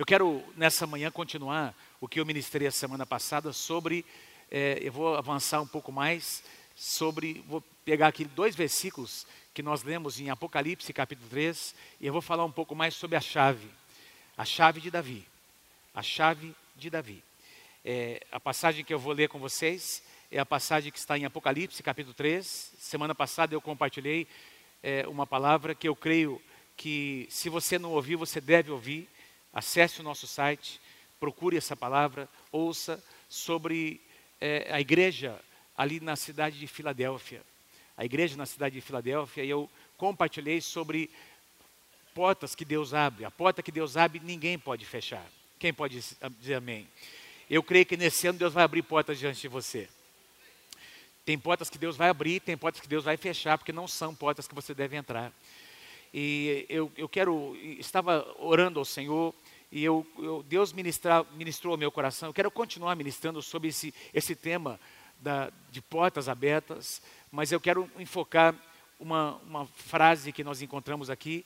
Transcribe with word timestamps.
Eu 0.00 0.06
quero, 0.06 0.42
nessa 0.56 0.86
manhã, 0.86 1.10
continuar 1.10 1.74
o 2.00 2.08
que 2.08 2.20
eu 2.20 2.24
ministrei 2.24 2.66
a 2.66 2.70
semana 2.70 3.04
passada 3.04 3.52
sobre. 3.52 4.02
É, 4.50 4.78
eu 4.80 4.90
vou 4.90 5.14
avançar 5.14 5.60
um 5.60 5.66
pouco 5.66 5.92
mais 5.92 6.42
sobre. 6.74 7.44
Vou 7.46 7.62
pegar 7.84 8.08
aqui 8.08 8.24
dois 8.24 8.56
versículos 8.56 9.26
que 9.52 9.62
nós 9.62 9.82
lemos 9.82 10.18
em 10.18 10.30
Apocalipse, 10.30 10.90
capítulo 10.94 11.28
3, 11.28 11.74
e 12.00 12.06
eu 12.06 12.14
vou 12.14 12.22
falar 12.22 12.46
um 12.46 12.50
pouco 12.50 12.74
mais 12.74 12.94
sobre 12.94 13.14
a 13.14 13.20
chave. 13.20 13.68
A 14.38 14.44
chave 14.46 14.80
de 14.80 14.90
Davi. 14.90 15.22
A 15.94 16.00
chave 16.00 16.56
de 16.76 16.88
Davi. 16.88 17.22
É, 17.84 18.24
a 18.32 18.40
passagem 18.40 18.82
que 18.82 18.94
eu 18.94 18.98
vou 18.98 19.12
ler 19.12 19.28
com 19.28 19.38
vocês 19.38 20.02
é 20.32 20.38
a 20.38 20.46
passagem 20.46 20.90
que 20.90 20.98
está 20.98 21.18
em 21.18 21.26
Apocalipse, 21.26 21.82
capítulo 21.82 22.14
3. 22.14 22.72
Semana 22.78 23.14
passada 23.14 23.54
eu 23.54 23.60
compartilhei 23.60 24.26
é, 24.82 25.06
uma 25.06 25.26
palavra 25.26 25.74
que 25.74 25.86
eu 25.86 25.94
creio 25.94 26.40
que, 26.74 27.26
se 27.28 27.50
você 27.50 27.78
não 27.78 27.92
ouviu, 27.92 28.18
você 28.18 28.40
deve 28.40 28.70
ouvir. 28.70 29.06
Acesse 29.52 30.00
o 30.00 30.04
nosso 30.04 30.26
site, 30.26 30.80
procure 31.18 31.56
essa 31.56 31.76
palavra, 31.76 32.28
ouça 32.52 33.02
sobre 33.28 34.00
é, 34.40 34.68
a 34.70 34.80
igreja 34.80 35.38
ali 35.76 36.00
na 36.00 36.16
cidade 36.16 36.58
de 36.58 36.66
Filadélfia. 36.66 37.42
A 37.96 38.04
igreja 38.04 38.36
na 38.36 38.46
cidade 38.46 38.74
de 38.74 38.80
Filadélfia, 38.80 39.44
e 39.44 39.50
eu 39.50 39.68
compartilhei 39.96 40.60
sobre 40.60 41.10
portas 42.14 42.54
que 42.54 42.64
Deus 42.64 42.94
abre. 42.94 43.24
A 43.24 43.30
porta 43.30 43.62
que 43.62 43.72
Deus 43.72 43.96
abre, 43.96 44.20
ninguém 44.20 44.58
pode 44.58 44.84
fechar. 44.86 45.26
Quem 45.58 45.72
pode 45.72 46.00
dizer 46.38 46.54
amém? 46.54 46.88
Eu 47.48 47.62
creio 47.62 47.84
que 47.84 47.96
nesse 47.96 48.26
ano 48.26 48.38
Deus 48.38 48.54
vai 48.54 48.64
abrir 48.64 48.82
portas 48.82 49.18
diante 49.18 49.40
de 49.40 49.48
você. 49.48 49.88
Tem 51.24 51.38
portas 51.38 51.68
que 51.68 51.76
Deus 51.76 51.96
vai 51.96 52.08
abrir, 52.08 52.40
tem 52.40 52.56
portas 52.56 52.80
que 52.80 52.88
Deus 52.88 53.04
vai 53.04 53.16
fechar, 53.16 53.58
porque 53.58 53.72
não 53.72 53.86
são 53.86 54.14
portas 54.14 54.48
que 54.48 54.54
você 54.54 54.72
deve 54.72 54.96
entrar. 54.96 55.32
E 56.12 56.66
eu, 56.68 56.90
eu 56.96 57.08
quero, 57.08 57.56
estava 57.78 58.26
orando 58.38 58.78
ao 58.78 58.84
Senhor, 58.84 59.34
e 59.72 59.84
eu, 59.84 60.06
eu 60.18 60.42
Deus 60.42 60.72
ministra, 60.72 61.24
ministrou 61.34 61.76
meu 61.76 61.92
coração. 61.92 62.28
Eu 62.28 62.34
quero 62.34 62.50
continuar 62.50 62.96
ministrando 62.96 63.40
sobre 63.40 63.68
esse, 63.68 63.94
esse 64.12 64.34
tema 64.34 64.80
da, 65.20 65.52
de 65.70 65.80
portas 65.80 66.28
abertas, 66.28 67.00
mas 67.30 67.52
eu 67.52 67.60
quero 67.60 67.88
enfocar 67.98 68.54
uma, 68.98 69.36
uma 69.46 69.66
frase 69.66 70.32
que 70.32 70.42
nós 70.42 70.60
encontramos 70.60 71.08
aqui, 71.08 71.44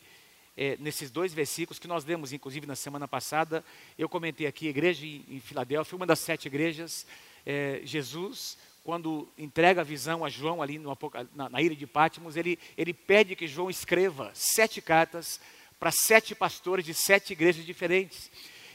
é, 0.56 0.76
nesses 0.78 1.10
dois 1.10 1.34
versículos 1.34 1.78
que 1.78 1.88
nós 1.88 2.04
lemos, 2.04 2.32
inclusive, 2.32 2.66
na 2.66 2.76
semana 2.76 3.06
passada. 3.06 3.64
Eu 3.98 4.08
comentei 4.08 4.46
aqui, 4.46 4.68
igreja 4.68 5.04
em, 5.04 5.24
em 5.28 5.40
Filadélfia, 5.40 5.96
uma 5.96 6.06
das 6.06 6.20
sete 6.20 6.46
igrejas. 6.46 7.06
É, 7.44 7.80
Jesus, 7.84 8.56
quando 8.82 9.28
entrega 9.36 9.82
a 9.82 9.84
visão 9.84 10.24
a 10.24 10.28
João 10.28 10.62
ali 10.62 10.78
no, 10.78 10.96
na, 11.34 11.48
na 11.48 11.60
ilha 11.60 11.77
de 11.77 11.86
Pátimos, 11.86 12.36
ele, 12.36 12.58
ele 12.77 12.94
pede 12.94 13.36
que 13.36 13.46
João 13.46 13.68
escreva 13.68 14.30
sete 14.34 14.80
cartas 14.80 15.40
para 15.84 15.92
sete 15.92 16.34
pastores 16.34 16.82
de 16.82 16.94
sete 16.94 17.34
igrejas 17.34 17.62
diferentes. 17.62 18.30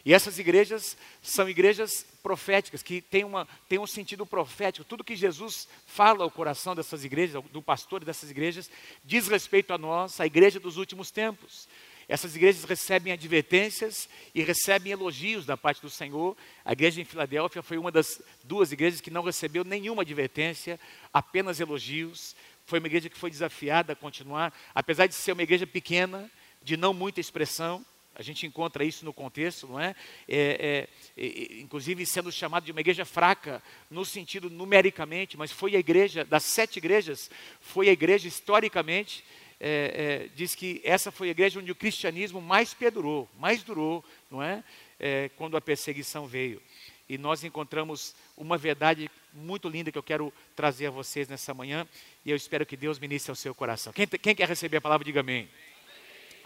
E 0.06 0.14
essas 0.14 0.38
igrejas 0.38 0.96
são 1.24 1.50
igrejas 1.50 2.06
proféticas, 2.22 2.84
que 2.84 3.02
têm, 3.02 3.24
uma, 3.24 3.48
têm 3.68 3.80
um 3.80 3.88
sentido 3.88 4.28
profético. 4.28 4.86
Tudo 4.88 5.04
que 5.04 5.16
Jesus 5.16 5.68
fala 5.88 6.24
ao 6.24 6.30
coração 6.30 6.76
dessas 6.76 7.04
igrejas, 7.04 7.44
do 7.52 7.64
pastor 7.64 8.06
dessas 8.06 8.30
igrejas, 8.30 8.70
diz 9.04 9.28
respeito 9.28 9.74
a 9.74 9.78
nós, 9.80 10.20
a 10.20 10.28
igreja 10.28 10.60
dos 10.60 10.78
últimos 10.78 11.10
tempos. 11.10 11.68
Essas 12.08 12.36
igrejas 12.36 12.64
recebem 12.64 13.12
advertências 13.12 14.08
e 14.36 14.44
recebem 14.44 14.92
elogios 14.92 15.48
da 15.48 15.58
parte 15.58 15.82
do 15.82 15.90
Senhor. 15.90 16.38
A 16.64 16.74
igreja 16.74 17.02
em 17.02 17.06
Filadélfia 17.06 17.64
foi 17.64 17.80
uma 17.80 17.92
das 17.92 18.22
duas 18.44 18.72
igrejas 18.72 19.02
que 19.02 19.10
não 19.10 19.24
recebeu 19.24 19.64
nenhuma 19.64 20.04
advertência, 20.04 20.80
apenas 21.12 21.60
elogios. 21.60 22.36
Foi 22.68 22.78
uma 22.78 22.88
igreja 22.88 23.10
que 23.10 23.18
foi 23.18 23.32
desafiada 23.32 23.94
a 23.94 23.96
continuar, 23.96 24.54
apesar 24.76 25.08
de 25.08 25.16
ser 25.16 25.32
uma 25.32 25.42
igreja 25.42 25.66
pequena, 25.66 26.30
de 26.64 26.78
não 26.78 26.94
muita 26.94 27.20
expressão. 27.20 27.86
A 28.16 28.22
gente 28.22 28.46
encontra 28.46 28.84
isso 28.84 29.06
no 29.06 29.14
contexto, 29.14 29.68
não 29.68 29.80
é? 29.80 29.96
É, 30.28 30.88
é? 31.18 31.24
é, 31.24 31.62
Inclusive 31.62 32.06
sendo 32.06 32.32
chamado 32.32 32.66
de 32.66 32.72
uma 32.72 32.82
igreja 32.82 33.06
fraca, 33.06 33.64
no 33.90 34.04
sentido 34.04 34.50
numericamente, 34.50 35.38
mas 35.38 35.52
foi 35.52 35.76
a 35.76 35.80
igreja, 35.80 36.26
das 36.26 36.44
sete 36.44 36.78
igrejas, 36.78 37.30
foi 37.62 37.88
a 37.88 37.94
igreja 37.94 38.28
historicamente 38.28 39.24
é, 39.60 40.28
é, 40.28 40.30
diz 40.36 40.56
que 40.56 40.82
essa 40.86 41.12
foi 41.12 41.28
a 41.28 41.32
igreja 41.32 41.60
onde 41.60 41.72
o 41.72 41.76
cristianismo 41.76 42.42
mais 42.42 42.74
perdurou, 42.74 43.30
mais 43.38 43.62
durou, 43.62 44.04
não 44.32 44.42
é? 44.42 44.64
é? 45.00 45.30
Quando 45.36 45.58
a 45.58 45.62
perseguição 45.62 46.26
veio. 46.26 46.62
E 47.10 47.18
nós 47.18 47.44
encontramos 47.44 48.16
uma 48.38 48.58
verdade 48.58 49.10
muito 49.34 49.68
linda 49.68 49.92
que 49.92 49.98
eu 49.98 50.04
quero 50.04 50.32
trazer 50.56 50.88
a 50.88 50.92
vocês 50.92 51.28
nessa 51.28 51.54
manhã, 51.54 51.88
e 52.24 52.32
eu 52.32 52.38
espero 52.38 52.66
que 52.66 52.78
Deus 52.78 53.00
ministre 53.00 53.32
ao 53.32 53.36
seu 53.36 53.54
coração. 53.54 53.92
Quem, 53.92 54.08
quem 54.08 54.36
quer 54.36 54.48
receber 54.48 54.78
a 54.78 54.82
palavra, 54.82 55.04
diga 55.04 55.20
amém. 55.20 55.50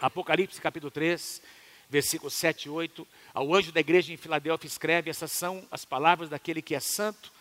Apocalipse 0.00 0.60
capítulo 0.60 0.90
3, 0.90 1.42
versículos 1.88 2.34
7 2.34 2.66
e 2.66 2.70
8. 2.70 3.06
Ao 3.32 3.54
anjo 3.54 3.72
da 3.72 3.80
igreja 3.80 4.12
em 4.12 4.16
Filadélfia 4.16 4.68
escreve: 4.68 5.10
Essas 5.10 5.32
são 5.32 5.66
as 5.70 5.84
palavras 5.84 6.28
daquele 6.28 6.62
que 6.62 6.74
é 6.74 6.80
santo 6.80 7.32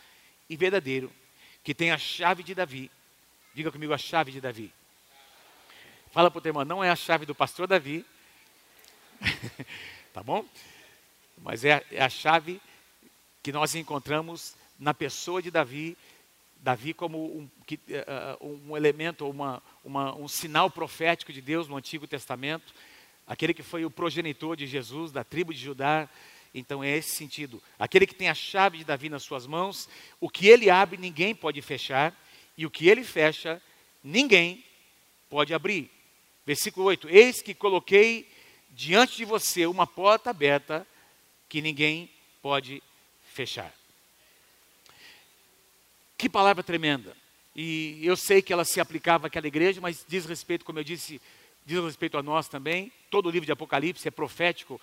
e 0.50 0.56
verdadeiro, 0.56 1.12
que 1.64 1.74
tem 1.74 1.92
a 1.92 1.98
chave 1.98 2.44
de 2.44 2.54
Davi. 2.54 2.92
Diga 3.54 3.72
comigo 3.72 3.94
a 3.94 3.98
chave 3.98 4.32
de 4.32 4.42
Davi. 4.42 4.74
Fala 6.12 6.30
para 6.30 6.38
o 6.38 6.42
teu 6.42 6.52
irmão, 6.52 6.66
não 6.66 6.84
é 6.84 6.90
a 6.90 6.96
chave 6.96 7.26
do 7.26 7.34
pastor 7.34 7.68
Davi, 7.68 8.06
tá 10.14 10.22
bom? 10.22 10.46
Mas 11.40 11.66
é, 11.66 11.84
é 11.92 12.04
a 12.04 12.10
chave 12.10 12.62
que 13.42 13.52
nós 13.52 13.74
encontramos 13.76 14.56
na 14.80 14.94
pessoa 14.94 15.42
de 15.42 15.50
Davi, 15.50 15.98
Davi 16.64 16.94
como 16.94 17.18
um, 17.26 17.44
uh, 17.44 18.48
um 18.70 18.78
elemento, 18.78 19.30
uma, 19.30 19.62
uma, 19.84 20.16
um 20.16 20.30
sinal 20.30 20.72
profético 20.72 21.34
de 21.34 21.42
Deus 21.42 21.68
no 21.68 21.76
Antigo 21.76 22.08
Testamento, 22.08 22.74
aquele 23.28 23.54
que 23.54 23.62
foi 23.62 23.84
o 23.84 23.92
progenitor 23.92 24.56
de 24.56 24.66
Jesus, 24.66 25.12
da 25.12 25.26
tribo 25.26 25.54
de 25.54 25.60
Judá. 25.60 26.08
Então 26.56 26.82
é 26.82 26.96
esse 26.96 27.18
sentido. 27.18 27.62
Aquele 27.78 28.08
que 28.08 28.16
tem 28.16 28.30
a 28.30 28.34
chave 28.34 28.78
de 28.78 28.86
Davi 28.86 29.10
nas 29.10 29.24
suas 29.24 29.46
mãos, 29.46 29.90
o 30.22 30.30
que 30.30 30.48
ele 30.48 30.70
abre, 30.70 30.96
ninguém 30.96 31.36
pode 31.36 31.62
fechar, 31.62 32.18
e 32.58 32.66
o 32.66 32.72
que 32.72 32.88
ele 32.88 33.04
fecha, 33.04 33.62
ninguém 34.02 34.64
pode 35.30 35.54
abrir. 35.54 35.92
Versículo 36.46 36.86
8: 36.86 37.10
Eis 37.10 37.42
que 37.42 37.54
coloquei 37.54 38.32
diante 38.70 39.18
de 39.18 39.26
você 39.26 39.66
uma 39.66 39.86
porta 39.86 40.30
aberta 40.30 40.88
que 41.50 41.62
ninguém 41.62 42.10
pode 42.42 42.82
fechar. 43.34 43.83
Que 46.18 46.30
palavra 46.30 46.64
tremenda. 46.64 47.16
E 47.56 48.00
eu 48.02 48.16
sei 48.16 48.42
que 48.42 48.52
ela 48.52 48.66
se 48.66 48.80
aplicava 48.80 49.28
àquela 49.28 49.48
igreja, 49.48 49.80
mas 49.80 50.06
diz 50.08 50.26
respeito, 50.26 50.66
como 50.66 50.80
eu 50.80 50.84
disse, 50.84 51.22
diz 51.66 51.84
respeito 51.84 52.18
a 52.18 52.24
nós 52.24 52.48
também. 52.48 52.92
Todo 53.10 53.28
o 53.28 53.30
livro 53.30 53.46
de 53.46 53.52
Apocalipse 53.52 54.08
é 54.08 54.12
profético 54.12 54.82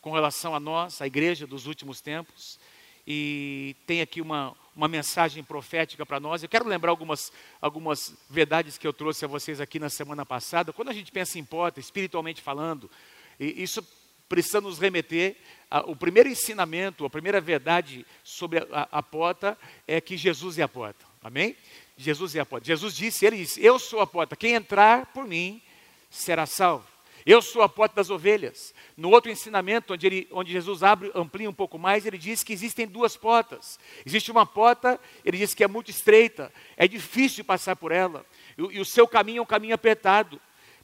com 0.00 0.12
relação 0.12 0.54
a 0.54 0.60
nós, 0.60 1.00
a 1.00 1.06
igreja 1.06 1.46
dos 1.46 1.66
últimos 1.66 2.00
tempos. 2.00 2.58
E 3.06 3.74
tem 3.86 4.02
aqui 4.02 4.20
uma, 4.20 4.54
uma 4.76 4.86
mensagem 4.86 5.42
profética 5.42 6.04
para 6.04 6.20
nós. 6.20 6.42
Eu 6.42 6.48
quero 6.48 6.68
lembrar 6.68 6.90
algumas, 6.90 7.32
algumas 7.60 8.14
verdades 8.28 8.76
que 8.76 8.86
eu 8.86 8.92
trouxe 8.92 9.24
a 9.24 9.28
vocês 9.28 9.60
aqui 9.60 9.78
na 9.78 9.88
semana 9.88 10.24
passada. 10.26 10.72
Quando 10.72 10.90
a 10.90 10.94
gente 10.94 11.10
pensa 11.10 11.38
em 11.38 11.44
porta, 11.44 11.80
espiritualmente 11.80 12.42
falando, 12.42 12.90
isso 13.38 13.82
precisa 14.30 14.60
nos 14.60 14.78
remeter. 14.78 15.36
A, 15.68 15.80
o 15.80 15.96
primeiro 15.96 16.28
ensinamento, 16.28 17.04
a 17.04 17.10
primeira 17.10 17.40
verdade 17.40 18.06
sobre 18.22 18.60
a, 18.60 18.88
a, 18.90 19.02
porta 19.02 19.58
é 19.86 20.00
que 20.00 20.16
Jesus 20.16 20.56
é 20.56 20.62
a 20.62 20.68
porta. 20.68 21.04
Amém? 21.22 21.56
Jesus 21.96 22.34
é 22.36 22.40
a 22.40 22.46
porta. 22.46 22.66
Jesus 22.66 22.96
disse, 22.96 23.26
ele 23.26 23.38
disse, 23.38 23.62
eu 23.62 23.78
sou 23.78 24.00
a 24.00 24.06
porta. 24.06 24.36
Quem 24.36 24.54
entrar 24.54 25.06
por 25.06 25.26
mim 25.26 25.60
será 26.08 26.46
salvo. 26.46 26.86
Eu 27.26 27.42
sou 27.42 27.60
a 27.60 27.68
porta 27.68 27.96
das 27.96 28.08
ovelhas. 28.08 28.72
No 28.96 29.10
outro 29.10 29.30
ensinamento, 29.30 29.92
onde, 29.92 30.06
ele, 30.06 30.28
onde 30.30 30.52
Jesus 30.52 30.82
abre, 30.82 31.10
amplia 31.14 31.50
um 31.50 31.52
pouco 31.52 31.78
mais, 31.78 32.06
ele 32.06 32.16
diz 32.16 32.42
que 32.42 32.52
existem 32.52 32.86
duas 32.86 33.16
portas. 33.16 33.78
Existe 34.06 34.30
uma 34.30 34.46
porta, 34.46 34.98
ele 35.24 35.38
diz 35.38 35.52
que 35.52 35.62
é 35.62 35.68
muito 35.68 35.90
estreita, 35.90 36.52
é 36.76 36.88
difícil 36.88 37.44
passar 37.44 37.76
por 37.76 37.92
ela, 37.92 38.24
e, 38.56 38.76
e 38.76 38.80
o 38.80 38.84
seu 38.84 39.06
caminho 39.06 39.40
é 39.40 39.42
um 39.42 39.46
caminho 39.46 39.74
apertado. 39.74 40.40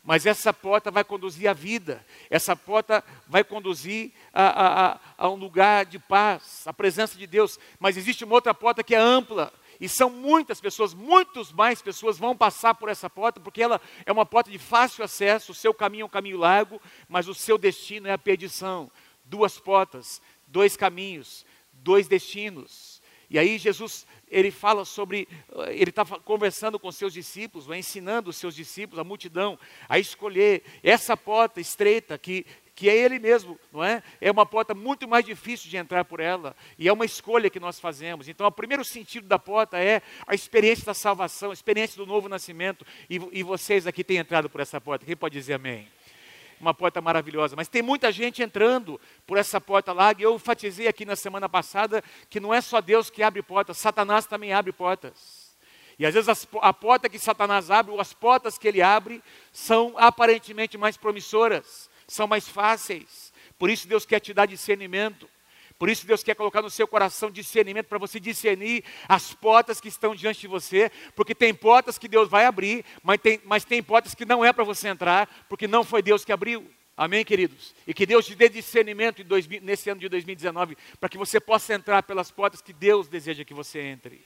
Mas 0.07 0.25
essa 0.25 0.53
porta 0.53 0.89
vai 0.89 1.03
conduzir 1.03 1.51
à 1.51 1.53
vida, 1.53 2.07
essa 2.31 2.55
porta 2.55 3.03
vai 3.27 3.43
conduzir 3.43 4.13
a, 4.33 4.93
a, 4.93 5.01
a 5.19 5.29
um 5.29 5.35
lugar 5.35 5.85
de 5.85 5.99
paz, 5.99 6.63
a 6.65 6.73
presença 6.73 7.19
de 7.19 7.27
Deus. 7.27 7.59
Mas 7.81 7.97
existe 7.97 8.23
uma 8.23 8.35
outra 8.35 8.55
porta 8.55 8.85
que 8.85 8.95
é 8.95 8.99
ampla, 8.99 9.53
e 9.81 9.89
são 9.89 10.09
muitas 10.09 10.61
pessoas, 10.61 10.95
muitos 10.95 11.51
mais 11.51 11.83
pessoas 11.83 12.19
vão 12.19 12.37
passar 12.37 12.77
por 12.77 12.89
essa 12.89 13.11
porta, 13.11 13.41
porque 13.41 13.61
ela 13.61 13.81
é 14.07 14.13
uma 14.13 14.25
porta 14.25 14.49
de 14.49 14.59
fácil 14.59 15.05
acesso, 15.05 15.51
o 15.51 15.55
seu 15.57 15.75
caminho 15.75 16.03
é 16.03 16.07
um 16.07 16.09
caminho 16.09 16.39
largo, 16.39 16.81
mas 17.09 17.27
o 17.27 17.35
seu 17.35 17.59
destino 17.59 18.07
é 18.07 18.13
a 18.13 18.19
perdição. 18.19 18.89
Duas 19.25 19.59
portas, 19.59 20.23
dois 20.47 20.77
caminhos, 20.77 21.45
dois 21.73 22.07
destinos. 22.07 22.96
E 23.29 23.39
aí 23.39 23.59
Jesus, 23.59 24.07
ele 24.29 24.51
fala 24.51 24.85
sobre, 24.85 25.29
ele 25.69 25.91
está 25.91 26.05
conversando 26.05 26.79
com 26.79 26.91
seus 26.93 27.13
discípulos, 27.13 27.69
ensinando 27.69 28.31
os 28.31 28.37
seus 28.37 28.55
discípulos, 28.55 28.99
a 28.99 29.05
multidão, 29.05 29.59
a 29.89 29.99
escolher 29.99 30.63
essa 30.83 31.17
porta 31.17 31.61
estreita 31.61 32.17
que, 32.17 32.47
que 32.75 32.89
é 32.89 32.97
Ele 32.97 33.19
mesmo, 33.19 33.59
não 33.73 33.83
é? 33.83 34.03
É 34.21 34.31
uma 34.31 34.45
porta 34.45 34.75
muito 34.75 35.09
mais 35.09 35.25
difícil 35.25 35.71
de 35.71 35.77
entrar 35.77 36.05
por 36.05 36.21
ela, 36.21 36.55
e 36.79 36.87
é 36.87 36.93
uma 36.93 37.05
escolha 37.05 37.51
que 37.51 37.59
nós 37.59 37.81
fazemos. 37.81 38.29
Então, 38.29 38.47
o 38.47 38.53
primeiro 38.53 38.85
sentido 38.85 39.27
da 39.27 39.39
porta 39.39 39.79
é 39.79 40.03
a 40.27 40.35
experiência 40.35 40.85
da 40.85 40.95
salvação, 40.95 41.51
a 41.51 41.55
experiência 41.55 41.97
do 41.97 42.07
novo 42.07 42.29
nascimento, 42.29 42.87
e, 43.09 43.21
e 43.33 43.43
vocês 43.43 43.87
aqui 43.87 44.05
têm 44.05 44.19
entrado 44.19 44.51
por 44.51 44.61
essa 44.61 44.81
porta. 44.81 45.07
Quem 45.07 45.17
pode 45.17 45.33
dizer 45.33 45.55
amém? 45.55 45.89
Uma 46.61 46.75
porta 46.75 47.01
maravilhosa, 47.01 47.55
mas 47.57 47.69
tem 47.69 47.83
muita 47.83 48.11
gente 48.11 48.43
entrando 48.43 49.01
por 49.27 49.37
essa 49.37 49.61
porta 49.61 49.93
larga. 49.93 50.23
Eu 50.23 50.35
enfatizei 50.35 50.89
aqui 50.89 51.05
na 51.05 51.17
semana 51.17 51.49
passada 51.49 52.03
que 52.31 52.41
não 52.41 52.53
é 52.53 52.61
só 52.61 52.81
Deus 52.81 53.11
que 53.11 53.23
abre 53.23 53.43
portas, 53.43 53.79
Satanás 53.79 54.27
também 54.27 54.53
abre 54.53 54.73
portas. 54.73 55.47
E 55.99 56.05
às 56.05 56.13
vezes 56.13 56.47
a 56.61 56.73
porta 56.73 57.09
que 57.09 57.19
Satanás 57.19 57.71
abre, 57.71 57.93
ou 57.93 58.01
as 58.01 58.13
portas 58.13 58.59
que 58.59 58.69
ele 58.69 58.83
abre, 58.83 59.23
são 59.51 59.95
aparentemente 59.97 60.77
mais 60.77 60.97
promissoras, 60.97 61.89
são 62.07 62.27
mais 62.27 62.47
fáceis. 62.47 63.33
Por 63.59 63.71
isso 63.71 63.89
Deus 63.89 64.05
quer 64.05 64.21
te 64.21 64.35
dar 64.35 64.47
discernimento. 64.47 65.29
Por 65.79 65.89
isso 65.89 66.07
Deus 66.07 66.23
quer 66.23 66.35
colocar 66.35 66.63
no 66.63 66.71
seu 66.71 66.89
coração 66.89 67.31
discernimento 67.31 67.87
para 67.87 67.99
você 67.99 68.19
discernir 68.19 68.83
as 69.07 69.35
portas 69.35 69.81
que 69.81 69.89
estão 69.89 70.15
diante 70.15 70.41
de 70.41 70.47
você, 70.47 70.91
porque 71.15 71.35
tem 71.35 71.55
portas 71.55 71.99
que 71.99 72.09
Deus 72.09 72.29
vai 72.29 72.47
abrir, 72.47 72.85
mas 73.03 73.21
tem, 73.21 73.41
mas 73.45 73.65
tem 73.65 73.83
portas 73.83 74.15
que 74.15 74.25
não 74.25 74.45
é 74.45 74.53
para 74.53 74.65
você 74.65 74.89
entrar, 74.89 75.29
porque 75.49 75.69
não 75.69 75.85
foi 75.85 76.01
Deus 76.01 76.25
que 76.25 76.33
abriu. 76.33 76.71
Amém, 76.97 77.27
queridos? 77.27 77.75
E 77.87 77.93
que 77.93 78.07
Deus 78.07 78.25
te 78.25 78.35
dê 78.35 78.49
discernimento 78.49 79.23
dois, 79.23 79.47
nesse 79.47 79.91
ano 79.91 80.01
de 80.01 80.09
2019, 80.09 80.79
para 80.99 81.11
que 81.11 81.19
você 81.19 81.39
possa 81.39 81.75
entrar 81.75 82.03
pelas 82.03 82.31
portas 82.31 82.63
que 82.63 82.73
Deus 82.73 83.07
deseja 83.07 83.45
que 83.45 83.53
você 83.53 83.81
entre. 83.81 84.25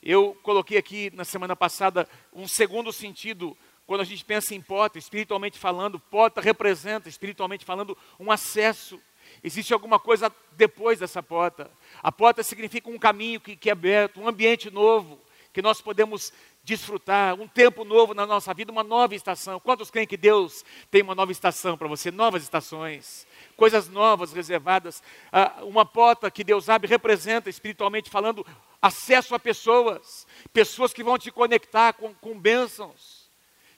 Eu 0.00 0.38
coloquei 0.44 0.78
aqui 0.78 1.10
na 1.12 1.24
semana 1.24 1.56
passada 1.56 2.08
um 2.32 2.46
segundo 2.46 2.92
sentido 2.92 3.58
quando 3.88 4.02
a 4.02 4.04
gente 4.04 4.24
pensa 4.24 4.54
em 4.54 4.60
porta, 4.60 4.98
espiritualmente 4.98 5.58
falando, 5.58 5.98
porta 5.98 6.40
representa, 6.40 7.08
espiritualmente 7.08 7.64
falando, 7.64 7.98
um 8.20 8.30
acesso. 8.30 9.00
Existe 9.42 9.72
alguma 9.72 9.98
coisa 9.98 10.32
depois 10.52 10.98
dessa 10.98 11.22
porta. 11.22 11.70
A 12.02 12.10
porta 12.10 12.42
significa 12.42 12.90
um 12.90 12.98
caminho 12.98 13.40
que, 13.40 13.56
que 13.56 13.68
é 13.68 13.72
aberto, 13.72 14.20
um 14.20 14.28
ambiente 14.28 14.70
novo, 14.70 15.20
que 15.52 15.62
nós 15.62 15.80
podemos 15.80 16.32
desfrutar, 16.68 17.34
um 17.34 17.48
tempo 17.48 17.82
novo 17.82 18.12
na 18.12 18.26
nossa 18.26 18.52
vida, 18.52 18.70
uma 18.70 18.84
nova 18.84 19.14
estação. 19.14 19.58
Quantos 19.58 19.90
creem 19.90 20.06
que 20.06 20.18
Deus 20.18 20.64
tem 20.90 21.02
uma 21.02 21.14
nova 21.14 21.32
estação 21.32 21.78
para 21.78 21.88
você? 21.88 22.10
Novas 22.10 22.42
estações, 22.42 23.26
coisas 23.56 23.88
novas 23.88 24.32
reservadas. 24.34 25.02
Ah, 25.32 25.60
uma 25.62 25.86
porta 25.86 26.30
que 26.30 26.44
Deus 26.44 26.68
abre 26.68 26.86
representa, 26.86 27.48
espiritualmente 27.48 28.10
falando, 28.10 28.46
acesso 28.82 29.34
a 29.34 29.38
pessoas, 29.38 30.26
pessoas 30.52 30.92
que 30.92 31.02
vão 31.02 31.16
te 31.16 31.30
conectar 31.30 31.94
com, 31.94 32.14
com 32.14 32.38
bênçãos, 32.38 33.30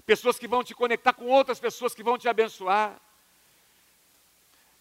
pessoas 0.04 0.36
que 0.36 0.48
vão 0.48 0.64
te 0.64 0.74
conectar 0.74 1.12
com 1.12 1.26
outras 1.26 1.60
pessoas 1.60 1.94
que 1.94 2.02
vão 2.02 2.18
te 2.18 2.28
abençoar. 2.28 3.00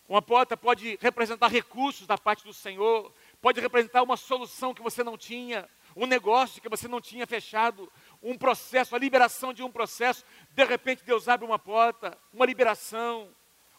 Uma 0.10 0.24
porta 0.24 0.58
pode 0.58 0.98
representar 1.00 1.50
recursos 1.50 2.08
da 2.08 2.18
parte 2.18 2.44
do 2.44 2.52
Senhor, 2.52 3.14
pode 3.40 3.62
representar 3.62 4.02
uma 4.02 4.18
solução 4.18 4.74
que 4.74 4.82
você 4.82 5.04
não 5.04 5.16
tinha, 5.16 5.70
um 5.96 6.08
negócio 6.08 6.60
que 6.60 6.68
você 6.68 6.88
não 6.88 7.00
tinha 7.00 7.28
fechado, 7.28 7.92
um 8.20 8.36
processo, 8.36 8.96
a 8.96 9.00
liberação 9.00 9.54
de 9.54 9.62
um 9.62 9.72
processo. 9.72 10.26
De 10.50 10.66
repente 10.66 11.04
Deus 11.04 11.28
abre 11.28 11.46
uma 11.46 11.60
porta, 11.60 12.18
uma 12.34 12.48
liberação, 12.48 13.30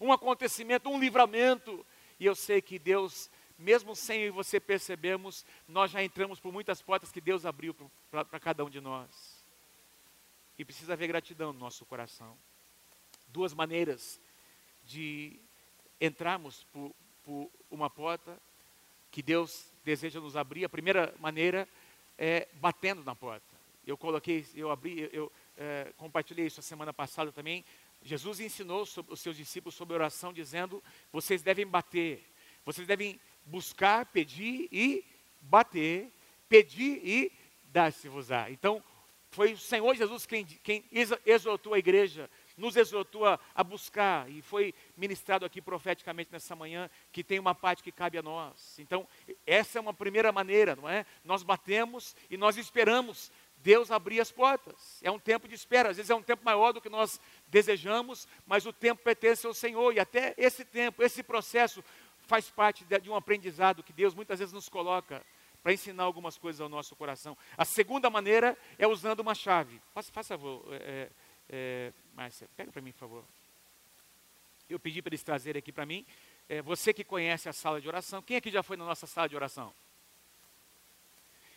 um 0.01 0.13
acontecimento, 0.13 0.89
um 0.89 1.01
livramento. 1.01 1.85
E 2.21 2.27
eu 2.27 2.37
sei 2.37 2.63
que 2.63 2.79
Deus, 2.79 3.29
mesmo 3.59 3.97
sem 3.97 4.21
eu 4.21 4.29
e 4.29 4.31
você 4.31 4.61
percebermos, 4.61 5.45
nós 5.67 5.91
já 5.91 6.01
entramos 6.01 6.39
por 6.39 6.53
muitas 6.53 6.81
portas 6.81 7.11
que 7.11 7.21
Deus 7.21 7.45
abriu 7.45 7.75
para 8.09 8.39
cada 8.39 8.65
um 8.65 8.71
de 8.71 8.81
nós. 8.81 9.45
E 10.57 10.65
precisa 10.65 10.93
haver 10.93 11.09
gratidão 11.09 11.53
no 11.53 11.59
nosso 11.59 11.85
coração. 11.85 12.39
Duas 13.27 13.53
maneiras 13.53 14.21
de 14.85 15.41
entrarmos 16.01 16.65
por, 16.73 16.95
por 17.25 17.51
uma 17.71 17.91
porta 17.91 18.41
que 19.11 19.23
Deus 19.23 19.71
deseja 19.85 20.21
nos 20.21 20.37
abrir. 20.37 20.65
A 20.65 20.69
primeira 20.69 21.15
maneira 21.19 21.69
é 22.19 22.49
batendo 22.55 23.03
na 23.05 23.15
porta. 23.15 23.47
Eu 23.87 23.97
coloquei, 23.97 24.47
eu 24.55 24.71
abri, 24.71 25.09
eu 25.13 25.33
é, 25.57 25.93
compartilhei 25.97 26.47
isso 26.47 26.61
a 26.61 26.63
semana 26.63 26.93
passada 26.93 27.33
também. 27.33 27.65
Jesus 28.03 28.41
ensinou 28.41 28.83
os 28.83 29.21
seus 29.21 29.37
discípulos 29.37 29.75
sobre 29.75 29.95
oração, 29.95 30.33
dizendo: 30.33 30.83
vocês 31.13 31.43
devem 31.43 31.67
bater, 31.67 32.25
vocês 32.65 32.87
devem 32.87 33.21
buscar, 33.45 34.07
pedir 34.07 34.69
e 34.71 35.05
bater, 35.41 36.11
pedir 36.49 37.01
e 37.05 37.33
dar-se-vos-á. 37.65 38.51
Então, 38.51 38.83
foi 39.31 39.53
o 39.53 39.59
Senhor 39.59 39.95
Jesus 39.95 40.27
quem, 40.27 40.45
quem 40.45 40.85
exortou 41.25 41.75
a 41.75 41.79
igreja 41.79 42.29
nos 42.61 42.77
exortou 42.77 43.27
a, 43.27 43.41
a, 43.55 43.65
buscar, 43.65 44.31
e 44.31 44.43
foi 44.43 44.75
ministrado 44.97 45.45
aqui 45.45 45.61
profeticamente 45.61 46.31
nessa 46.31 46.55
manhã, 46.55 46.89
que 47.11 47.25
tem 47.25 47.39
uma 47.39 47.55
parte 47.55 47.83
que 47.83 47.91
cabe 47.91 48.19
a 48.19 48.23
nós. 48.23 48.79
Então, 48.79 49.09
essa 49.47 49.79
é 49.79 49.81
uma 49.81 49.95
primeira 49.95 50.31
maneira, 50.31 50.77
não 50.77 50.89
é? 50.89 51.07
Nós 51.25 51.43
batemos 51.43 52.15
e 52.29 52.37
nós 52.37 52.57
esperamos 52.57 53.33
Deus 53.57 53.91
abrir 53.91 54.21
as 54.21 54.31
portas. 54.31 55.01
É 55.03 55.11
um 55.11 55.19
tempo 55.19 55.49
de 55.49 55.55
espera, 55.55 55.91
às 55.91 55.97
vezes 55.97 56.11
é 56.11 56.15
um 56.15 56.23
tempo 56.23 56.45
maior 56.45 56.73
do 56.73 56.81
que 56.81 56.89
nós 56.89 57.21
desejamos, 57.49 58.29
mas 58.47 58.67
o 58.67 58.73
tempo 58.73 59.03
pertence 59.03 59.47
ao 59.47 59.55
Senhor, 59.55 59.95
e 59.95 59.99
até 60.01 60.35
esse 60.37 60.65
tempo, 60.65 61.03
esse 61.03 61.23
processo, 61.23 61.83
faz 62.27 62.49
parte 62.51 62.85
de, 62.85 63.01
de 63.01 63.11
um 63.11 63.17
aprendizado 63.17 63.83
que 63.83 63.93
Deus 63.93 64.15
muitas 64.15 64.39
vezes 64.39 64.53
nos 64.53 64.69
coloca 64.69 65.25
para 65.63 65.73
ensinar 65.73 66.05
algumas 66.05 66.39
coisas 66.39 66.61
ao 66.61 66.69
nosso 66.69 66.95
coração. 66.97 67.37
A 67.57 67.65
segunda 67.65 68.09
maneira 68.09 68.57
é 68.79 68.87
usando 68.87 69.21
uma 69.21 69.35
chave. 69.35 69.81
Faça, 69.93 70.11
favor, 70.25 70.65
é, 70.71 71.11
é, 71.49 71.93
Márcia, 72.21 72.51
pega 72.55 72.71
para 72.71 72.83
mim, 72.83 72.93
por 72.93 72.99
favor. 72.99 73.25
Eu 74.69 74.79
pedi 74.79 75.01
para 75.01 75.09
eles 75.09 75.23
trazerem 75.23 75.59
aqui 75.59 75.73
para 75.73 75.87
mim. 75.87 76.05
É, 76.51 76.61
você 76.61 76.93
que 76.93 77.03
conhece 77.03 77.49
a 77.49 77.53
sala 77.55 77.81
de 77.81 77.89
oração, 77.89 78.21
quem 78.21 78.37
aqui 78.37 78.51
já 78.51 78.63
foi 78.63 78.77
na 78.77 78.85
nossa 78.85 79.07
sala 79.07 79.27
de 79.27 79.35
oração? 79.35 79.73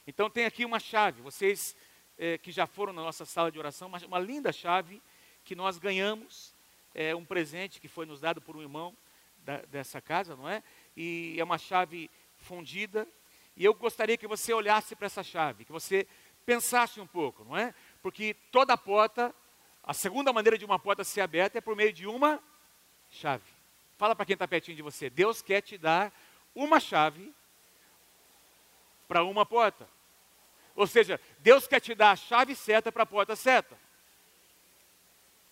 Então 0.07 0.29
tem 0.29 0.45
aqui 0.45 0.63
uma 0.63 0.79
chave. 0.79 1.21
Vocês 1.21 1.75
é, 2.17 2.37
que 2.37 2.49
já 2.49 2.65
foram 2.65 2.93
na 2.93 3.01
nossa 3.01 3.25
sala 3.25 3.51
de 3.51 3.59
oração, 3.59 3.89
uma, 3.89 3.97
uma 4.05 4.19
linda 4.19 4.53
chave 4.53 5.01
que 5.43 5.53
nós 5.53 5.77
ganhamos, 5.77 6.53
é 6.95 7.13
um 7.13 7.25
presente 7.25 7.81
que 7.81 7.89
foi 7.89 8.05
nos 8.05 8.21
dado 8.21 8.39
por 8.39 8.55
um 8.55 8.61
irmão 8.61 8.95
da, 9.39 9.57
dessa 9.63 9.99
casa, 9.99 10.33
não 10.33 10.47
é? 10.47 10.63
E 10.95 11.35
é 11.37 11.43
uma 11.43 11.57
chave 11.57 12.09
fundida. 12.37 13.05
E 13.57 13.65
eu 13.65 13.73
gostaria 13.73 14.15
que 14.15 14.27
você 14.27 14.53
olhasse 14.53 14.95
para 14.95 15.07
essa 15.07 15.23
chave, 15.23 15.65
que 15.65 15.73
você 15.73 16.07
pensasse 16.45 17.01
um 17.01 17.07
pouco, 17.07 17.43
não 17.43 17.57
é? 17.57 17.75
Porque 18.01 18.33
toda 18.49 18.77
porta 18.77 19.35
a 19.83 19.93
segunda 19.93 20.31
maneira 20.31 20.57
de 20.57 20.63
uma 20.63 20.79
porta 20.79 21.03
ser 21.03 21.21
aberta 21.21 21.57
é 21.57 21.61
por 21.61 21.75
meio 21.75 21.91
de 21.91 22.07
uma 22.07 22.41
chave. 23.09 23.43
Fala 23.97 24.15
para 24.15 24.25
quem 24.25 24.33
está 24.33 24.47
pertinho 24.47 24.77
de 24.77 24.81
você. 24.81 25.09
Deus 25.09 25.41
quer 25.41 25.61
te 25.61 25.77
dar 25.77 26.13
uma 26.55 26.79
chave 26.79 27.33
para 29.07 29.23
uma 29.23 29.45
porta. 29.45 29.87
Ou 30.75 30.87
seja, 30.87 31.19
Deus 31.39 31.67
quer 31.67 31.79
te 31.79 31.93
dar 31.93 32.11
a 32.11 32.15
chave 32.15 32.55
certa 32.55 32.91
para 32.91 33.03
a 33.03 33.05
porta 33.05 33.35
certa. 33.35 33.77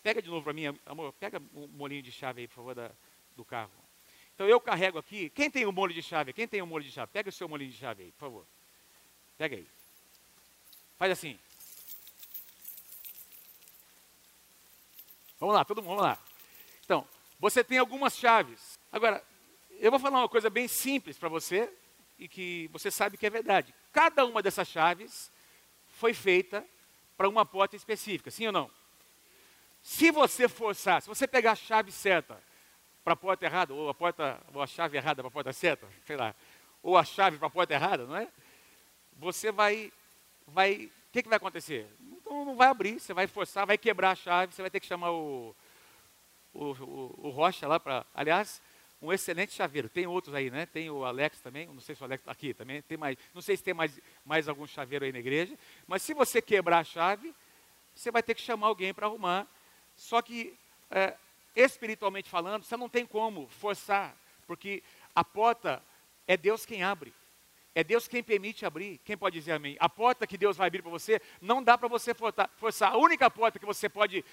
Pega 0.01 0.21
de 0.21 0.29
novo 0.29 0.43
para 0.43 0.53
mim, 0.53 0.65
amor, 0.85 1.13
pega 1.13 1.39
um 1.53 1.67
molinho 1.67 2.01
de 2.01 2.11
chave 2.11 2.41
aí, 2.41 2.47
por 2.47 2.55
favor, 2.55 2.73
da, 2.73 2.89
do 3.35 3.45
carro. 3.45 3.71
Então 4.33 4.47
eu 4.47 4.59
carrego 4.59 4.97
aqui. 4.97 5.29
Quem 5.29 5.51
tem 5.51 5.65
o 5.65 5.69
um 5.69 5.71
molho 5.71 5.93
de 5.93 6.01
chave? 6.01 6.33
Quem 6.33 6.47
tem 6.47 6.61
o 6.61 6.63
um 6.63 6.67
molho 6.67 6.83
de 6.83 6.91
chave? 6.91 7.11
Pega 7.11 7.29
o 7.29 7.31
seu 7.31 7.47
molinho 7.47 7.69
de 7.69 7.77
chave 7.77 8.03
aí, 8.03 8.11
por 8.13 8.19
favor. 8.19 8.45
Pega 9.37 9.57
aí. 9.57 9.67
Faz 10.97 11.11
assim. 11.11 11.37
Vamos 15.41 15.55
lá, 15.55 15.65
todo 15.65 15.81
mundo, 15.81 15.95
vamos 15.95 16.03
lá. 16.03 16.19
Então, 16.85 17.03
você 17.39 17.63
tem 17.63 17.79
algumas 17.79 18.15
chaves. 18.15 18.77
Agora, 18.91 19.23
eu 19.79 19.89
vou 19.89 19.99
falar 19.99 20.19
uma 20.19 20.29
coisa 20.29 20.51
bem 20.51 20.67
simples 20.67 21.17
para 21.17 21.29
você 21.29 21.67
e 22.19 22.27
que 22.27 22.69
você 22.71 22.91
sabe 22.91 23.17
que 23.17 23.25
é 23.25 23.29
verdade. 23.31 23.73
Cada 23.91 24.23
uma 24.23 24.43
dessas 24.43 24.67
chaves 24.67 25.31
foi 25.87 26.13
feita 26.13 26.63
para 27.17 27.27
uma 27.27 27.43
porta 27.43 27.75
específica, 27.75 28.29
sim 28.29 28.45
ou 28.45 28.51
não? 28.53 28.69
Se 29.81 30.11
você 30.11 30.47
forçar, 30.47 31.01
se 31.01 31.07
você 31.07 31.27
pegar 31.27 31.53
a 31.53 31.55
chave 31.55 31.91
certa 31.91 32.39
para 33.03 33.13
a 33.13 33.17
porta 33.17 33.43
errada, 33.43 33.73
ou 33.73 33.89
a 33.89 33.95
porta, 33.95 34.39
ou 34.53 34.61
a 34.61 34.67
chave 34.67 34.95
errada 34.95 35.23
para 35.23 35.29
a 35.29 35.31
porta 35.31 35.51
certa, 35.51 35.87
sei 36.05 36.17
lá, 36.17 36.35
ou 36.83 36.95
a 36.95 37.03
chave 37.03 37.39
para 37.39 37.47
a 37.47 37.51
porta 37.51 37.73
errada, 37.73 38.05
não 38.05 38.15
é? 38.15 38.27
Você 39.17 39.51
vai, 39.51 39.91
vai, 40.45 40.85
o 40.85 41.11
que, 41.11 41.23
que 41.23 41.29
vai 41.29 41.37
acontecer? 41.37 41.89
Não 42.51 42.57
vai 42.57 42.67
abrir, 42.67 42.99
você 42.99 43.13
vai 43.13 43.27
forçar, 43.27 43.65
vai 43.65 43.77
quebrar 43.77 44.11
a 44.11 44.15
chave, 44.15 44.53
você 44.53 44.61
vai 44.61 44.69
ter 44.69 44.81
que 44.81 44.85
chamar 44.85 45.09
o, 45.09 45.55
o, 46.53 46.65
o, 46.65 47.19
o 47.27 47.29
Rocha 47.29 47.65
lá 47.65 47.79
para. 47.79 48.05
Aliás, 48.13 48.61
um 49.01 49.13
excelente 49.13 49.53
chaveiro. 49.53 49.87
Tem 49.87 50.05
outros 50.05 50.35
aí, 50.35 50.51
né? 50.51 50.65
Tem 50.65 50.89
o 50.89 51.05
Alex 51.05 51.39
também, 51.39 51.65
não 51.67 51.79
sei 51.79 51.95
se 51.95 52.01
o 52.01 52.03
Alex 52.03 52.21
está 52.21 52.33
aqui 52.33 52.53
também, 52.53 52.81
tem 52.81 52.97
mais, 52.97 53.17
não 53.33 53.41
sei 53.41 53.55
se 53.55 53.63
tem 53.63 53.73
mais, 53.73 53.97
mais 54.25 54.49
algum 54.49 54.67
chaveiro 54.67 55.05
aí 55.05 55.13
na 55.13 55.19
igreja, 55.19 55.57
mas 55.87 56.01
se 56.01 56.13
você 56.13 56.41
quebrar 56.41 56.79
a 56.79 56.83
chave, 56.83 57.33
você 57.95 58.11
vai 58.11 58.21
ter 58.21 58.35
que 58.35 58.41
chamar 58.41 58.67
alguém 58.67 58.93
para 58.93 59.07
arrumar. 59.07 59.47
Só 59.95 60.21
que, 60.21 60.53
é, 60.89 61.15
espiritualmente 61.55 62.29
falando, 62.29 62.65
você 62.65 62.75
não 62.75 62.89
tem 62.89 63.05
como 63.05 63.47
forçar, 63.47 64.13
porque 64.45 64.83
a 65.15 65.23
porta 65.23 65.81
é 66.27 66.35
Deus 66.35 66.65
quem 66.65 66.83
abre. 66.83 67.13
É 67.73 67.83
Deus 67.83 68.07
quem 68.07 68.21
permite 68.21 68.65
abrir. 68.65 68.99
Quem 69.05 69.17
pode 69.17 69.39
dizer 69.39 69.53
amém? 69.53 69.77
A 69.79 69.87
porta 69.87 70.27
que 70.27 70.37
Deus 70.37 70.57
vai 70.57 70.67
abrir 70.67 70.81
para 70.81 70.91
você, 70.91 71.21
não 71.41 71.63
dá 71.63 71.77
para 71.77 71.87
você 71.87 72.13
forçar. 72.57 72.91
A 72.91 72.97
única 72.97 73.29
porta 73.29 73.57
que 73.57 73.65
você 73.65 73.87
pode 73.87 74.23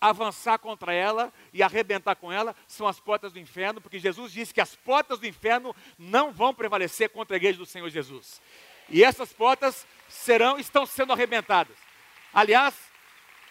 avançar 0.00 0.58
contra 0.58 0.92
ela 0.92 1.32
e 1.52 1.62
arrebentar 1.62 2.14
com 2.14 2.30
ela 2.30 2.54
são 2.66 2.86
as 2.86 3.00
portas 3.00 3.32
do 3.32 3.38
inferno, 3.38 3.80
porque 3.80 3.98
Jesus 3.98 4.32
disse 4.32 4.54
que 4.54 4.60
as 4.60 4.74
portas 4.76 5.18
do 5.18 5.26
inferno 5.26 5.74
não 5.98 6.32
vão 6.32 6.54
prevalecer 6.54 7.10
contra 7.10 7.36
a 7.36 7.38
igreja 7.38 7.58
do 7.58 7.66
Senhor 7.66 7.88
Jesus. 7.90 8.40
E 8.88 9.04
essas 9.04 9.32
portas 9.32 9.86
serão, 10.08 10.58
estão 10.58 10.86
sendo 10.86 11.12
arrebentadas. 11.12 11.76
Aliás, 12.32 12.74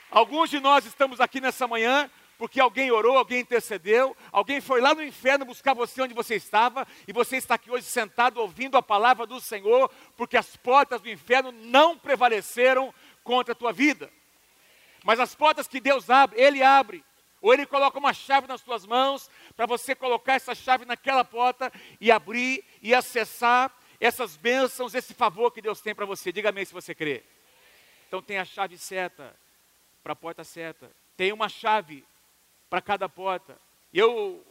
alguns 0.10 0.50
de 0.50 0.60
nós 0.60 0.86
estamos 0.86 1.20
aqui 1.20 1.39
nessa 1.39 1.67
manhã 1.67 2.10
porque 2.38 2.60
alguém 2.60 2.91
orou, 2.91 3.17
alguém 3.17 3.39
intercedeu, 3.39 4.15
alguém 4.32 4.62
foi 4.62 4.79
lá 4.79 4.94
no 4.94 5.03
inferno 5.03 5.46
buscar 5.46 5.74
você 5.74 6.01
onde 6.01 6.13
você 6.13 6.36
estava, 6.36 6.88
e 7.08 7.13
você 7.13 7.38
está 7.38 7.56
aqui 7.56 7.72
hoje 7.72 7.86
sentado 7.86 8.39
ouvindo 8.39 8.77
a 8.77 8.84
palavra 8.84 9.25
do 9.25 9.41
Senhor, 9.41 9.89
porque 10.15 10.38
as 10.38 10.56
portas 10.56 11.01
do 11.01 11.10
inferno 11.10 11.51
não 11.51 11.98
prevaleceram 11.98 12.94
contra 13.24 13.53
a 13.53 13.56
tua 13.56 13.74
vida. 13.74 14.12
Mas 15.03 15.20
as 15.20 15.34
portas 15.34 15.67
que 15.67 15.79
Deus 15.79 16.10
abre, 16.10 16.39
Ele 16.39 16.62
abre. 16.62 17.03
Ou 17.41 17.53
Ele 17.53 17.65
coloca 17.65 17.98
uma 17.98 18.13
chave 18.13 18.48
nas 18.48 18.62
tuas 18.62 18.86
mãos, 18.86 19.29
para 19.56 19.65
você 19.65 19.96
colocar 19.96 20.34
essa 20.34 20.53
chave 20.53 20.86
naquela 20.86 21.24
porta 21.24 21.72
e 22.00 22.12
abrir 22.12 22.63
e 22.82 22.94
acessar 22.94 23.72
essas 24.00 24.36
bênçãos, 24.36 24.94
esse 24.94 25.13
favor 25.13 25.51
que 25.51 25.62
Deus 25.62 25.82
tem 25.82 25.96
para 25.96 26.06
você. 26.06 26.32
Diga 26.32 26.50
amém 26.50 26.65
se 26.65 26.74
você 26.74 26.94
crê. 26.94 27.24
Então 28.08 28.22
tem 28.22 28.38
a 28.38 28.46
chave 28.46 28.77
certa 28.77 29.36
para 30.03 30.13
a 30.13 30.15
porta 30.15 30.44
certa. 30.44 30.89
Tem 31.15 31.34
uma 31.34 31.50
chave 31.50 32.06
para 32.69 32.81
cada 32.81 33.07
porta. 33.07 33.59
E 33.91 34.00
eu 34.00 34.45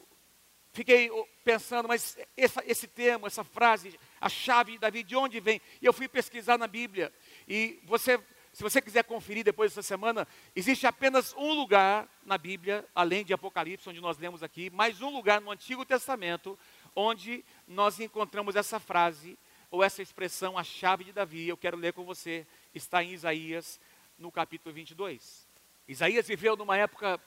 fiquei 0.73 1.11
pensando, 1.43 1.89
mas 1.89 2.19
essa, 2.37 2.63
esse 2.67 2.87
termo, 2.87 3.27
essa 3.27 3.43
frase, 3.43 3.99
a 4.21 4.29
chave 4.29 4.73
de 4.73 4.79
Davi, 4.79 5.03
de 5.03 5.17
onde 5.17 5.41
vem? 5.41 5.61
E 5.81 5.87
eu 5.87 5.93
fui 5.93 6.07
pesquisar 6.07 6.59
na 6.59 6.67
Bíblia. 6.67 7.13
E 7.49 7.81
você, 7.85 8.21
se 8.53 8.63
você 8.63 8.81
quiser 8.81 9.05
conferir 9.05 9.45
depois 9.45 9.71
dessa 9.71 9.87
semana, 9.87 10.27
existe 10.55 10.87
apenas 10.87 11.35
um 11.35 11.55
lugar 11.55 12.09
na 12.25 12.37
Bíblia, 12.37 12.87
além 12.95 13.25
de 13.25 13.33
Apocalipse, 13.33 13.89
onde 13.89 14.01
nós 14.01 14.19
lemos 14.19 14.43
aqui, 14.43 14.69
mais 14.71 15.01
um 15.01 15.09
lugar 15.09 15.41
no 15.41 15.51
Antigo 15.51 15.85
Testamento, 15.85 16.59
onde 16.95 17.45
nós 17.67 17.99
encontramos 18.01 18.55
essa 18.55 18.79
frase, 18.79 19.39
ou 19.71 19.83
essa 19.83 20.03
expressão, 20.03 20.57
a 20.57 20.65
chave 20.65 21.05
de 21.05 21.13
Davi. 21.13 21.49
Eu 21.49 21.57
quero 21.57 21.77
ler 21.77 21.93
com 21.93 22.05
você, 22.05 22.47
está 22.75 23.03
em 23.03 23.13
Isaías, 23.13 23.81
no 24.19 24.31
capítulo 24.31 24.75
22. 24.75 25.47
Isaías 25.89 26.27
viveu 26.27 26.57
numa 26.57 26.77
época 26.77 27.21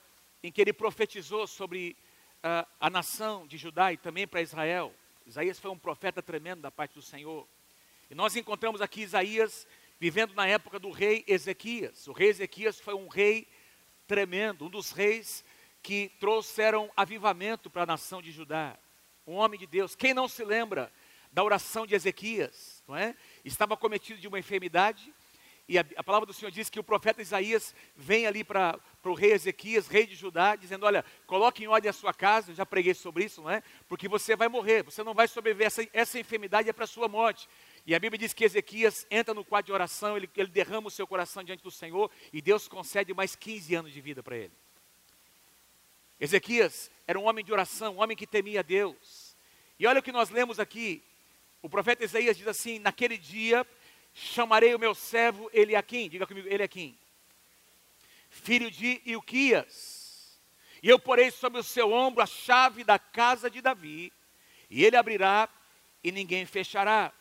em 0.44 0.52
que 0.52 0.62
ele 0.62 0.74
profetizou 0.74 1.46
sobre 1.46 1.96
uh, 2.38 2.68
a 2.80 2.90
nação 2.90 3.46
de 3.46 3.58
Judá 3.58 3.92
e 3.92 3.98
também 3.98 4.28
para 4.28 4.42
Israel. 4.42 4.94
Isaías 5.26 5.60
foi 5.60 5.70
um 5.70 5.78
profeta 5.78 6.22
tremendo 6.22 6.62
da 6.62 6.72
parte 6.72 6.94
do 6.94 7.02
Senhor. 7.02 7.48
E 8.10 8.16
nós 8.16 8.36
encontramos 8.36 8.82
aqui 8.82 9.02
Isaías 9.02 9.68
vivendo 10.00 10.34
na 10.34 10.48
época 10.48 10.80
do 10.80 10.90
rei 10.92 11.24
Ezequias. 11.28 12.08
O 12.08 12.14
rei 12.14 12.30
Ezequias 12.30 12.80
foi 12.80 12.94
um 12.94 13.08
rei 13.08 13.48
tremendo, 14.08 14.66
um 14.66 14.70
dos 14.70 14.92
reis 14.92 15.44
que 15.84 16.12
trouxeram 16.20 16.92
avivamento 16.96 17.70
para 17.70 17.84
a 17.84 17.86
nação 17.86 18.22
de 18.22 18.32
Judá. 18.32 18.78
Um 19.28 19.34
homem 19.34 19.60
de 19.60 19.68
Deus. 19.68 19.96
Quem 19.96 20.14
não 20.14 20.28
se 20.28 20.44
lembra 20.44 20.92
da 21.32 21.44
oração 21.44 21.86
de 21.86 21.94
Ezequias, 21.94 22.84
não 22.88 22.96
é? 22.96 23.16
Estava 23.46 23.78
cometido 23.78 24.20
de 24.20 24.28
uma 24.28 24.40
enfermidade, 24.40 25.14
e 25.70 25.78
a, 25.78 25.86
a, 25.98 26.04
palavra 26.04 26.26
do 26.26 26.34
Senhor 26.34 26.50
diz 26.50 26.68
que 26.68 26.80
o 26.80 26.84
profeta 26.84 27.22
Isaías 27.22 27.76
vem 27.96 28.26
ali 28.26 28.44
para 28.44 28.80
o 29.04 29.14
rei 29.14 29.34
Ezequias, 29.34 29.88
rei 29.88 30.08
de 30.08 30.16
Judá, 30.16 30.56
dizendo: 30.56 30.84
Olha, 30.84 31.06
coloque 31.28 31.64
em 31.64 31.68
ordem 31.68 31.88
a 31.88 31.94
sua 31.94 32.12
casa, 32.12 32.50
eu 32.50 32.56
já 32.56 32.66
preguei 32.66 32.96
sobre 32.96 33.26
isso, 33.26 33.44
não 33.44 33.52
é? 33.52 33.62
Porque 33.88 34.08
você 34.08 34.36
vai 34.36 34.48
morrer, 34.48 34.82
você 34.82 35.04
não 35.04 35.14
vai 35.14 35.28
sobreviver, 35.28 35.68
essa, 35.68 35.88
essa 35.94 36.20
enfermidade 36.20 36.68
é 36.68 36.74
para 36.74 36.86
a 36.86 36.88
sua 36.88 37.08
morte. 37.08 37.48
E 37.86 37.94
a 37.94 38.00
Bíblia 38.00 38.18
diz 38.18 38.34
que 38.34 38.44
Ezequias 38.44 39.06
entra 39.12 39.32
no 39.32 39.46
quadro 39.46 39.68
de 39.68 39.72
oração, 39.72 40.18
ele, 40.18 40.28
ele 40.36 40.50
derrama 40.50 40.88
o 40.88 40.92
seu 40.92 41.06
coração 41.06 41.44
diante 41.44 41.62
do 41.62 41.70
Senhor, 41.70 42.10
e 42.34 42.42
Deus 42.42 42.68
concede 42.68 43.14
mais 43.14 43.36
15 43.36 43.76
anos 43.76 43.94
de 43.94 44.02
vida 44.02 44.24
para 44.24 44.38
ele. 44.38 44.54
Ezequias 46.20 46.90
era 47.06 47.20
um 47.20 47.28
homem 47.28 47.46
de 47.46 47.54
oração, 47.54 47.98
um 47.98 48.02
homem 48.02 48.18
que 48.18 48.26
temia 48.26 48.64
Deus. 48.64 49.38
E 49.78 49.86
olha 49.86 50.00
o 50.00 50.04
que 50.04 50.12
nós 50.12 50.32
lemos 50.32 50.60
aqui. 50.60 51.04
O 51.62 51.70
profeta 51.70 52.04
Isaías 52.04 52.36
diz 52.36 52.48
assim: 52.48 52.80
Naquele 52.80 53.20
dia 53.20 53.68
chamarei 54.14 54.74
o 54.76 54.80
meu 54.80 54.94
servo 54.94 55.50
Eliaquim, 55.54 56.10
diga 56.10 56.28
comigo, 56.28 56.48
Eliaquim, 56.48 56.98
filho 58.30 58.70
de 58.70 59.02
Ilquias, 59.06 60.40
e 60.82 60.90
eu 60.90 61.00
porei 61.00 61.32
sobre 61.32 61.60
o 61.60 61.64
seu 61.64 61.92
ombro 61.92 62.24
a 62.24 62.26
chave 62.26 62.84
da 62.84 62.98
casa 62.98 63.50
de 63.50 63.62
Davi, 63.62 64.14
e 64.70 64.84
ele 64.84 64.96
abrirá 64.96 65.50
e 66.04 66.12
ninguém 66.12 66.46
fechará, 66.46 67.12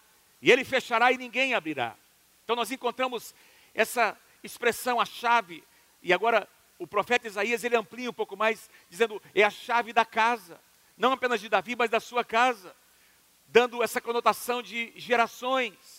e 0.41 0.51
ele 0.51 0.65
fechará 0.65 1.11
e 1.13 1.19
ninguém 1.19 1.55
abrirá. 1.55 1.97
Então 2.45 2.55
nós 2.55 2.71
encontramos 2.71 3.35
essa 3.75 4.17
expressão, 4.43 5.01
a 5.01 5.05
chave, 5.05 5.65
e 6.03 6.13
agora 6.13 6.49
o 6.79 6.87
profeta 6.87 7.27
Isaías 7.27 7.65
ele 7.65 7.77
amplia 7.77 8.09
um 8.09 8.15
pouco 8.15 8.37
mais, 8.37 8.71
dizendo: 8.89 9.21
é 9.35 9.43
a 9.43 9.51
chave 9.51 9.93
da 9.93 10.05
casa, 10.05 10.61
não 10.97 11.13
apenas 11.13 11.41
de 11.41 11.49
Davi, 11.49 11.75
mas 11.77 11.91
da 11.91 12.01
sua 12.01 12.25
casa, 12.25 12.75
dando 13.47 13.83
essa 13.83 14.01
conotação 14.01 14.63
de 14.63 14.93
gerações 14.97 15.98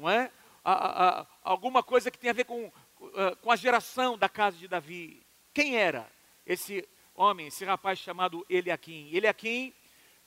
não 0.00 0.10
é? 0.10 0.30
A, 0.64 0.72
a, 0.72 1.20
a, 1.20 1.26
alguma 1.42 1.82
coisa 1.82 2.10
que 2.10 2.18
tem 2.18 2.30
a 2.30 2.34
ver 2.34 2.44
com, 2.44 2.66
uh, 2.66 3.36
com 3.40 3.50
a 3.50 3.56
geração 3.56 4.16
da 4.16 4.28
casa 4.28 4.56
de 4.56 4.66
Davi. 4.66 5.22
Quem 5.52 5.76
era 5.76 6.10
esse 6.46 6.88
homem, 7.14 7.46
esse 7.46 7.64
rapaz 7.64 7.98
chamado 7.98 8.44
Eliakim? 8.48 9.10
Eliakim 9.12 9.72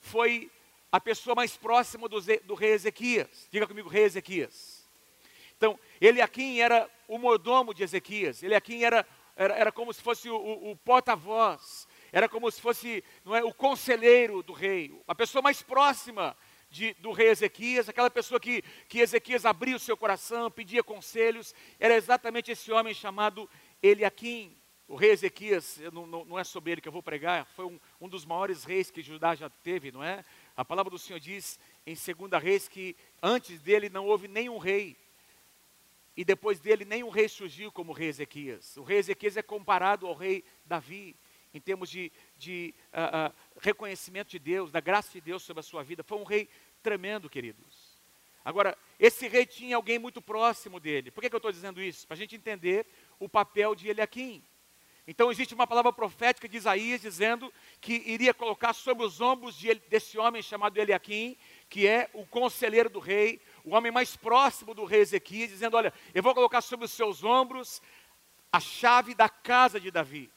foi 0.00 0.50
a 0.90 1.00
pessoa 1.00 1.34
mais 1.34 1.56
próxima 1.56 2.08
do, 2.08 2.20
do 2.44 2.54
rei 2.54 2.72
Ezequias. 2.72 3.48
Diga 3.50 3.66
comigo, 3.66 3.88
rei 3.88 4.04
Ezequias. 4.04 4.88
Então, 5.56 5.78
Eliakim 6.00 6.60
era 6.60 6.88
o 7.08 7.18
mordomo 7.18 7.74
de 7.74 7.82
Ezequias. 7.82 8.42
Eliakim 8.42 8.82
era, 8.82 9.06
era, 9.34 9.54
era 9.54 9.72
como 9.72 9.92
se 9.92 10.00
fosse 10.00 10.28
o, 10.28 10.36
o, 10.36 10.70
o 10.72 10.76
porta-voz. 10.76 11.88
Era 12.12 12.28
como 12.28 12.50
se 12.50 12.60
fosse 12.60 13.02
não 13.24 13.34
é, 13.34 13.42
o 13.42 13.52
conselheiro 13.52 14.42
do 14.42 14.52
rei. 14.52 14.96
A 15.08 15.14
pessoa 15.14 15.42
mais 15.42 15.62
próxima 15.62 16.36
de, 16.74 16.92
do 16.94 17.12
rei 17.12 17.28
Ezequias, 17.28 17.88
aquela 17.88 18.10
pessoa 18.10 18.40
que, 18.40 18.60
que 18.88 18.98
Ezequias 18.98 19.46
abria 19.46 19.76
o 19.76 19.78
seu 19.78 19.96
coração, 19.96 20.50
pedia 20.50 20.82
conselhos, 20.82 21.54
era 21.78 21.94
exatamente 21.94 22.50
esse 22.50 22.72
homem 22.72 22.92
chamado 22.92 23.48
Eliakim. 23.80 24.56
O 24.88 24.96
rei 24.96 25.12
Ezequias, 25.12 25.78
não, 25.92 26.04
não, 26.04 26.24
não 26.24 26.38
é 26.38 26.42
sobre 26.42 26.72
ele 26.72 26.80
que 26.80 26.88
eu 26.88 26.92
vou 26.92 27.02
pregar, 27.02 27.46
foi 27.54 27.64
um, 27.64 27.78
um 28.00 28.08
dos 28.08 28.24
maiores 28.24 28.64
reis 28.64 28.90
que 28.90 29.02
Judá 29.02 29.36
já 29.36 29.48
teve, 29.48 29.92
não 29.92 30.02
é? 30.02 30.24
A 30.56 30.64
palavra 30.64 30.90
do 30.90 30.98
Senhor 30.98 31.20
diz 31.20 31.60
em 31.86 31.94
2 31.94 32.42
Reis 32.42 32.66
que 32.66 32.96
antes 33.22 33.60
dele 33.60 33.88
não 33.88 34.06
houve 34.06 34.26
nenhum 34.26 34.58
rei, 34.58 34.96
e 36.16 36.24
depois 36.24 36.58
dele 36.58 36.84
nenhum 36.84 37.08
rei 37.08 37.28
surgiu 37.28 37.70
como 37.70 37.92
o 37.92 37.94
rei 37.94 38.08
Ezequias. 38.08 38.76
O 38.76 38.82
rei 38.82 38.98
Ezequias 38.98 39.36
é 39.36 39.42
comparado 39.42 40.08
ao 40.08 40.14
rei 40.14 40.44
Davi, 40.64 41.16
em 41.54 41.60
termos 41.60 41.88
de, 41.88 42.10
de 42.36 42.74
uh, 42.92 43.28
uh, 43.28 43.34
reconhecimento 43.60 44.28
de 44.28 44.40
Deus, 44.40 44.72
da 44.72 44.80
graça 44.80 45.12
de 45.12 45.20
Deus 45.20 45.44
sobre 45.44 45.60
a 45.60 45.62
sua 45.62 45.84
vida. 45.84 46.02
Foi 46.02 46.18
um 46.18 46.24
rei 46.24 46.48
tremendo, 46.84 47.30
queridos. 47.30 47.98
Agora, 48.44 48.76
esse 49.00 49.26
rei 49.26 49.46
tinha 49.46 49.74
alguém 49.74 49.98
muito 49.98 50.20
próximo 50.20 50.78
dele. 50.78 51.10
Por 51.10 51.22
que, 51.22 51.30
que 51.30 51.34
eu 51.34 51.38
estou 51.38 51.50
dizendo 51.50 51.82
isso? 51.82 52.06
Para 52.06 52.14
a 52.14 52.18
gente 52.18 52.36
entender 52.36 52.86
o 53.18 53.26
papel 53.26 53.74
de 53.74 53.88
Eliakim. 53.88 54.44
Então, 55.06 55.30
existe 55.30 55.54
uma 55.54 55.66
palavra 55.66 55.92
profética 55.92 56.46
de 56.46 56.58
Isaías 56.58 57.00
dizendo 57.00 57.52
que 57.80 57.94
iria 58.06 58.34
colocar 58.34 58.74
sobre 58.74 59.04
os 59.04 59.20
ombros 59.20 59.56
de, 59.56 59.74
desse 59.74 60.18
homem 60.18 60.42
chamado 60.42 60.76
Eliakim, 60.76 61.36
que 61.70 61.86
é 61.86 62.10
o 62.12 62.26
conselheiro 62.26 62.90
do 62.90 62.98
rei, 62.98 63.40
o 63.64 63.74
homem 63.74 63.90
mais 63.90 64.14
próximo 64.14 64.74
do 64.74 64.84
rei 64.84 65.00
Ezequias, 65.00 65.50
dizendo: 65.50 65.76
Olha, 65.78 65.92
eu 66.14 66.22
vou 66.22 66.34
colocar 66.34 66.60
sobre 66.60 66.84
os 66.84 66.92
seus 66.92 67.24
ombros 67.24 67.80
a 68.52 68.60
chave 68.60 69.14
da 69.14 69.28
casa 69.28 69.80
de 69.80 69.90
Davi. 69.90 70.30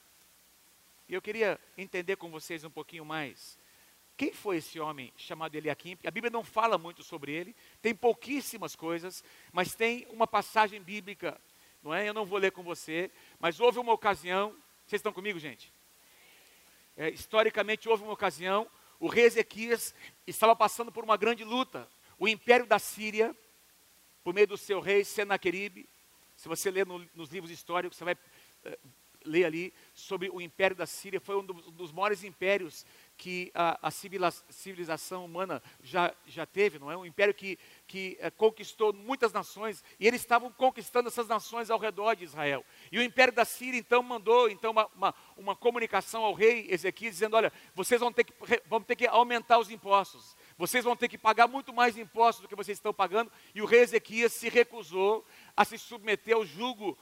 E 1.10 1.14
eu 1.14 1.22
queria 1.22 1.60
entender 1.78 2.16
com 2.16 2.32
vocês 2.32 2.64
um 2.64 2.70
pouquinho 2.70 3.06
mais 3.06 3.58
quem 4.18 4.34
foi 4.34 4.58
esse 4.58 4.80
homem 4.80 5.14
chamado 5.16 5.54
Eliakim? 5.54 5.96
A 6.04 6.10
Bíblia 6.10 6.32
não 6.32 6.44
fala 6.44 6.76
muito 6.76 7.04
sobre 7.04 7.32
ele, 7.32 7.56
tem 7.84 7.94
pouquíssimas 7.94 8.76
coisas, 8.76 9.24
mas 9.54 9.76
tem 9.76 10.08
uma 10.10 10.26
passagem 10.26 10.82
bíblica, 10.82 11.40
não 11.84 11.94
é? 11.94 12.10
Eu 12.10 12.16
não 12.16 12.26
vou 12.26 12.40
ler 12.40 12.52
com 12.52 12.64
você, 12.64 13.12
mas 13.40 13.60
houve 13.60 13.78
uma 13.78 13.94
ocasião, 13.94 14.50
vocês 14.88 15.00
estão 15.00 15.14
comigo, 15.14 15.38
gente? 15.38 15.72
É, 16.98 17.12
historicamente 17.12 17.88
houve 17.88 18.02
uma 18.02 18.14
ocasião, 18.14 18.68
o 19.00 19.08
rei 19.08 19.26
Ezequias 19.26 19.94
estava 20.26 20.56
passando 20.56 20.92
por 20.92 21.04
uma 21.04 21.16
grande 21.16 21.44
luta. 21.44 21.88
O 22.18 22.28
império 22.28 22.66
da 22.66 22.80
Síria, 22.80 23.36
por 24.24 24.34
meio 24.34 24.48
do 24.48 24.58
seu 24.58 24.80
rei 24.80 25.04
Senaqueribe, 25.04 25.88
se 26.36 26.48
você 26.48 26.72
ler 26.72 26.88
no, 26.88 27.08
nos 27.14 27.30
livros 27.30 27.52
históricos, 27.52 27.96
você 27.96 28.04
vai 28.04 28.18
é, 28.66 28.80
ler 29.28 29.46
ali 29.46 29.74
sobre 29.94 30.30
o 30.30 30.42
império 30.42 30.76
da 30.76 30.86
Síria, 30.86 31.20
foi 31.20 31.38
um 31.38 31.44
dos 31.44 31.92
maiores 31.92 32.24
impérios 32.24 32.86
que 33.18 33.52
a, 33.54 33.88
a 33.88 33.92
civilização 33.92 35.26
humana 35.26 35.62
já, 35.82 36.14
já 36.28 36.46
teve, 36.46 36.78
não 36.78 36.92
é? 36.92 36.96
Um 36.96 37.06
império 37.06 37.34
que, 37.34 37.58
que 37.88 38.16
é, 38.20 38.30
conquistou 38.30 38.94
muitas 38.94 39.34
nações 39.34 39.84
e 40.00 40.08
eles 40.08 40.22
estavam 40.22 40.52
conquistando 40.52 41.10
essas 41.10 41.28
nações 41.28 41.72
ao 41.72 41.80
redor 41.80 42.16
de 42.16 42.24
Israel. 42.24 42.64
E 42.92 43.00
o 43.00 43.02
império 43.02 43.34
da 43.34 43.44
Síria 43.44 43.80
então 43.80 44.04
mandou 44.04 44.50
então 44.50 44.72
uma, 44.72 44.86
uma, 44.96 45.16
uma 45.36 45.56
comunicação 45.56 46.24
ao 46.24 46.34
rei 46.34 46.68
Ezequias 46.70 47.14
dizendo: 47.14 47.36
olha, 47.36 47.52
vocês 47.74 48.00
vão 48.00 48.14
ter, 48.14 48.24
que, 48.24 48.34
vão 48.68 48.82
ter 48.82 48.96
que 48.96 49.08
aumentar 49.08 49.58
os 49.58 49.72
impostos, 49.72 50.36
vocês 50.56 50.84
vão 50.84 50.96
ter 50.96 51.08
que 51.08 51.18
pagar 51.18 51.48
muito 51.48 51.74
mais 51.74 51.98
impostos 51.98 52.44
do 52.44 52.48
que 52.48 52.56
vocês 52.56 52.78
estão 52.78 52.94
pagando. 52.94 53.32
E 53.56 53.62
o 53.62 53.66
rei 53.66 53.82
Ezequias 53.82 54.32
se 54.32 54.48
recusou 54.48 55.26
a 55.56 55.66
se 55.66 55.78
submeter 55.78 56.36
ao 56.36 56.46
jugo 56.46 56.96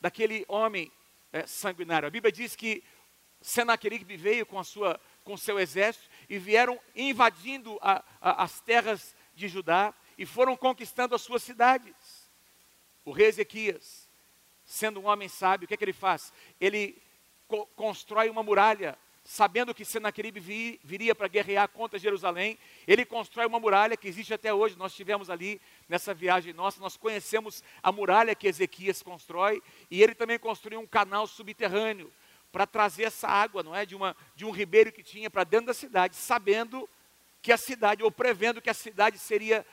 daquele 0.00 0.44
homem 0.48 0.92
é, 1.32 1.46
sanguinário. 1.46 2.06
A 2.06 2.10
Bíblia 2.10 2.30
diz 2.30 2.54
que 2.54 2.82
Senaqueribe 3.40 4.16
veio 4.16 4.46
com 4.46 4.58
a 4.58 4.64
sua 4.64 5.00
com 5.24 5.36
seu 5.36 5.58
exército 5.58 6.08
e 6.28 6.38
vieram 6.38 6.80
invadindo 6.94 7.78
a, 7.80 8.04
a, 8.20 8.42
as 8.42 8.60
terras 8.60 9.14
de 9.34 9.48
Judá 9.48 9.94
e 10.18 10.26
foram 10.26 10.56
conquistando 10.56 11.14
as 11.14 11.22
suas 11.22 11.42
cidades. 11.42 11.94
O 13.04 13.12
rei 13.12 13.28
Ezequias, 13.28 14.08
sendo 14.64 15.00
um 15.00 15.06
homem 15.06 15.28
sábio, 15.28 15.64
o 15.64 15.68
que, 15.68 15.74
é 15.74 15.76
que 15.76 15.84
ele 15.84 15.92
faz? 15.92 16.32
Ele 16.60 17.00
co 17.48 17.66
constrói 17.76 18.30
uma 18.30 18.42
muralha, 18.42 18.96
sabendo 19.24 19.74
que 19.74 19.84
Senaqueribe 19.84 20.40
vi, 20.40 20.80
viria 20.82 21.14
para 21.14 21.28
guerrear 21.28 21.68
contra 21.68 21.98
Jerusalém. 21.98 22.58
Ele 22.86 23.04
constrói 23.04 23.46
uma 23.46 23.60
muralha 23.60 23.96
que 23.96 24.08
existe 24.08 24.34
até 24.34 24.52
hoje. 24.52 24.76
Nós 24.76 24.92
estivemos 24.92 25.30
ali 25.30 25.60
nessa 25.92 26.14
viagem 26.14 26.54
nossa, 26.54 26.80
nós 26.80 26.96
conhecemos 26.96 27.62
a 27.82 27.92
muralha 27.92 28.34
que 28.34 28.48
Ezequias 28.48 29.02
constrói, 29.02 29.62
e 29.90 30.02
ele 30.02 30.14
também 30.14 30.38
construiu 30.38 30.80
um 30.80 30.86
canal 30.86 31.26
subterrâneo 31.26 32.10
para 32.50 32.66
trazer 32.66 33.04
essa 33.04 33.28
água, 33.28 33.62
não 33.62 33.76
é, 33.76 33.84
de, 33.84 33.94
uma, 33.94 34.16
de 34.34 34.46
um 34.46 34.50
ribeiro 34.50 34.90
que 34.90 35.02
tinha 35.02 35.28
para 35.28 35.44
dentro 35.44 35.66
da 35.66 35.74
cidade, 35.74 36.16
sabendo 36.16 36.88
que 37.42 37.52
a 37.52 37.58
cidade, 37.58 38.02
ou 38.02 38.10
prevendo 38.10 38.62
que 38.62 38.70
a 38.70 38.74
cidade 38.74 39.18
seria 39.18 39.66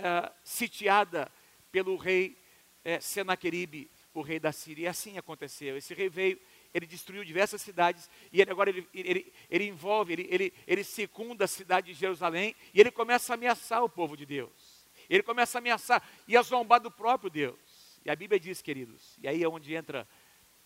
uh, 0.00 0.34
sitiada 0.42 1.30
pelo 1.70 1.96
rei 1.96 2.36
uh, 2.84 3.00
Senaqueribe, 3.00 3.88
o 4.12 4.22
rei 4.22 4.40
da 4.40 4.50
Síria. 4.50 4.84
E 4.84 4.88
assim 4.88 5.18
aconteceu. 5.18 5.76
Esse 5.76 5.94
rei 5.94 6.08
veio, 6.08 6.40
ele 6.72 6.86
destruiu 6.86 7.24
diversas 7.24 7.62
cidades, 7.62 8.10
e 8.32 8.40
ele, 8.40 8.50
agora 8.50 8.70
ele, 8.70 8.88
ele, 8.92 9.32
ele 9.48 9.64
envolve, 9.68 10.14
ele, 10.14 10.26
ele, 10.30 10.52
ele 10.66 10.82
secunda 10.82 11.44
a 11.44 11.48
cidade 11.48 11.92
de 11.92 11.94
Jerusalém, 11.94 12.56
e 12.72 12.80
ele 12.80 12.90
começa 12.90 13.32
a 13.32 13.34
ameaçar 13.34 13.84
o 13.84 13.88
povo 13.88 14.16
de 14.16 14.26
Deus. 14.26 14.63
Ele 15.08 15.22
começa 15.22 15.58
a 15.58 15.60
ameaçar 15.60 16.06
e 16.26 16.36
a 16.36 16.42
zombar 16.42 16.80
do 16.80 16.90
próprio 16.90 17.30
Deus. 17.30 18.00
E 18.04 18.10
a 18.10 18.16
Bíblia 18.16 18.38
diz, 18.38 18.60
queridos, 18.60 19.16
e 19.22 19.28
aí 19.28 19.42
é 19.42 19.48
onde 19.48 19.74
entra 19.74 20.06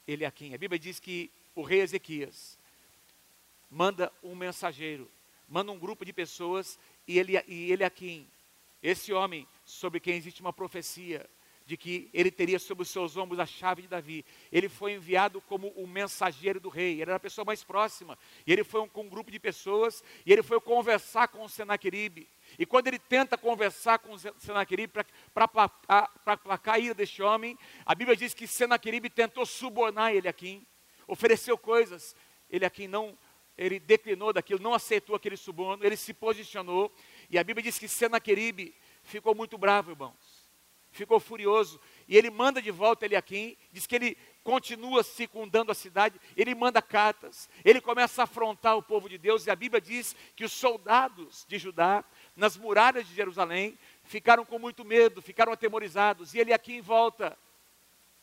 ele 0.07 0.25
aqui. 0.25 0.55
A 0.55 0.59
Bíblia 0.59 0.79
diz 0.79 0.99
que 0.99 1.31
o 1.55 1.63
rei 1.63 1.81
Ezequias 1.81 2.59
manda 3.71 4.13
um 4.23 4.35
mensageiro 4.35 5.11
manda 5.49 5.73
um 5.73 5.79
grupo 5.79 6.05
de 6.05 6.13
pessoas 6.13 6.79
e 7.07 7.19
ele, 7.19 7.33
e 7.49 7.73
ele 7.73 7.83
aqui, 7.83 8.29
esse 8.83 9.13
homem 9.13 9.49
sobre 9.65 9.99
quem 9.99 10.15
existe 10.15 10.41
uma 10.41 10.53
profecia 10.53 11.29
de 11.69 11.77
que 11.77 12.09
ele 12.15 12.31
teria 12.31 12.59
sobre 12.59 12.83
os 12.83 12.89
seus 12.89 13.19
ombros 13.19 13.39
a 13.39 13.45
chave 13.45 13.83
de 13.83 13.89
Davi. 13.89 14.25
Ele 14.51 14.71
foi 14.71 14.95
enviado 14.95 15.39
como 15.43 15.69
o 15.77 15.87
mensageiro 15.87 16.59
do 16.59 16.71
rei, 16.71 16.93
ele 16.93 17.03
era 17.03 17.17
a 17.17 17.21
pessoa 17.21 17.45
mais 17.45 17.63
próxima. 17.63 18.19
E 18.47 18.53
ele 18.55 18.65
foi 18.65 18.89
com 18.89 19.03
um 19.03 19.09
grupo 19.09 19.31
de 19.31 19.39
pessoas 19.39 20.03
e 20.25 20.33
ele 20.33 20.43
foi 20.43 20.59
conversar 20.63 21.29
com 21.29 21.45
o 21.45 21.49
Senaqueribe. 21.49 22.27
E 22.59 22.65
quando 22.65 22.87
ele 22.87 22.99
tenta 22.99 23.37
conversar 23.37 23.99
com 23.99 24.15
o 24.15 24.19
Senaqueribe 24.19 24.95
para 25.35 25.47
placar 25.47 26.77
a 26.77 26.79
ira 26.79 26.95
deste 26.95 27.23
homem, 27.23 27.59
a 27.85 27.95
Bíblia 27.95 28.17
diz 28.17 28.33
que 28.33 28.47
Senaqueribe 28.47 29.11
tentou 29.11 29.45
subornar 29.45 30.15
ele 30.15 30.27
aqui, 30.27 30.67
ofereceu 31.07 31.59
coisas. 31.59 32.17
Ele 32.49 32.65
aqui 32.65 32.89
não 32.89 33.15
ele 33.59 33.81
declinou 33.81 34.33
daquilo, 34.33 34.63
não 34.63 34.73
aceitou 34.73 35.17
aquele 35.17 35.37
suborno, 35.37 35.85
ele 35.85 35.97
se 35.97 36.15
posicionou, 36.15 36.95
e 37.29 37.37
a 37.37 37.43
Bíblia 37.43 37.65
diz 37.65 37.77
que 37.77 37.89
Senaqueribe 37.89 38.73
ficou 39.03 39.35
muito 39.35 39.59
bravo, 39.59 39.91
irmãos, 39.91 40.15
ficou 40.99 41.19
furioso, 41.21 41.81
e 42.07 42.17
ele 42.17 42.31
manda 42.31 42.61
de 42.61 42.71
volta 42.71 43.07
Eliakim, 43.07 43.57
diz 43.73 43.87
que 43.87 43.95
ele 43.95 44.19
continua 44.43 45.03
circundando 45.03 45.71
a 45.71 45.75
cidade, 45.75 46.21
ele 46.37 46.55
manda 46.55 46.83
cartas, 46.83 47.49
ele 47.65 47.81
começa 47.81 48.23
a 48.23 48.25
afrontar 48.25 48.77
o 48.77 48.83
povo 48.83 49.09
de 49.09 49.17
Deus, 49.17 49.47
e 49.47 49.51
a 49.51 49.57
Bíblia 49.57 49.81
diz 49.81 50.17
que 50.35 50.45
os 50.45 50.53
soldados 50.53 51.45
de 51.49 51.59
Judá, 51.59 52.05
nas 52.35 52.57
muralhas 52.57 53.07
de 53.07 53.15
Jerusalém, 53.15 53.79
ficaram 54.05 54.45
com 54.45 54.59
muito 54.59 54.85
medo, 54.85 55.23
ficaram 55.23 55.53
atemorizados, 55.53 56.35
e 56.35 56.39
ele 56.39 56.53
aqui 56.53 56.75
em 56.75 56.81
volta, 56.81 57.39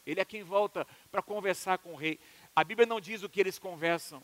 ele 0.05 0.19
aqui 0.19 0.37
em 0.37 0.43
volta 0.43 0.85
para 1.11 1.21
conversar 1.21 1.77
com 1.77 1.93
o 1.93 1.95
rei. 1.95 2.19
A 2.55 2.63
Bíblia 2.63 2.85
não 2.85 2.99
diz 2.99 3.23
o 3.23 3.29
que 3.29 3.39
eles 3.39 3.57
conversam, 3.57 4.21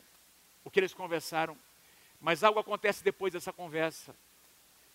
o 0.64 0.70
que 0.70 0.80
eles 0.80 0.94
conversaram, 0.94 1.58
mas 2.20 2.44
algo 2.44 2.60
acontece 2.60 3.04
depois 3.04 3.34
dessa 3.34 3.54
conversa 3.54 4.16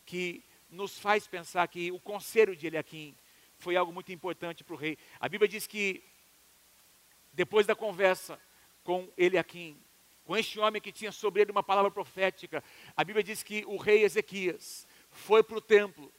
que 0.04 0.42
nos 0.70 0.98
faz 0.98 1.26
pensar 1.26 1.66
que 1.68 1.90
o 1.92 1.98
conselho 1.98 2.54
de 2.56 2.66
Eliakim 2.66 3.14
foi 3.58 3.76
algo 3.76 3.92
muito 3.92 4.12
importante 4.12 4.64
para 4.64 4.74
o 4.74 4.78
rei. 4.78 4.98
A 5.20 5.28
Bíblia 5.28 5.48
diz 5.48 5.66
que 5.66 6.02
depois 7.32 7.66
da 7.66 7.74
conversa 7.74 8.40
com 8.82 9.08
Eliakim, 9.16 9.78
com 10.24 10.36
este 10.36 10.58
homem 10.58 10.80
que 10.80 10.90
tinha 10.92 11.12
sobre 11.12 11.42
ele 11.42 11.52
uma 11.52 11.62
palavra 11.62 11.90
profética, 11.90 12.62
a 12.96 13.04
Bíblia 13.04 13.22
diz 13.22 13.42
que 13.42 13.64
o 13.66 13.76
rei 13.76 14.02
Ezequias 14.02 14.86
foi 15.10 15.42
para 15.42 15.56
o 15.56 15.60
templo, 15.60 16.12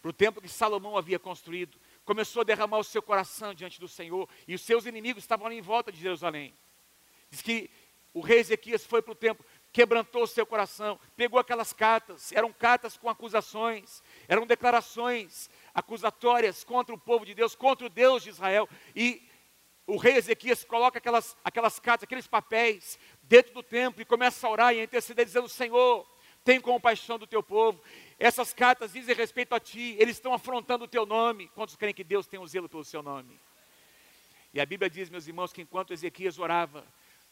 para 0.00 0.10
o 0.10 0.12
templo 0.12 0.40
que 0.40 0.48
Salomão 0.48 0.96
havia 0.96 1.18
construído, 1.18 1.78
começou 2.04 2.40
a 2.40 2.44
derramar 2.44 2.78
o 2.78 2.84
seu 2.84 3.02
coração 3.02 3.52
diante 3.52 3.78
do 3.78 3.88
Senhor, 3.88 4.28
e 4.46 4.54
os 4.54 4.62
seus 4.62 4.86
inimigos 4.86 5.24
estavam 5.24 5.46
ali 5.46 5.58
em 5.58 5.62
volta 5.62 5.92
de 5.92 6.00
Jerusalém. 6.00 6.54
Diz 7.30 7.42
que 7.42 7.70
o 8.14 8.20
rei 8.20 8.38
Ezequias 8.38 8.86
foi 8.86 9.02
para 9.02 9.12
o 9.12 9.14
templo, 9.14 9.44
quebrantou 9.72 10.22
o 10.22 10.26
seu 10.26 10.46
coração, 10.46 10.98
pegou 11.16 11.38
aquelas 11.38 11.72
cartas, 11.72 12.32
eram 12.32 12.52
cartas 12.52 12.96
com 12.96 13.08
acusações, 13.08 14.02
eram 14.26 14.46
declarações 14.46 15.50
acusatórias 15.78 16.64
contra 16.64 16.94
o 16.94 16.98
povo 16.98 17.24
de 17.24 17.34
Deus, 17.34 17.54
contra 17.54 17.86
o 17.86 17.90
Deus 17.90 18.22
de 18.22 18.30
Israel, 18.30 18.68
e 18.94 19.22
o 19.86 19.96
rei 19.96 20.16
Ezequias 20.16 20.64
coloca 20.64 20.98
aquelas, 20.98 21.36
aquelas 21.42 21.78
cartas, 21.78 22.04
aqueles 22.04 22.26
papéis 22.26 22.98
dentro 23.22 23.54
do 23.54 23.62
templo 23.62 24.02
e 24.02 24.04
começa 24.04 24.46
a 24.46 24.50
orar 24.50 24.74
e 24.74 24.80
a 24.80 24.84
interceder, 24.84 25.24
dizendo: 25.24 25.48
Senhor, 25.48 26.06
tem 26.44 26.60
compaixão 26.60 27.18
do 27.18 27.26
teu 27.26 27.42
povo. 27.42 27.80
Essas 28.18 28.52
cartas 28.52 28.92
dizem 28.92 29.14
respeito 29.14 29.54
a 29.54 29.60
ti, 29.60 29.96
eles 29.98 30.16
estão 30.16 30.34
afrontando 30.34 30.84
o 30.84 30.88
teu 30.88 31.06
nome. 31.06 31.48
Quantos 31.54 31.76
creem 31.76 31.94
que 31.94 32.04
Deus 32.04 32.26
tem 32.26 32.40
um 32.40 32.46
zelo 32.46 32.68
pelo 32.68 32.84
seu 32.84 33.02
nome? 33.02 33.40
E 34.52 34.60
a 34.60 34.66
Bíblia 34.66 34.90
diz, 34.90 35.08
meus 35.08 35.26
irmãos, 35.26 35.52
que 35.52 35.62
enquanto 35.62 35.92
Ezequias 35.92 36.38
orava, 36.38 36.84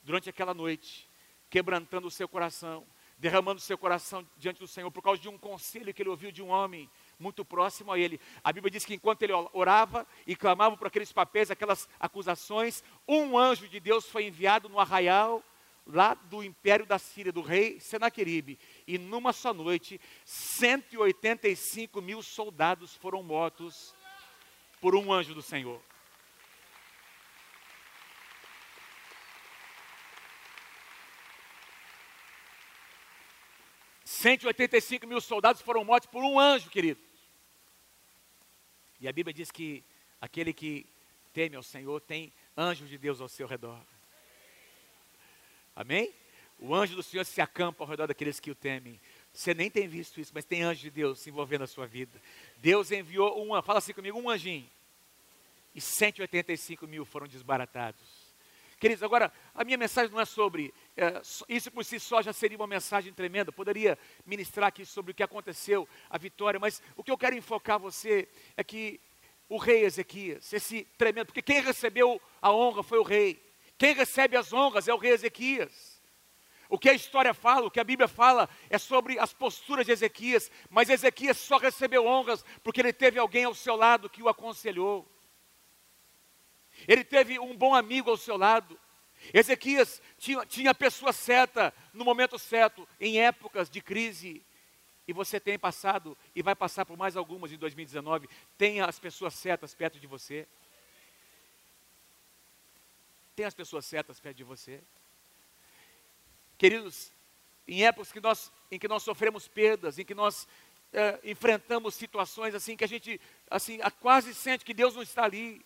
durante 0.03 0.31
aquela 0.31 0.55
noite, 0.55 1.09
quebrantando 1.51 2.07
o 2.07 2.11
seu 2.11 2.29
coração, 2.29 2.87
derramando 3.19 3.59
o 3.59 3.63
seu 3.63 3.77
coração 3.79 4.27
diante 4.37 4.61
do 4.61 4.69
Senhor 4.69 4.91
por 4.91 5.03
causa 5.03 5.21
de 5.21 5.29
um 5.29 5.39
conselho 5.39 5.93
que 5.93 6.03
ele 6.03 6.11
ouviu 6.11 6.31
de 6.31 6.43
um 6.43 6.49
homem 6.49 6.89
muito 7.19 7.45
próximo 7.45 7.93
a 7.93 7.99
ele. 7.99 8.21
A 8.43 8.53
Bíblia 8.53 8.71
diz 8.71 8.85
que 8.85 8.95
enquanto 8.95 9.23
ele 9.23 9.33
orava 9.53 10.07
e 10.27 10.37
clamava 10.37 10.77
por 10.77 10.87
aqueles 10.87 11.13
papéis, 11.13 11.51
aquelas 11.51 11.89
acusações, 11.99 12.83
um 13.07 13.39
anjo 13.39 13.69
de 13.69 13.81
Deus 13.81 14.07
foi 14.07 14.27
enviado 14.27 14.69
no 14.69 14.79
arraial 14.79 15.43
lá 15.87 16.15
do 16.15 16.43
império 16.43 16.85
da 16.85 16.99
Síria, 16.99 17.33
do 17.33 17.41
rei 17.41 17.79
Senaqueribe, 17.79 18.59
e 18.87 18.99
numa 18.99 19.33
só 19.33 19.55
noite, 19.55 20.01
185 20.25 22.03
mil 22.03 22.23
soldados 22.23 22.97
foram 22.97 23.23
mortos 23.23 23.95
por 24.81 24.97
um 24.97 25.13
anjo 25.13 25.33
do 25.33 25.43
Senhor. 25.43 25.81
185 34.27 35.07
mil 35.07 35.21
soldados 35.21 35.63
foram 35.63 35.85
mortos 35.85 36.11
por 36.11 36.21
um 36.25 36.41
anjo, 36.41 36.69
querido. 36.69 36.99
E 39.01 39.07
a 39.07 39.13
Bíblia 39.13 39.33
diz 39.33 39.53
que 39.53 39.85
aquele 40.21 40.53
que 40.53 40.85
teme 41.33 41.55
ao 41.55 41.63
Senhor 41.63 42.01
tem 42.01 42.33
anjos 42.57 42.89
de 42.89 42.99
Deus 42.99 43.21
ao 43.21 43.29
seu 43.29 43.47
redor. 43.47 43.81
Amém? 45.77 46.13
O 46.59 46.75
anjo 46.75 46.97
do 46.97 47.05
Senhor 47.05 47.23
se 47.25 47.41
acampa 47.41 47.85
ao 47.85 47.89
redor 47.89 48.09
daqueles 48.09 48.41
que 48.41 48.51
o 48.51 48.55
temem. 48.57 49.01
Você 49.33 49.55
nem 49.55 49.71
tem 49.71 49.87
visto 49.87 50.21
isso, 50.21 50.33
mas 50.35 50.45
tem 50.45 50.61
anjo 50.61 50.81
de 50.81 50.91
Deus 50.91 51.21
se 51.21 51.31
envolvendo 51.31 51.61
na 51.61 51.69
sua 51.69 51.87
vida. 51.87 52.21
Deus 52.57 52.91
enviou 52.91 53.41
um, 53.41 53.63
fala 53.63 53.79
assim 53.79 53.93
comigo, 53.93 54.19
um 54.19 54.29
anjinho. 54.29 54.69
E 55.73 55.81
185 55.81 56.85
mil 56.89 57.05
foram 57.05 57.29
desbaratados. 57.29 58.27
Queridos, 58.81 59.05
agora, 59.05 59.33
a 59.55 59.63
minha 59.63 59.79
mensagem 59.79 60.11
não 60.11 60.21
é 60.21 60.25
sobre. 60.25 60.75
É, 60.97 61.21
isso 61.49 61.71
por 61.71 61.85
si 61.85 62.01
só 62.01 62.23
já 62.23 62.33
seria 62.33 62.57
uma 62.57 62.67
mensagem 62.67 63.13
tremenda. 63.13 63.53
Poderia 63.53 63.99
ministrar 64.25 64.69
aqui 64.69 64.87
sobre 64.87 65.13
o 65.13 65.15
que 65.15 65.23
aconteceu, 65.23 65.87
a 66.09 66.17
vitória, 66.17 66.59
mas 66.59 66.83
o 66.97 67.05
que 67.05 67.11
eu 67.11 67.19
quero 67.19 67.37
enfocar 67.37 67.79
você 67.79 68.27
é 68.57 68.65
que 68.65 68.99
o 69.49 69.59
rei 69.59 69.85
Ezequias, 69.85 70.53
esse 70.53 70.85
tremendo, 70.97 71.27
porque 71.27 71.43
quem 71.43 71.61
recebeu 71.61 72.21
a 72.41 72.51
honra 72.51 72.83
foi 72.83 72.99
o 72.99 73.03
rei. 73.03 73.45
Quem 73.77 73.95
recebe 73.95 74.37
as 74.37 74.53
honras 74.53 74.89
é 74.89 74.95
o 74.95 74.97
rei 74.97 75.13
Ezequias. 75.13 75.97
O 76.69 76.79
que 76.79 76.89
a 76.89 76.95
história 76.95 77.33
fala, 77.35 77.67
o 77.67 77.71
que 77.71 77.79
a 77.79 77.85
Bíblia 77.85 78.09
fala, 78.09 78.49
é 78.71 78.79
sobre 78.79 79.19
as 79.19 79.33
posturas 79.33 79.87
de 79.87 79.93
Ezequias, 79.93 80.51
mas 80.69 80.89
Ezequias 80.89 81.37
só 81.37 81.59
recebeu 81.59 82.07
honras 82.07 82.45
porque 82.65 82.81
ele 82.81 82.93
teve 82.93 83.19
alguém 83.19 83.45
ao 83.45 83.55
seu 83.55 83.77
lado 83.77 84.11
que 84.11 84.23
o 84.23 84.29
aconselhou. 84.29 85.07
Ele 86.89 87.05
teve 87.05 87.39
um 87.39 87.55
bom 87.57 87.75
amigo 87.75 88.11
ao 88.11 88.17
seu 88.17 88.37
lado. 88.37 88.79
Ezequias 89.33 90.01
tinha, 90.19 90.45
tinha 90.47 90.71
a 90.71 90.75
pessoa 90.75 91.13
certa, 91.13 91.73
no 91.93 92.05
momento 92.05 92.39
certo, 92.39 92.89
em 93.01 93.21
épocas 93.21 93.69
de 93.69 93.81
crise. 93.81 94.43
E 95.09 95.13
você 95.13 95.39
tem 95.39 95.59
passado 95.59 96.17
e 96.35 96.43
vai 96.43 96.55
passar 96.55 96.85
por 96.85 96.97
mais 96.97 97.17
algumas 97.17 97.53
em 97.53 97.57
2019. 97.57 98.29
Tenha 98.59 98.87
as 98.87 98.99
pessoas 98.99 99.35
certas 99.35 99.75
perto 99.75 100.01
de 100.01 100.07
você. 100.07 100.47
Tenha 103.37 103.49
as 103.49 103.55
pessoas 103.55 103.85
certas 103.85 104.19
perto 104.19 104.37
de 104.37 104.45
você. 104.45 104.81
Queridos, 106.59 107.13
em 107.69 107.85
épocas 107.85 108.11
que 108.11 108.21
nós, 108.21 108.51
em 108.71 108.79
que 108.79 108.89
nós 108.89 109.03
sofremos 109.03 109.47
perdas, 109.47 109.99
em 109.99 110.05
que 110.05 110.15
nós 110.15 110.49
é, 110.93 111.21
enfrentamos 111.25 111.95
situações 111.95 112.55
assim 112.55 112.77
que 112.77 112.85
a 112.85 112.89
gente 112.89 113.21
assim, 113.51 113.79
quase 114.01 114.35
sente 114.35 114.65
que 114.65 114.75
Deus 114.75 114.95
não 114.95 115.03
está 115.03 115.25
ali. 115.25 115.65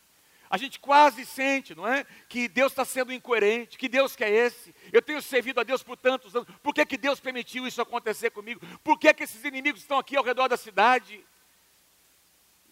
A 0.50 0.56
gente 0.56 0.80
quase 0.80 1.24
sente, 1.24 1.76
não 1.76 1.86
é? 1.86 2.04
Que 2.28 2.48
Deus 2.48 2.72
está 2.72 2.84
sendo 2.84 3.12
incoerente, 3.12 3.78
que 3.78 3.88
Deus 3.88 4.16
quer 4.16 4.32
esse. 4.32 4.74
Eu 4.92 5.00
tenho 5.00 5.22
servido 5.22 5.60
a 5.60 5.62
Deus 5.62 5.80
por 5.80 5.96
tantos 5.96 6.34
anos. 6.34 6.48
Por 6.60 6.74
que, 6.74 6.84
que 6.84 6.98
Deus 6.98 7.20
permitiu 7.20 7.68
isso 7.68 7.80
acontecer 7.80 8.30
comigo? 8.30 8.60
Por 8.82 8.98
que, 8.98 9.14
que 9.14 9.22
esses 9.22 9.44
inimigos 9.44 9.80
estão 9.80 9.96
aqui 9.96 10.16
ao 10.16 10.24
redor 10.24 10.48
da 10.48 10.56
cidade? 10.56 11.24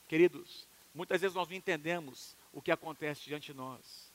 Queridos, 0.08 0.66
muitas 0.92 1.20
vezes 1.20 1.36
nós 1.36 1.46
não 1.46 1.54
entendemos 1.54 2.36
o 2.52 2.60
que 2.60 2.72
acontece 2.72 3.22
diante 3.26 3.52
de 3.52 3.54
nós. 3.54 4.12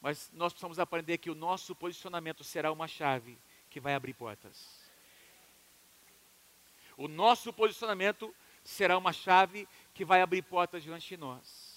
Mas 0.00 0.28
nós 0.32 0.52
precisamos 0.52 0.80
aprender 0.80 1.18
que 1.18 1.30
o 1.30 1.36
nosso 1.36 1.76
posicionamento 1.76 2.42
será 2.42 2.72
uma 2.72 2.88
chave 2.88 3.38
que 3.70 3.78
vai 3.78 3.94
abrir 3.94 4.14
portas. 4.14 4.82
O 6.96 7.06
nosso 7.06 7.52
posicionamento 7.52 8.34
será 8.64 8.98
uma 8.98 9.12
chave 9.12 9.68
que 9.94 10.04
vai 10.04 10.20
abrir 10.20 10.42
portas 10.42 10.82
diante 10.82 11.08
de 11.08 11.16
nós. 11.16 11.71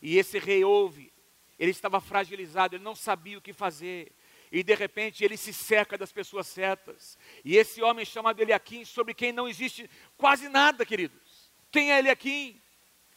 E 0.00 0.18
esse 0.18 0.38
rei 0.38 0.64
ouve, 0.64 1.12
ele 1.58 1.70
estava 1.70 2.00
fragilizado, 2.00 2.76
ele 2.76 2.84
não 2.84 2.94
sabia 2.94 3.38
o 3.38 3.42
que 3.42 3.52
fazer. 3.52 4.12
E 4.50 4.62
de 4.62 4.74
repente 4.74 5.24
ele 5.24 5.36
se 5.36 5.52
cerca 5.52 5.96
das 5.96 6.10
pessoas 6.10 6.46
certas. 6.46 7.18
E 7.44 7.56
esse 7.56 7.82
homem 7.82 8.04
chamado 8.04 8.40
Eliakim, 8.40 8.84
sobre 8.84 9.14
quem 9.14 9.32
não 9.32 9.48
existe 9.48 9.88
quase 10.16 10.48
nada, 10.48 10.84
queridos. 10.84 11.52
Quem 11.70 11.92
é 11.92 11.98
Eliakim? 11.98 12.60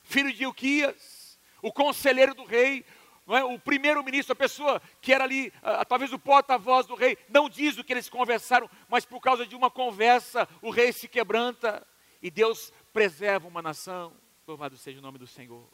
Filho 0.03 0.33
de 0.33 0.43
Ilquias, 0.43 1.39
o 1.61 1.71
conselheiro 1.71 2.35
do 2.35 2.43
rei, 2.43 2.85
é? 3.29 3.43
o 3.43 3.57
primeiro-ministro, 3.57 4.33
a 4.33 4.35
pessoa 4.35 4.81
que 5.01 5.13
era 5.13 5.23
ali, 5.23 5.51
talvez 5.87 6.11
o 6.11 6.19
porta-voz 6.19 6.85
do 6.85 6.93
rei, 6.93 7.17
não 7.29 7.47
diz 7.47 7.77
o 7.77 7.83
que 7.83 7.93
eles 7.93 8.09
conversaram, 8.09 8.69
mas 8.89 9.05
por 9.05 9.21
causa 9.21 9.47
de 9.47 9.55
uma 9.55 9.71
conversa, 9.71 10.47
o 10.61 10.69
rei 10.69 10.91
se 10.91 11.07
quebranta 11.07 11.85
e 12.21 12.29
Deus 12.29 12.73
preserva 12.91 13.47
uma 13.47 13.61
nação. 13.61 14.13
Louvado 14.45 14.75
seja 14.75 14.99
o 14.99 15.01
nome 15.01 15.17
do 15.17 15.25
Senhor. 15.25 15.65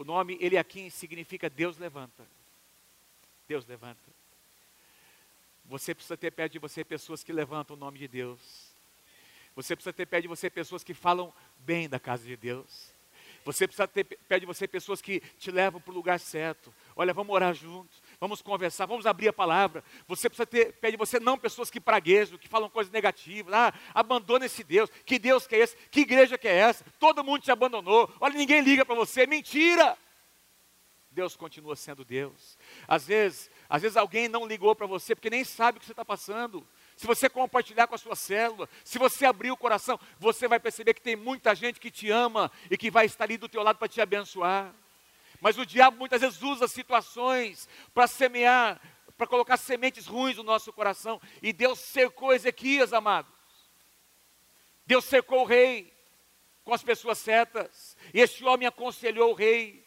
O 0.00 0.04
nome 0.04 0.38
Eliakim 0.40 0.88
significa 0.88 1.50
Deus 1.50 1.76
levanta. 1.76 2.26
Deus 3.46 3.66
levanta. 3.66 4.00
Você 5.66 5.94
precisa 5.94 6.16
ter 6.16 6.30
perto 6.30 6.52
de 6.52 6.58
você 6.58 6.82
pessoas 6.82 7.22
que 7.22 7.30
levantam 7.30 7.76
o 7.76 7.78
nome 7.78 7.98
de 7.98 8.08
Deus. 8.08 8.40
Você 9.54 9.76
precisa 9.76 9.92
ter 9.92 10.06
perto 10.06 10.22
de 10.22 10.28
você 10.28 10.48
pessoas 10.48 10.82
que 10.82 10.94
falam 10.94 11.30
bem 11.58 11.86
da 11.86 12.00
casa 12.00 12.24
de 12.24 12.34
Deus. 12.34 12.94
Você 13.44 13.66
precisa 13.66 13.86
ter 13.86 14.04
perto 14.04 14.40
de 14.40 14.46
você 14.46 14.66
pessoas 14.66 15.02
que 15.02 15.20
te 15.38 15.50
levam 15.50 15.78
para 15.78 15.92
o 15.92 15.94
lugar 15.94 16.18
certo. 16.18 16.72
Olha, 16.96 17.12
vamos 17.12 17.34
orar 17.34 17.52
juntos, 17.52 18.02
vamos 18.20 18.42
conversar, 18.42 18.86
vamos 18.86 19.06
abrir 19.06 19.28
a 19.28 19.32
palavra. 19.32 19.82
Você 20.06 20.28
precisa 20.28 20.46
ter 20.46 20.74
perto 20.74 20.92
de 20.92 20.98
você 20.98 21.18
não 21.18 21.38
pessoas 21.38 21.70
que 21.70 21.80
praguejam, 21.80 22.38
que 22.38 22.48
falam 22.48 22.68
coisas 22.68 22.92
negativas. 22.92 23.52
Ah, 23.52 23.72
abandona 23.94 24.46
esse 24.46 24.62
Deus. 24.62 24.90
Que 25.04 25.18
Deus 25.18 25.46
que 25.46 25.56
é 25.56 25.60
esse? 25.60 25.76
Que 25.90 26.00
igreja 26.00 26.36
que 26.36 26.46
é 26.46 26.54
essa? 26.54 26.84
Todo 26.98 27.24
mundo 27.24 27.42
te 27.42 27.50
abandonou. 27.50 28.12
Olha, 28.20 28.34
ninguém 28.34 28.60
liga 28.60 28.84
para 28.84 28.94
você. 28.94 29.26
Mentira! 29.26 29.96
Deus 31.10 31.34
continua 31.34 31.74
sendo 31.74 32.04
Deus. 32.04 32.56
Às 32.86 33.06
vezes, 33.06 33.50
às 33.68 33.82
vezes 33.82 33.96
alguém 33.96 34.28
não 34.28 34.46
ligou 34.46 34.76
para 34.76 34.86
você 34.86 35.14
porque 35.14 35.30
nem 35.30 35.42
sabe 35.42 35.78
o 35.78 35.80
que 35.80 35.86
você 35.86 35.92
está 35.92 36.04
passando 36.04 36.64
se 37.00 37.06
você 37.06 37.30
compartilhar 37.30 37.86
com 37.86 37.94
a 37.94 37.98
sua 37.98 38.14
célula, 38.14 38.68
se 38.84 38.98
você 38.98 39.24
abrir 39.24 39.50
o 39.50 39.56
coração, 39.56 39.98
você 40.18 40.46
vai 40.46 40.60
perceber 40.60 40.92
que 40.92 41.00
tem 41.00 41.16
muita 41.16 41.54
gente 41.54 41.80
que 41.80 41.90
te 41.90 42.10
ama 42.10 42.52
e 42.70 42.76
que 42.76 42.90
vai 42.90 43.06
estar 43.06 43.24
ali 43.24 43.38
do 43.38 43.48
teu 43.48 43.62
lado 43.62 43.78
para 43.78 43.88
te 43.88 44.02
abençoar. 44.02 44.74
Mas 45.40 45.58
o 45.58 45.64
diabo 45.64 45.96
muitas 45.96 46.20
vezes 46.20 46.42
usa 46.42 46.68
situações 46.68 47.68
para 47.94 48.06
semear, 48.06 48.80
para 49.16 49.26
colocar 49.26 49.56
sementes 49.56 50.06
ruins 50.06 50.36
no 50.36 50.42
nosso 50.42 50.72
coração. 50.72 51.20
E 51.42 51.52
Deus 51.52 51.78
cercou 51.78 52.32
Ezequias, 52.32 52.92
amados. 52.92 53.32
Deus 54.86 55.04
cercou 55.04 55.42
o 55.42 55.46
rei 55.46 55.92
com 56.64 56.74
as 56.74 56.82
pessoas 56.82 57.18
certas. 57.18 57.96
E 58.12 58.20
este 58.20 58.44
homem 58.44 58.66
aconselhou 58.66 59.30
o 59.30 59.34
rei. 59.34 59.84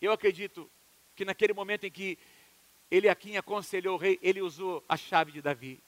Eu 0.00 0.12
acredito 0.12 0.70
que 1.14 1.24
naquele 1.24 1.52
momento 1.52 1.84
em 1.84 1.90
que 1.90 2.18
ele 2.90 3.08
aqui 3.08 3.36
aconselhou 3.36 3.94
o 3.94 3.98
rei, 3.98 4.18
ele 4.22 4.42
usou 4.42 4.84
a 4.88 4.96
chave 4.96 5.32
de 5.32 5.40
Davi 5.42 5.82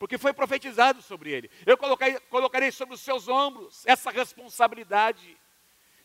porque 0.00 0.16
foi 0.16 0.32
profetizado 0.32 1.02
sobre 1.02 1.30
ele. 1.30 1.50
Eu 1.66 1.76
colocarei, 1.76 2.18
colocarei 2.30 2.72
sobre 2.72 2.94
os 2.94 3.02
seus 3.02 3.28
ombros 3.28 3.86
essa 3.86 4.10
responsabilidade 4.10 5.36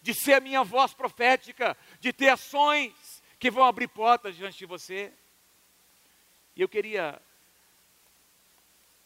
de 0.06 0.14
ser 0.14 0.34
a 0.34 0.40
minha 0.40 0.64
voz 0.64 0.94
profética, 0.94 1.76
de 2.00 2.14
ter 2.14 2.30
ações 2.30 3.24
que 3.40 3.50
vão 3.50 3.64
abrir 3.64 3.88
portas 3.88 4.36
diante 4.36 4.56
de 4.56 4.66
você. 4.68 5.12
E 6.56 6.62
eu 6.62 6.70
queria 6.70 7.20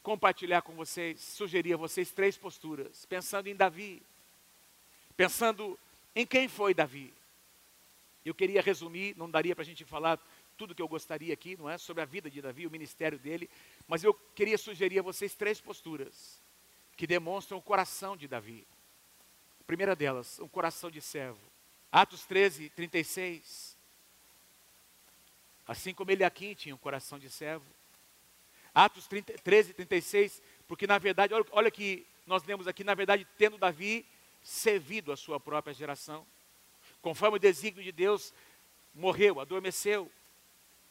compartilhar 0.03 0.61
com 0.61 0.73
vocês, 0.73 1.21
sugerir 1.21 1.75
a 1.75 1.77
vocês 1.77 2.11
três 2.11 2.37
posturas, 2.37 3.05
pensando 3.05 3.47
em 3.47 3.55
Davi, 3.55 4.03
pensando 5.15 5.79
em 6.13 6.25
quem 6.25 6.49
foi 6.49 6.73
Davi. 6.73 7.13
Eu 8.25 8.35
queria 8.35 8.61
resumir, 8.61 9.15
não 9.15 9.31
daria 9.31 9.55
para 9.55 9.61
a 9.61 9.65
gente 9.65 9.85
falar 9.85 10.19
tudo 10.57 10.75
que 10.75 10.81
eu 10.81 10.87
gostaria 10.89 11.33
aqui, 11.33 11.55
não 11.55 11.69
é? 11.69 11.77
Sobre 11.77 12.03
a 12.03 12.05
vida 12.05 12.29
de 12.29 12.41
Davi, 12.41 12.67
o 12.67 12.71
ministério 12.71 13.17
dele. 13.17 13.49
Mas 13.87 14.03
eu 14.03 14.13
queria 14.35 14.57
sugerir 14.57 14.99
a 14.99 15.03
vocês 15.03 15.33
três 15.33 15.61
posturas 15.61 16.41
que 16.97 17.07
demonstram 17.07 17.57
o 17.57 17.61
coração 17.61 18.17
de 18.17 18.27
Davi. 18.27 18.67
Primeira 19.69 19.95
delas, 19.95 20.39
um 20.39 20.47
coração 20.47 20.89
de 20.89 20.99
servo. 20.99 21.37
Atos 21.91 22.25
13, 22.25 22.71
36. 22.71 23.77
Assim 25.67 25.93
como 25.93 26.09
ele 26.09 26.23
aqui 26.23 26.55
tinha 26.55 26.73
um 26.73 26.77
coração 26.79 27.19
de 27.19 27.29
servo. 27.29 27.63
Atos 28.73 29.05
30, 29.05 29.33
13, 29.43 29.75
36. 29.75 30.41
Porque 30.67 30.87
na 30.87 30.97
verdade, 30.97 31.35
olha, 31.35 31.45
olha 31.51 31.69
que 31.69 32.03
nós 32.25 32.43
lemos 32.45 32.67
aqui, 32.67 32.83
na 32.83 32.95
verdade, 32.95 33.27
tendo 33.37 33.59
Davi 33.59 34.03
servido 34.41 35.11
a 35.11 35.15
sua 35.15 35.39
própria 35.39 35.71
geração. 35.71 36.25
Conforme 36.99 37.37
o 37.37 37.39
desígnio 37.39 37.83
de 37.83 37.91
Deus, 37.91 38.33
morreu, 38.95 39.39
adormeceu 39.39 40.11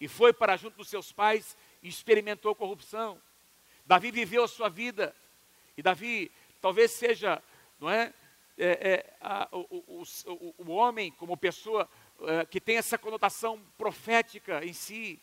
e 0.00 0.06
foi 0.06 0.32
para 0.32 0.56
junto 0.56 0.76
dos 0.76 0.88
seus 0.88 1.10
pais 1.10 1.56
e 1.82 1.88
experimentou 1.88 2.54
corrupção. 2.54 3.20
Davi 3.84 4.12
viveu 4.12 4.44
a 4.44 4.48
sua 4.48 4.68
vida 4.68 5.12
e 5.76 5.82
Davi 5.82 6.30
talvez 6.60 6.92
seja, 6.92 7.42
não 7.80 7.90
é, 7.90 8.14
é, 8.58 8.90
é 8.90 9.16
a, 9.20 9.48
o, 9.52 10.02
o, 10.26 10.54
o, 10.58 10.70
homem 10.70 11.12
como 11.12 11.36
pessoa 11.36 11.88
é, 12.22 12.44
que 12.44 12.60
tem 12.60 12.76
essa 12.76 12.98
conotação 12.98 13.60
profética 13.78 14.64
em 14.64 14.72
si, 14.72 15.20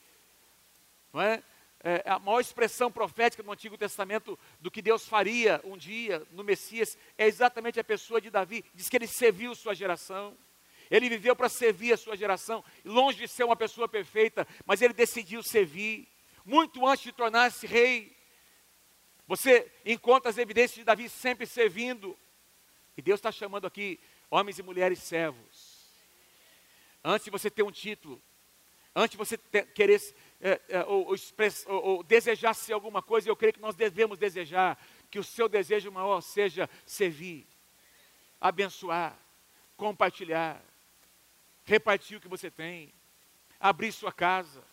não 1.13 1.21
é? 1.21 1.43
é? 1.83 2.03
A 2.05 2.17
maior 2.17 2.39
expressão 2.39 2.91
profética 2.91 3.43
no 3.43 3.51
Antigo 3.51 3.77
Testamento 3.77 4.39
do 4.59 4.71
que 4.71 4.81
Deus 4.81 5.07
faria 5.07 5.61
um 5.65 5.77
dia 5.77 6.25
no 6.31 6.43
Messias 6.43 6.97
é 7.17 7.27
exatamente 7.27 7.79
a 7.79 7.83
pessoa 7.83 8.21
de 8.21 8.29
Davi. 8.29 8.63
Diz 8.73 8.87
que 8.87 8.95
ele 8.95 9.07
serviu 9.07 9.53
sua 9.53 9.75
geração. 9.75 10.35
Ele 10.89 11.09
viveu 11.09 11.35
para 11.35 11.49
servir 11.49 11.93
a 11.93 11.97
sua 11.97 12.15
geração, 12.15 12.63
longe 12.83 13.17
de 13.17 13.27
ser 13.27 13.43
uma 13.43 13.55
pessoa 13.55 13.87
perfeita, 13.87 14.47
mas 14.65 14.83
ele 14.83 14.93
decidiu 14.93 15.41
servir, 15.41 16.07
muito 16.45 16.85
antes 16.85 17.03
de 17.03 17.11
tornar-se 17.11 17.65
rei. 17.65 18.15
Você 19.27 19.71
encontra 19.83 20.29
as 20.29 20.37
evidências 20.37 20.75
de 20.75 20.83
Davi 20.83 21.09
sempre 21.09 21.47
servindo, 21.47 22.15
e 22.97 23.01
Deus 23.01 23.19
está 23.19 23.31
chamando 23.31 23.67
aqui 23.67 23.99
homens 24.29 24.60
e 24.60 24.63
mulheres 24.63 24.99
servos. 24.99 25.75
Antes 27.03 27.25
de 27.25 27.31
você 27.31 27.49
ter 27.49 27.63
um 27.63 27.71
título, 27.71 28.21
antes 28.95 29.12
de 29.12 29.17
você 29.17 29.38
ter, 29.38 29.65
querer 29.73 30.01
é, 30.41 30.62
é, 30.69 30.84
ou, 30.86 31.08
ou, 31.08 31.15
express, 31.15 31.65
ou, 31.67 31.84
ou 31.84 32.03
desejar 32.03 32.53
ser 32.53 32.73
alguma 32.73 33.01
coisa, 33.01 33.29
eu 33.29 33.36
creio 33.36 33.53
que 33.53 33.62
nós 33.62 33.75
devemos 33.75 34.17
desejar 34.17 34.77
que 35.12 35.19
o 35.19 35.23
seu 35.23 35.47
desejo 35.47 35.91
maior 35.91 36.21
seja 36.21 36.69
servir, 36.86 37.47
abençoar, 38.39 39.17
compartilhar 39.77 40.62
repartir 41.65 42.17
o 42.17 42.21
que 42.21 42.27
você 42.27 42.49
tem, 42.49 42.93
abrir 43.60 43.91
sua 43.91 44.12
casa. 44.12 44.63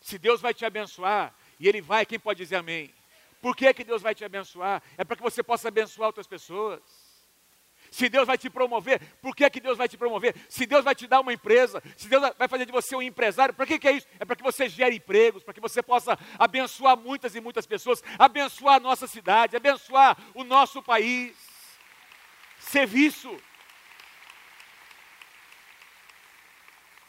Se 0.00 0.18
Deus 0.18 0.40
vai 0.40 0.54
te 0.54 0.64
abençoar, 0.64 1.34
e 1.58 1.66
Ele 1.66 1.80
vai, 1.80 2.06
quem 2.06 2.20
pode 2.20 2.38
dizer 2.38 2.56
amém? 2.56 2.94
Por 3.40 3.56
que, 3.56 3.72
que 3.72 3.82
Deus 3.82 4.02
vai 4.02 4.14
te 4.14 4.24
abençoar? 4.24 4.82
É 4.96 5.04
para 5.04 5.16
que 5.16 5.22
você 5.22 5.42
possa 5.42 5.68
abençoar 5.68 6.08
outras 6.08 6.26
pessoas. 6.26 6.80
Se 7.96 8.10
Deus 8.10 8.26
vai 8.26 8.36
te 8.36 8.50
promover, 8.50 9.00
por 9.22 9.34
que, 9.34 9.48
que 9.48 9.58
Deus 9.58 9.78
vai 9.78 9.88
te 9.88 9.96
promover? 9.96 10.36
Se 10.50 10.66
Deus 10.66 10.84
vai 10.84 10.94
te 10.94 11.06
dar 11.06 11.20
uma 11.20 11.32
empresa, 11.32 11.82
se 11.96 12.06
Deus 12.08 12.30
vai 12.36 12.46
fazer 12.46 12.66
de 12.66 12.70
você 12.70 12.94
um 12.94 13.00
empresário, 13.00 13.54
para 13.54 13.64
que, 13.64 13.78
que 13.78 13.88
é 13.88 13.92
isso? 13.92 14.06
É 14.20 14.24
para 14.26 14.36
que 14.36 14.42
você 14.42 14.68
gere 14.68 14.96
empregos, 14.96 15.42
para 15.42 15.54
que 15.54 15.62
você 15.62 15.82
possa 15.82 16.18
abençoar 16.38 16.94
muitas 16.94 17.34
e 17.34 17.40
muitas 17.40 17.64
pessoas, 17.64 18.04
abençoar 18.18 18.74
a 18.74 18.80
nossa 18.80 19.06
cidade, 19.06 19.56
abençoar 19.56 20.14
o 20.34 20.44
nosso 20.44 20.82
país. 20.82 21.34
Serviço. 22.58 23.34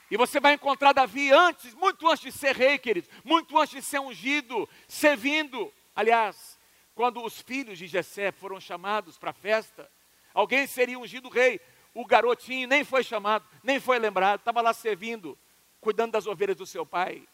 E 0.10 0.16
você 0.16 0.40
vai 0.40 0.54
encontrar 0.54 0.94
Davi 0.94 1.34
antes, 1.34 1.74
muito 1.74 2.08
antes 2.08 2.22
de 2.22 2.32
ser 2.32 2.56
rei, 2.56 2.78
queridos, 2.78 3.10
muito 3.26 3.60
antes 3.60 3.76
de 3.76 3.82
ser 3.82 4.00
ungido, 4.00 4.70
servindo. 4.88 5.70
Aliás, 5.94 6.58
quando 6.96 7.22
os 7.22 7.42
filhos 7.42 7.78
de 7.78 7.88
Jessé 7.88 8.32
foram 8.32 8.58
chamados 8.58 9.18
para 9.18 9.32
a 9.32 9.34
festa, 9.34 9.92
alguém 10.38 10.68
seria 10.68 11.00
ungido 11.00 11.30
rei. 11.30 11.60
O 11.96 12.06
garotinho 12.06 12.68
nem 12.68 12.84
foi 12.84 13.04
chamado, 13.04 13.44
nem 13.64 13.80
foi 13.80 13.98
lembrado, 13.98 14.40
estava 14.40 14.62
lá 14.62 14.72
servindo, 14.72 15.36
cuidando 15.82 16.12
das 16.12 16.28
ovelhas 16.28 16.56
do 16.56 16.66
seu 16.66 16.86
pai. 16.86 17.28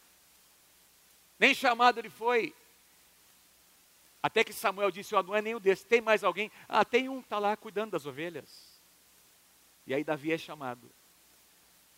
Nem 1.37 1.53
chamado 1.53 1.99
ele 1.99 2.09
foi. 2.09 2.55
Até 4.21 4.41
que 4.41 4.53
Samuel 4.53 4.89
disse: 4.89 5.13
oh, 5.13 5.21
não 5.21 5.35
é 5.35 5.41
nenhum 5.41 5.59
desses, 5.59 5.83
tem 5.83 5.99
mais 5.99 6.23
alguém? 6.23 6.49
Ah, 6.69 6.85
tem 6.85 7.09
um, 7.09 7.19
está 7.19 7.39
lá 7.39 7.57
cuidando 7.57 7.91
das 7.91 8.05
ovelhas. 8.05 8.79
E 9.85 9.93
aí 9.93 10.01
Davi 10.01 10.31
é 10.31 10.37
chamado. 10.37 10.89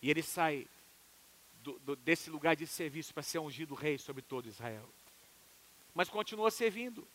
E 0.02 0.10
ele 0.10 0.24
sai 0.24 0.68
do, 1.62 1.78
do, 1.80 1.96
desse 1.96 2.32
lugar 2.32 2.56
de 2.56 2.66
serviço 2.66 3.14
para 3.14 3.22
ser 3.22 3.38
ungido 3.38 3.76
rei 3.76 4.00
sobre 4.00 4.24
todo 4.24 4.50
Israel. 4.50 4.90
Mas 5.94 6.10
continua 6.10 6.50
servindo. 6.50 7.08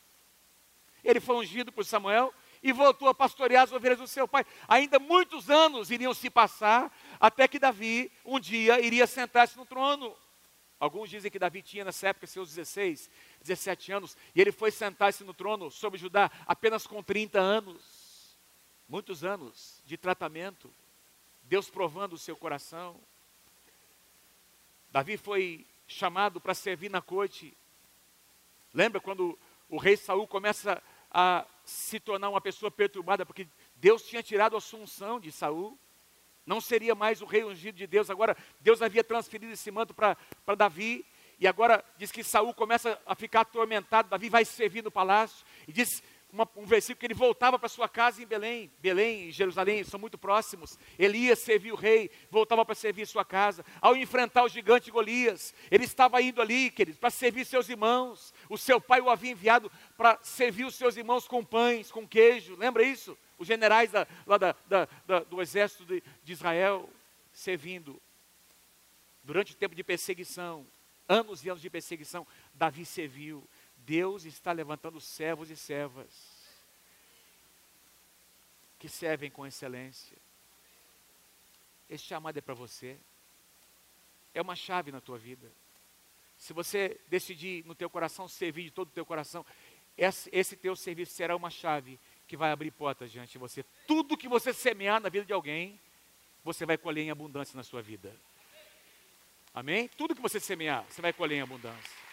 Ele 1.03 1.19
foi 1.19 1.35
ungido 1.37 1.73
por 1.73 1.85
Samuel, 1.85 2.33
e 2.63 2.73
voltou 2.73 3.09
a 3.09 3.15
pastorear 3.15 3.65
as 3.65 3.73
ovelhas 3.73 3.99
do 3.99 4.07
seu 4.07 4.29
pai. 4.29 4.45
Ainda 4.69 4.99
muitos 4.99 5.49
anos 5.49 5.91
iriam 5.91 6.13
se 6.13 6.29
passar 6.29 6.95
até 7.19 7.49
que 7.49 7.59
Davi 7.59 8.11
um 8.25 8.39
dia 8.39 8.81
iria 8.81 9.07
sentar-se 9.07 9.57
no 9.57 9.65
trono. 9.65 10.15
Alguns 10.79 11.11
dizem 11.11 11.31
que 11.31 11.39
Davi 11.39 11.63
tinha 11.63 11.85
nessa 11.85 12.09
época 12.09 12.27
seus 12.27 12.49
16, 12.49 13.11
17 13.43 13.93
anos, 13.93 14.17
e 14.35 14.41
ele 14.41 14.51
foi 14.51 14.71
sentar-se 14.71 15.23
no 15.25 15.35
trono 15.35 15.71
sobre 15.71 15.99
Judá 15.99 16.31
apenas 16.47 16.87
com 16.87 17.03
30 17.03 17.39
anos. 17.39 18.39
Muitos 18.89 19.23
anos 19.23 19.83
de 19.85 19.97
tratamento, 19.97 20.73
Deus 21.45 21.69
provando 21.71 22.15
o 22.15 22.19
seu 22.19 22.37
coração. 22.37 22.99
Davi 24.91 25.17
foi 25.17 25.67
chamado 25.87 26.41
para 26.41 26.55
servir 26.55 26.91
na 26.91 27.01
corte. 27.01 27.57
Lembra 28.73 29.01
quando 29.01 29.39
o 29.69 29.77
rei 29.77 29.97
Saul 29.97 30.27
começa 30.27 30.83
a 31.11 31.45
se 31.65 32.01
tornar 32.01 32.29
uma 32.31 32.41
pessoa 32.41 32.71
perturbada, 32.71 33.25
porque 33.25 33.49
Deus 33.77 34.03
tinha 34.03 34.23
tirado 34.23 34.55
a 34.55 34.59
assunção 34.59 35.21
de 35.21 35.31
Saul? 35.33 35.79
não 36.51 36.61
seria 36.61 36.97
mais 36.97 37.23
o 37.23 37.27
rei 37.27 37.45
ungido 37.45 37.77
de 37.77 37.87
Deus. 37.87 38.11
Agora, 38.11 38.37
Deus 38.59 38.83
havia 38.83 39.05
transferido 39.05 39.53
esse 39.53 39.71
manto 39.71 39.95
para 39.95 40.17
Davi, 40.57 41.07
e 41.39 41.47
agora 41.47 41.85
diz 41.97 42.11
que 42.11 42.25
Saul 42.25 42.53
começa 42.53 43.01
a 43.07 43.15
ficar 43.15 43.43
atormentado, 43.43 44.11
Davi 44.11 44.29
vai 44.29 44.45
servir 44.45 44.83
no 44.83 44.91
palácio, 44.91 45.47
e 45.69 45.73
diz 45.73 46.03
uma, 46.33 46.49
um 46.57 46.65
versículo 46.65 47.01
que 47.01 47.07
ele 47.07 47.15
voltava 47.15 47.59
para 47.59 47.69
sua 47.69 47.89
casa 47.89 48.23
em 48.23 48.27
Belém, 48.27 48.71
Belém 48.79 49.29
e 49.29 49.33
Jerusalém 49.33 49.85
são 49.85 49.99
muito 49.99 50.19
próximos, 50.19 50.79
ele 50.99 51.19
ia 51.19 51.37
servir 51.37 51.73
o 51.73 51.77
rei, 51.77 52.11
voltava 52.31 52.65
para 52.65 52.75
servir 52.75 53.07
sua 53.07 53.25
casa, 53.25 53.65
ao 53.81 53.97
enfrentar 53.97 54.45
o 54.45 54.49
gigante 54.49 54.91
Golias, 54.91 55.55
ele 55.71 55.85
estava 55.85 56.21
indo 56.23 56.41
ali, 56.41 56.71
queridos, 56.71 56.99
para 56.99 57.11
servir 57.11 57.45
seus 57.45 57.69
irmãos, 57.69 58.33
o 58.49 58.57
seu 58.57 58.81
pai 58.81 59.01
o 59.01 59.11
havia 59.11 59.33
enviado 59.33 59.71
para 59.97 60.19
servir 60.23 60.65
os 60.65 60.75
seus 60.75 60.97
irmãos 60.97 61.27
com 61.27 61.45
pães, 61.45 61.91
com 61.91 62.07
queijo, 62.07 62.57
lembra 62.57 62.83
isso? 62.83 63.17
os 63.41 63.47
generais 63.47 63.91
da, 63.91 64.07
lá 64.27 64.37
da, 64.37 64.55
da, 64.69 64.89
da, 65.07 65.21
do 65.21 65.41
exército 65.41 65.87
de, 65.87 66.03
de 66.23 66.33
Israel 66.33 66.89
servindo. 67.33 68.01
Durante 69.25 69.55
o 69.55 69.57
tempo 69.57 69.75
de 69.75 69.83
perseguição, 69.83 70.67
anos 71.09 71.43
e 71.43 71.49
anos 71.49 71.63
de 71.63 71.71
perseguição, 71.71 72.27
Davi 72.53 72.85
serviu. 72.85 73.49
Deus 73.91 74.25
está 74.25 74.53
levantando 74.53 75.01
servos 75.01 75.51
e 75.51 75.57
servas 75.57 76.07
que 78.79 78.89
servem 78.89 79.29
com 79.29 79.45
excelência. 79.45 80.17
Esse 81.89 82.05
chamado 82.05 82.39
é 82.39 82.41
para 82.41 82.55
você. 82.55 82.97
É 84.33 84.41
uma 84.41 84.55
chave 84.55 84.93
na 84.93 85.01
tua 85.01 85.19
vida. 85.19 85.51
Se 86.39 86.53
você 86.53 87.01
decidir 87.09 87.67
no 87.67 87.75
teu 87.75 87.91
coração 87.91 88.29
servir 88.29 88.63
de 88.63 88.71
todo 88.71 88.87
o 88.87 88.93
teu 88.93 89.05
coração, 89.05 89.45
esse, 89.99 90.31
esse 90.33 90.57
teu 90.57 90.77
serviço 90.77 91.15
será 91.15 91.35
uma 91.35 91.51
chave 91.51 91.99
que 92.29 92.37
vai 92.37 92.53
abrir 92.53 92.71
portas 92.71 93.11
diante 93.11 93.33
de 93.33 93.39
você. 93.39 93.65
Tudo 93.89 94.17
que 94.17 94.29
você 94.29 94.53
semear 94.53 95.01
na 95.01 95.09
vida 95.09 95.25
de 95.25 95.33
alguém, 95.33 95.81
você 96.45 96.65
vai 96.65 96.79
colher 96.79 97.07
em 97.07 97.11
abundância 97.11 97.57
na 97.57 97.65
sua 97.65 97.83
vida. 97.83 98.15
Amém? 99.53 99.89
Tudo 99.89 100.15
que 100.15 100.23
você 100.23 100.39
semear, 100.39 100.85
você 100.89 101.03
vai 101.03 101.13
colher 101.13 101.39
em 101.39 101.41
abundância. 101.41 102.10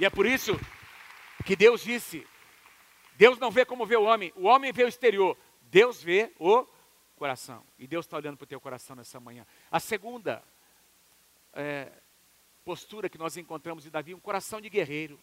E 0.00 0.04
é 0.06 0.08
por 0.08 0.24
isso 0.24 0.58
que 1.44 1.54
Deus 1.54 1.82
disse: 1.82 2.26
Deus 3.16 3.38
não 3.38 3.50
vê 3.50 3.66
como 3.66 3.84
vê 3.84 3.96
o 3.96 4.04
homem, 4.04 4.32
o 4.34 4.46
homem 4.46 4.72
vê 4.72 4.82
o 4.82 4.88
exterior, 4.88 5.36
Deus 5.70 6.02
vê 6.02 6.32
o 6.38 6.66
coração. 7.16 7.62
E 7.78 7.86
Deus 7.86 8.06
está 8.06 8.16
olhando 8.16 8.38
para 8.38 8.44
o 8.44 8.48
teu 8.48 8.58
coração 8.58 8.96
nessa 8.96 9.20
manhã. 9.20 9.46
A 9.70 9.78
segunda 9.78 10.42
é, 11.52 11.92
postura 12.64 13.10
que 13.10 13.18
nós 13.18 13.36
encontramos 13.36 13.84
em 13.84 13.90
Davi, 13.90 14.14
um 14.14 14.20
coração 14.20 14.58
de 14.58 14.70
guerreiro. 14.70 15.20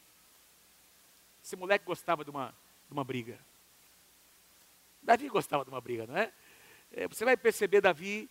Esse 1.44 1.56
moleque 1.56 1.84
gostava 1.84 2.24
de 2.24 2.30
uma 2.30 2.54
de 2.88 2.94
uma 2.94 3.04
briga. 3.04 3.40
Davi 5.02 5.28
gostava 5.28 5.64
de 5.64 5.72
uma 5.72 5.82
briga, 5.82 6.06
não 6.06 6.18
é? 6.18 6.32
é 6.92 7.08
você 7.08 7.26
vai 7.26 7.36
perceber, 7.36 7.82
Davi 7.82 8.30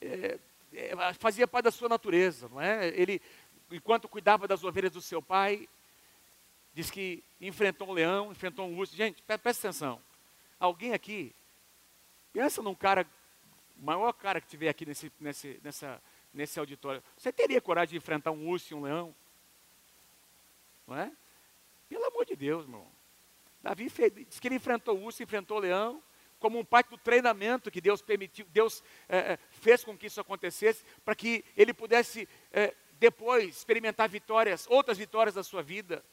é, 0.00 0.38
é, 0.72 1.12
fazia 1.14 1.46
parte 1.46 1.64
da 1.64 1.70
sua 1.70 1.88
natureza, 1.88 2.48
não 2.48 2.60
é? 2.60 2.88
Ele, 2.88 3.20
enquanto 3.70 4.08
cuidava 4.08 4.48
das 4.48 4.64
ovelhas 4.64 4.90
do 4.90 5.00
seu 5.00 5.20
pai, 5.20 5.68
diz 6.74 6.90
que 6.90 7.22
enfrentou 7.40 7.88
um 7.88 7.92
leão, 7.92 8.30
enfrentou 8.30 8.66
um 8.66 8.76
urso. 8.76 8.96
Gente, 8.96 9.22
presta 9.22 9.68
atenção. 9.68 10.00
Alguém 10.58 10.92
aqui, 10.92 11.34
pensa 12.32 12.62
num 12.62 12.74
cara, 12.74 13.06
o 13.78 13.84
maior 13.84 14.12
cara 14.12 14.40
que 14.40 14.46
tiver 14.46 14.68
aqui 14.68 14.86
nesse, 14.86 15.12
nesse, 15.20 15.60
nessa, 15.62 16.02
nesse 16.32 16.58
auditório. 16.58 17.02
Você 17.16 17.32
teria 17.32 17.60
coragem 17.60 17.90
de 17.90 17.96
enfrentar 17.96 18.30
um 18.30 18.48
urso 18.48 18.72
e 18.72 18.76
um 18.76 18.82
leão? 18.82 19.14
Não 20.86 20.96
é? 20.96 21.12
Pelo 21.88 22.04
amor 22.06 22.24
de 22.24 22.36
Deus, 22.36 22.66
meu 22.66 22.78
irmão. 22.78 22.92
Davi 23.62 23.88
fez, 23.88 24.12
diz 24.14 24.40
que 24.40 24.48
ele 24.48 24.56
enfrentou 24.56 24.96
o 24.96 25.04
urso, 25.04 25.22
enfrentou 25.22 25.58
o 25.58 25.60
leão, 25.60 26.02
como 26.38 26.58
um 26.58 26.64
parte 26.64 26.90
do 26.90 26.98
treinamento 26.98 27.70
que 27.70 27.80
Deus 27.80 28.02
permitiu, 28.02 28.44
Deus 28.46 28.82
é, 29.08 29.18
é, 29.18 29.38
fez 29.50 29.84
com 29.84 29.96
que 29.96 30.06
isso 30.06 30.20
acontecesse, 30.20 30.84
para 31.04 31.14
que 31.14 31.44
ele 31.56 31.72
pudesse 31.72 32.28
é, 32.52 32.74
depois 32.98 33.56
experimentar 33.56 34.08
vitórias, 34.08 34.66
outras 34.68 34.98
vitórias 34.98 35.36
da 35.36 35.44
sua 35.44 35.62
vida. 35.62 36.04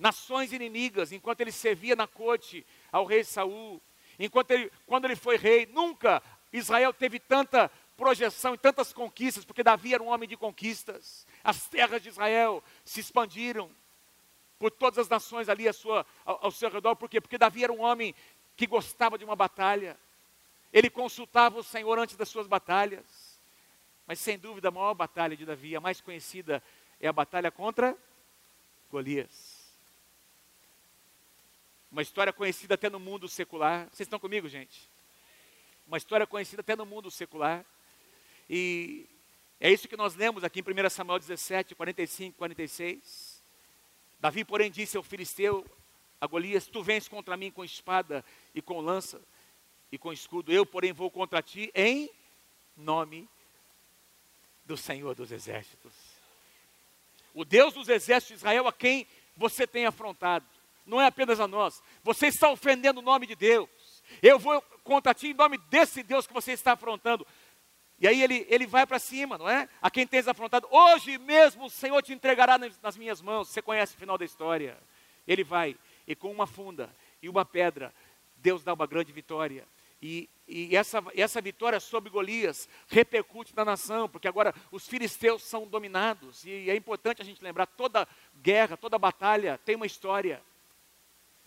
Nações 0.00 0.52
inimigas, 0.52 1.12
enquanto 1.12 1.42
ele 1.42 1.52
servia 1.52 1.94
na 1.94 2.08
corte 2.08 2.66
ao 2.90 3.04
rei 3.04 3.22
Saul, 3.22 3.80
enquanto 4.18 4.50
ele, 4.50 4.72
quando 4.86 5.04
ele 5.04 5.14
foi 5.14 5.36
rei, 5.36 5.66
nunca 5.66 6.20
Israel 6.52 6.92
teve 6.92 7.20
tanta 7.20 7.70
projeção 7.96 8.54
e 8.54 8.58
tantas 8.58 8.92
conquistas, 8.92 9.44
porque 9.44 9.62
Davi 9.62 9.94
era 9.94 10.02
um 10.02 10.08
homem 10.08 10.28
de 10.28 10.36
conquistas. 10.36 11.26
As 11.44 11.68
terras 11.68 12.02
de 12.02 12.08
Israel 12.08 12.64
se 12.84 12.98
expandiram, 12.98 13.70
por 14.60 14.70
todas 14.70 14.98
as 14.98 15.08
nações 15.08 15.48
ali 15.48 15.72
sua, 15.72 16.04
ao, 16.22 16.46
ao 16.46 16.50
seu 16.50 16.68
redor. 16.68 16.94
Por 16.94 17.08
quê? 17.08 17.18
Porque 17.18 17.38
Davi 17.38 17.64
era 17.64 17.72
um 17.72 17.80
homem 17.80 18.14
que 18.54 18.66
gostava 18.66 19.16
de 19.16 19.24
uma 19.24 19.34
batalha. 19.34 19.98
Ele 20.70 20.90
consultava 20.90 21.58
o 21.58 21.64
Senhor 21.64 21.98
antes 21.98 22.14
das 22.14 22.28
suas 22.28 22.46
batalhas. 22.46 23.40
Mas 24.06 24.18
sem 24.18 24.38
dúvida 24.38 24.68
a 24.68 24.70
maior 24.70 24.92
batalha 24.92 25.34
de 25.34 25.46
Davi, 25.46 25.74
a 25.74 25.80
mais 25.80 26.02
conhecida, 26.02 26.62
é 27.00 27.08
a 27.08 27.12
batalha 27.12 27.50
contra 27.50 27.96
Golias. 28.90 29.49
Uma 31.90 32.02
história 32.02 32.32
conhecida 32.32 32.74
até 32.74 32.88
no 32.88 33.00
mundo 33.00 33.28
secular. 33.28 33.88
Vocês 33.90 34.06
estão 34.06 34.18
comigo, 34.18 34.48
gente? 34.48 34.88
Uma 35.86 35.98
história 35.98 36.26
conhecida 36.26 36.60
até 36.60 36.76
no 36.76 36.86
mundo 36.86 37.10
secular. 37.10 37.64
E 38.48 39.06
é 39.58 39.72
isso 39.72 39.88
que 39.88 39.96
nós 39.96 40.14
lemos 40.14 40.44
aqui 40.44 40.60
em 40.60 40.86
1 40.86 40.90
Samuel 40.90 41.18
17, 41.18 41.74
45, 41.74 42.38
46. 42.38 43.42
Davi, 44.20 44.44
porém, 44.44 44.70
disse 44.70 44.96
ao 44.96 45.02
filisteu, 45.02 45.66
a 46.20 46.26
Golias: 46.26 46.68
Tu 46.68 46.82
vens 46.82 47.08
contra 47.08 47.36
mim 47.36 47.50
com 47.50 47.64
espada 47.64 48.24
e 48.54 48.62
com 48.62 48.80
lança 48.80 49.20
e 49.90 49.98
com 49.98 50.12
escudo, 50.12 50.52
eu, 50.52 50.64
porém, 50.64 50.92
vou 50.92 51.10
contra 51.10 51.42
ti 51.42 51.70
em 51.74 52.08
nome 52.76 53.28
do 54.64 54.76
Senhor 54.76 55.14
dos 55.14 55.32
Exércitos. 55.32 55.92
O 57.34 57.44
Deus 57.44 57.74
dos 57.74 57.88
Exércitos 57.88 58.28
de 58.28 58.34
Israel 58.34 58.68
a 58.68 58.72
quem 58.72 59.06
você 59.36 59.66
tem 59.66 59.86
afrontado, 59.86 60.46
não 60.86 61.00
é 61.00 61.06
apenas 61.06 61.40
a 61.40 61.46
nós, 61.46 61.82
você 62.02 62.26
está 62.26 62.50
ofendendo 62.50 63.00
o 63.00 63.02
nome 63.02 63.26
de 63.26 63.34
Deus. 63.34 63.68
Eu 64.22 64.38
vou 64.38 64.60
contra 64.82 65.14
ti 65.14 65.28
em 65.28 65.34
nome 65.34 65.58
desse 65.70 66.02
Deus 66.02 66.26
que 66.26 66.32
você 66.32 66.52
está 66.52 66.72
afrontando. 66.72 67.26
E 68.00 68.08
aí 68.08 68.22
ele, 68.22 68.46
ele 68.48 68.66
vai 68.66 68.86
para 68.86 68.98
cima, 68.98 69.36
não 69.36 69.48
é? 69.48 69.68
A 69.80 69.90
quem 69.90 70.06
tens 70.06 70.26
afrontado, 70.26 70.66
hoje 70.70 71.18
mesmo 71.18 71.66
o 71.66 71.70
Senhor 71.70 72.02
te 72.02 72.14
entregará 72.14 72.58
nas, 72.82 72.96
minhas 72.96 73.20
mãos. 73.20 73.48
Você 73.48 73.60
conhece 73.60 73.94
o 73.94 73.98
final 73.98 74.16
da 74.16 74.24
história. 74.24 74.78
Ele 75.28 75.44
vai, 75.44 75.76
e 76.06 76.16
com 76.16 76.30
uma 76.32 76.46
funda 76.46 76.94
e 77.22 77.28
uma 77.28 77.44
pedra, 77.44 77.94
Deus 78.36 78.64
dá 78.64 78.72
uma 78.72 78.86
grande 78.86 79.12
vitória. 79.12 79.66
E, 80.02 80.30
e 80.48 80.74
essa, 80.74 81.04
essa 81.14 81.42
vitória 81.42 81.78
sobre 81.78 82.08
Golias 82.08 82.66
repercute 82.88 83.54
na 83.54 83.66
nação, 83.66 84.08
porque 84.08 84.26
agora 84.26 84.54
os 84.72 84.88
filisteus 84.88 85.42
são 85.42 85.66
dominados. 85.66 86.42
E 86.46 86.70
é 86.70 86.74
importante 86.74 87.20
a 87.20 87.24
gente 87.24 87.44
lembrar: 87.44 87.66
toda 87.66 88.08
guerra, 88.40 88.78
toda 88.78 88.98
batalha 88.98 89.60
tem 89.62 89.76
uma 89.76 89.84
história. 89.84 90.42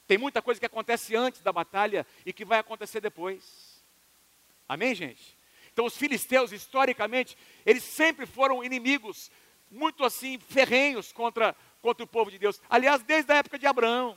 Tem 0.08 0.18
muita 0.18 0.42
coisa 0.42 0.60
que 0.60 0.66
acontece 0.66 1.16
antes 1.16 1.42
da 1.42 1.52
batalha 1.52 2.06
e 2.26 2.34
que 2.34 2.44
vai 2.44 2.60
acontecer 2.60 3.00
depois. 3.00 3.82
Amém, 4.68 4.94
gente? 4.94 5.38
Então, 5.72 5.86
os 5.86 5.98
filisteus, 5.98 6.52
historicamente, 6.52 7.38
eles 7.66 7.84
sempre 7.84 8.26
foram 8.26 8.63
inimigos, 8.63 9.32
muito 9.72 10.04
assim, 10.04 10.38
ferrenhos 10.39 11.12
contra, 11.12 11.56
contra 11.82 12.04
o 12.04 12.08
povo 12.08 12.30
de 12.30 12.38
Deus. 12.38 12.62
Aliás, 12.70 13.02
desde 13.02 13.32
a 13.32 13.38
época 13.38 13.58
de 13.58 13.66
Abraão, 13.66 14.16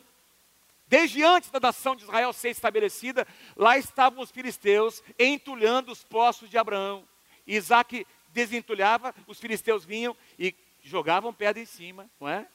desde 0.87 1.23
antes 1.23 1.51
da 1.51 1.59
nação 1.59 1.97
de 1.97 2.05
Israel 2.05 2.33
ser 2.33 2.51
estabelecida, 2.51 3.27
lá 3.57 3.79
estavam 3.79 4.23
os 4.23 4.31
filisteus 4.31 5.03
entulhando 5.19 5.91
os 5.91 6.05
poços 6.05 6.51
de 6.51 6.59
Abraão. 6.59 7.09
Isaac 7.47 8.07
desentulhava, 8.29 9.15
os 9.27 9.41
filisteus 9.41 9.85
vinham 9.85 10.17
e 10.39 10.55
jogavam 10.83 11.33
pedra 11.33 11.63
em 11.63 11.67
cima, 11.67 12.11
não 12.21 12.29
é? 12.29 12.47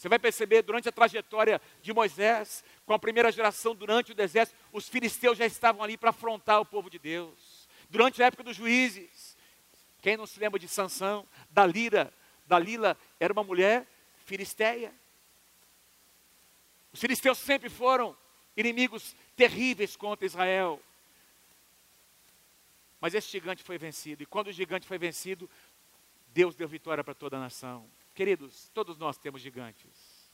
Você 0.00 0.08
vai 0.08 0.18
perceber 0.18 0.62
durante 0.62 0.88
a 0.88 0.92
trajetória 0.92 1.60
de 1.82 1.92
Moisés, 1.92 2.64
com 2.86 2.94
a 2.94 2.98
primeira 2.98 3.30
geração 3.30 3.74
durante 3.74 4.12
o 4.12 4.14
deserto, 4.14 4.54
os 4.72 4.88
filisteus 4.88 5.36
já 5.36 5.44
estavam 5.44 5.82
ali 5.82 5.94
para 5.94 6.08
afrontar 6.08 6.58
o 6.58 6.64
povo 6.64 6.88
de 6.88 6.98
Deus 6.98 7.68
durante 7.90 8.22
a 8.22 8.26
época 8.28 8.42
dos 8.42 8.56
juízes. 8.56 9.36
Quem 10.00 10.16
não 10.16 10.26
se 10.26 10.40
lembra 10.40 10.58
de 10.58 10.66
Sansão, 10.66 11.28
Dalila, 11.50 12.10
Dalila 12.46 12.96
era 13.20 13.30
uma 13.30 13.44
mulher 13.44 13.86
filisteia. 14.24 14.90
Os 16.94 16.98
filisteus 16.98 17.36
sempre 17.36 17.68
foram 17.68 18.16
inimigos 18.56 19.14
terríveis 19.36 19.96
contra 19.96 20.24
Israel. 20.24 20.80
Mas 23.02 23.12
esse 23.12 23.28
gigante 23.28 23.62
foi 23.62 23.76
vencido, 23.76 24.22
e 24.22 24.26
quando 24.26 24.46
o 24.46 24.52
gigante 24.52 24.86
foi 24.86 24.96
vencido, 24.96 25.48
Deus 26.28 26.54
deu 26.54 26.66
vitória 26.66 27.04
para 27.04 27.12
toda 27.12 27.36
a 27.36 27.40
nação. 27.40 27.86
Queridos, 28.20 28.68
todos 28.74 28.98
nós 28.98 29.16
temos 29.16 29.40
gigantes. 29.40 30.30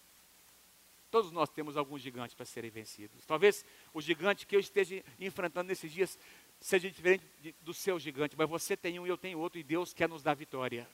Todos 1.08 1.30
nós 1.30 1.48
temos 1.48 1.76
alguns 1.76 2.02
gigantes 2.02 2.34
para 2.34 2.44
serem 2.44 2.68
vencidos. 2.68 3.24
Talvez 3.24 3.64
o 3.94 4.00
gigante 4.00 4.44
que 4.44 4.56
eu 4.56 4.58
esteja 4.58 5.04
enfrentando 5.20 5.68
nesses 5.68 5.92
dias 5.92 6.18
seja 6.60 6.90
diferente 6.90 7.24
do 7.60 7.72
seu 7.72 7.96
gigante, 8.00 8.34
mas 8.36 8.50
você 8.50 8.76
tem 8.76 8.98
um 8.98 9.06
e 9.06 9.08
eu 9.08 9.16
tenho 9.16 9.38
outro, 9.38 9.60
e 9.60 9.62
Deus 9.62 9.94
quer 9.94 10.08
nos 10.08 10.20
dar 10.20 10.34
vitória. 10.34 10.90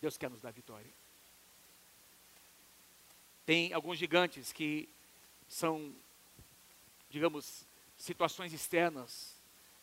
Deus 0.00 0.16
quer 0.16 0.30
nos 0.30 0.40
dar 0.40 0.50
vitória. 0.50 0.90
Tem 3.44 3.74
alguns 3.74 3.98
gigantes 3.98 4.50
que 4.50 4.88
são, 5.46 5.94
digamos, 7.10 7.66
situações 7.98 8.50
externas. 8.54 9.36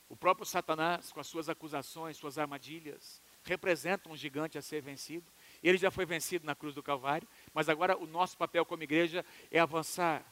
O 0.10 0.17
próprio 0.17 0.43
Satanás, 0.43 1.12
com 1.12 1.19
as 1.19 1.28
suas 1.28 1.49
acusações, 1.49 2.17
suas 2.17 2.39
armadilhas, 2.39 3.21
representa 3.43 4.10
um 4.10 4.15
gigante 4.15 4.58
a 4.58 4.62
ser 4.62 4.82
vencido. 4.82 5.25
Ele 5.62 5.77
já 5.77 5.91
foi 5.91 6.06
vencido 6.06 6.45
na 6.45 6.56
cruz 6.56 6.73
do 6.73 6.84
Calvário, 6.84 7.27
mas 7.53 7.69
agora 7.69 7.97
o 7.97 8.06
nosso 8.06 8.38
papel 8.38 8.65
como 8.65 8.84
igreja 8.84 9.25
é 9.51 9.60
avançar 9.60 10.23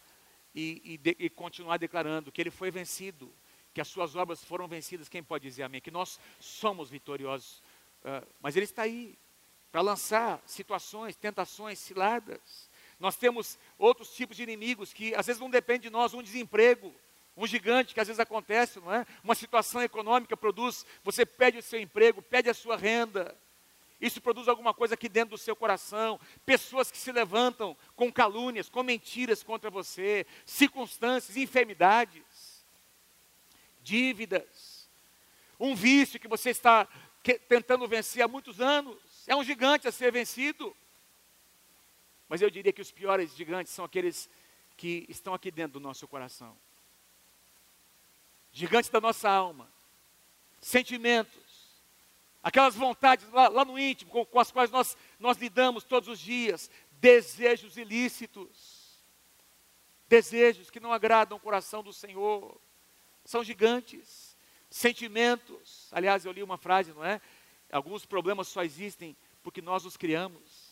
e, 0.53 0.81
e, 0.83 0.97
de, 0.97 1.15
e 1.19 1.29
continuar 1.29 1.77
declarando 1.77 2.31
que 2.31 2.41
ele 2.41 2.51
foi 2.51 2.71
vencido, 2.71 3.31
que 3.73 3.81
as 3.81 3.87
suas 3.87 4.15
obras 4.15 4.43
foram 4.43 4.67
vencidas. 4.67 5.09
Quem 5.09 5.23
pode 5.23 5.47
dizer 5.47 5.63
amém? 5.63 5.81
Que 5.81 5.91
nós 5.91 6.19
somos 6.39 6.89
vitoriosos. 6.89 7.61
Uh, 8.03 8.27
mas 8.41 8.55
ele 8.55 8.65
está 8.65 8.83
aí 8.83 9.17
para 9.71 9.81
lançar 9.81 10.41
situações, 10.45 11.15
tentações, 11.15 11.79
ciladas. 11.79 12.69
Nós 12.99 13.15
temos 13.15 13.57
outros 13.77 14.13
tipos 14.13 14.35
de 14.37 14.43
inimigos 14.43 14.91
que 14.93 15.15
às 15.15 15.25
vezes 15.25 15.39
não 15.39 15.49
dependem 15.49 15.81
de 15.81 15.89
nós, 15.89 16.13
um 16.13 16.21
desemprego, 16.21 16.93
um 17.35 17.47
gigante 17.47 17.93
que 17.93 17.99
às 17.99 18.07
vezes 18.07 18.19
acontece, 18.19 18.79
não 18.79 18.93
é? 18.93 19.05
Uma 19.23 19.35
situação 19.35 19.81
econômica 19.81 20.35
produz, 20.35 20.85
você 21.03 21.25
perde 21.25 21.59
o 21.59 21.63
seu 21.63 21.79
emprego, 21.79 22.21
perde 22.21 22.49
a 22.49 22.53
sua 22.53 22.75
renda. 22.75 23.37
Isso 23.99 24.19
produz 24.19 24.47
alguma 24.47 24.73
coisa 24.73 24.95
aqui 24.95 25.07
dentro 25.07 25.31
do 25.31 25.37
seu 25.37 25.55
coração. 25.55 26.19
Pessoas 26.45 26.89
que 26.89 26.97
se 26.97 27.11
levantam 27.11 27.77
com 27.95 28.11
calúnias, 28.11 28.67
com 28.67 28.81
mentiras 28.81 29.43
contra 29.43 29.69
você, 29.69 30.25
circunstâncias, 30.45 31.37
enfermidades, 31.37 32.65
dívidas, 33.83 34.89
um 35.59 35.75
vício 35.75 36.19
que 36.19 36.27
você 36.27 36.49
está 36.49 36.87
tentando 37.47 37.87
vencer 37.87 38.23
há 38.23 38.27
muitos 38.27 38.59
anos. 38.59 38.97
É 39.27 39.35
um 39.35 39.43
gigante 39.43 39.87
a 39.87 39.91
ser 39.91 40.11
vencido. 40.11 40.75
Mas 42.27 42.41
eu 42.41 42.49
diria 42.49 42.73
que 42.73 42.81
os 42.81 42.91
piores 42.91 43.35
gigantes 43.35 43.71
são 43.71 43.85
aqueles 43.85 44.29
que 44.75 45.05
estão 45.07 45.33
aqui 45.33 45.51
dentro 45.51 45.73
do 45.73 45.79
nosso 45.79 46.07
coração. 46.07 46.57
Gigantes 48.51 48.89
da 48.89 48.99
nossa 48.99 49.29
alma, 49.29 49.71
sentimentos, 50.59 51.41
aquelas 52.43 52.75
vontades 52.75 53.29
lá, 53.31 53.47
lá 53.47 53.63
no 53.63 53.79
íntimo 53.79 54.11
com, 54.11 54.25
com, 54.25 54.39
as 54.39 54.51
quais 54.51 54.69
nós, 54.71 54.97
nós 55.19 55.37
lidamos 55.37 55.83
todos 55.83 56.09
os 56.09 56.19
dias, 56.19 56.69
desejos 56.91 57.77
ilícitos, 57.77 59.01
desejos 60.07 60.69
que 60.69 60.79
não 60.79 60.91
agradam 60.91 61.37
o 61.37 61.41
coração 61.41 61.81
do 61.81 61.93
Senhor, 61.93 62.59
são 63.23 63.43
gigantes, 63.43 64.35
sentimentos. 64.69 65.87
Aliás, 65.91 66.25
eu 66.25 66.31
li 66.31 66.43
uma 66.43 66.57
frase, 66.57 66.91
não 66.91 67.05
é? 67.05 67.21
Alguns 67.71 68.05
problemas 68.05 68.47
só 68.47 68.63
existem 68.63 69.15
porque 69.41 69.61
nós 69.61 69.85
os 69.85 69.95
criamos. 69.95 70.71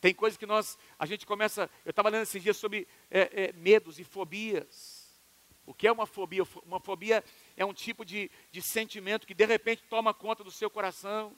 Tem 0.00 0.14
coisas 0.14 0.36
que 0.38 0.46
nós, 0.46 0.78
a 0.98 1.04
gente 1.04 1.26
começa, 1.26 1.70
eu 1.84 1.90
estava 1.90 2.08
lendo 2.08 2.22
esses 2.22 2.42
dias 2.42 2.56
sobre 2.56 2.88
é, 3.10 3.44
é, 3.44 3.52
medos 3.52 3.98
e 3.98 4.04
fobias. 4.04 4.99
O 5.70 5.74
que 5.74 5.86
é 5.86 5.92
uma 5.92 6.04
fobia? 6.04 6.42
Uma 6.66 6.80
fobia 6.80 7.22
é 7.56 7.64
um 7.64 7.72
tipo 7.72 8.04
de, 8.04 8.28
de 8.50 8.60
sentimento 8.60 9.24
que 9.24 9.32
de 9.32 9.46
repente 9.46 9.84
toma 9.88 10.12
conta 10.12 10.42
do 10.42 10.50
seu 10.50 10.68
coração, 10.68 11.32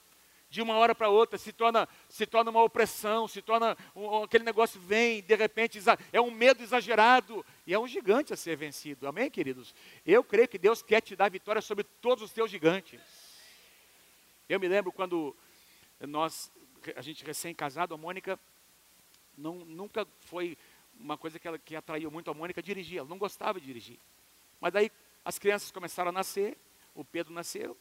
de 0.49 0.63
uma 0.63 0.75
hora 0.75 0.95
para 0.95 1.11
outra, 1.11 1.37
se 1.37 1.53
torna, 1.53 1.87
se 2.09 2.25
torna 2.25 2.51
uma 2.51 2.63
opressão, 2.63 3.29
se 3.29 3.43
torna 3.43 3.77
um, 3.95 4.23
aquele 4.23 4.43
negócio 4.43 4.81
vem, 4.81 5.21
de 5.23 5.37
repente 5.37 5.79
é 6.11 6.19
um 6.19 6.31
medo 6.31 6.63
exagerado 6.63 7.45
e 7.67 7.75
é 7.75 7.79
um 7.79 7.87
gigante 7.87 8.33
a 8.33 8.37
ser 8.37 8.57
vencido. 8.57 9.07
Amém, 9.07 9.31
queridos? 9.31 9.75
Eu 10.07 10.25
creio 10.25 10.49
que 10.49 10.57
Deus 10.57 10.83
quer 10.83 11.03
te 11.03 11.15
dar 11.15 11.31
vitória 11.31 11.61
sobre 11.61 11.85
todos 11.85 12.25
os 12.25 12.33
teus 12.33 12.51
gigantes. 12.51 13.03
Eu 14.49 14.59
me 14.59 14.67
lembro 14.67 14.93
quando 14.93 15.37
nós, 16.01 16.51
a 16.97 17.03
gente 17.03 17.23
recém-casado, 17.23 17.93
a 17.93 17.99
Mônica 17.99 18.41
não, 19.37 19.57
nunca 19.57 20.07
foi 20.21 20.57
uma 20.99 21.19
coisa 21.19 21.39
que, 21.39 21.47
ela, 21.47 21.59
que 21.59 21.77
atraiu 21.77 22.11
muito 22.11 22.31
a 22.31 22.35
Mônica 22.35 22.63
dirigir, 22.63 22.99
ela 22.99 23.09
não 23.09 23.19
gostava 23.19 23.61
de 23.61 23.67
dirigir. 23.67 23.99
Mas 24.63 24.73
daí 24.73 24.93
as 25.25 25.41
crianças 25.41 25.73
começaram 25.73 26.11
a 26.11 26.13
nascer, 26.13 26.57
o 26.95 27.05
Pedro 27.05 27.35
nasceu, 27.35 27.77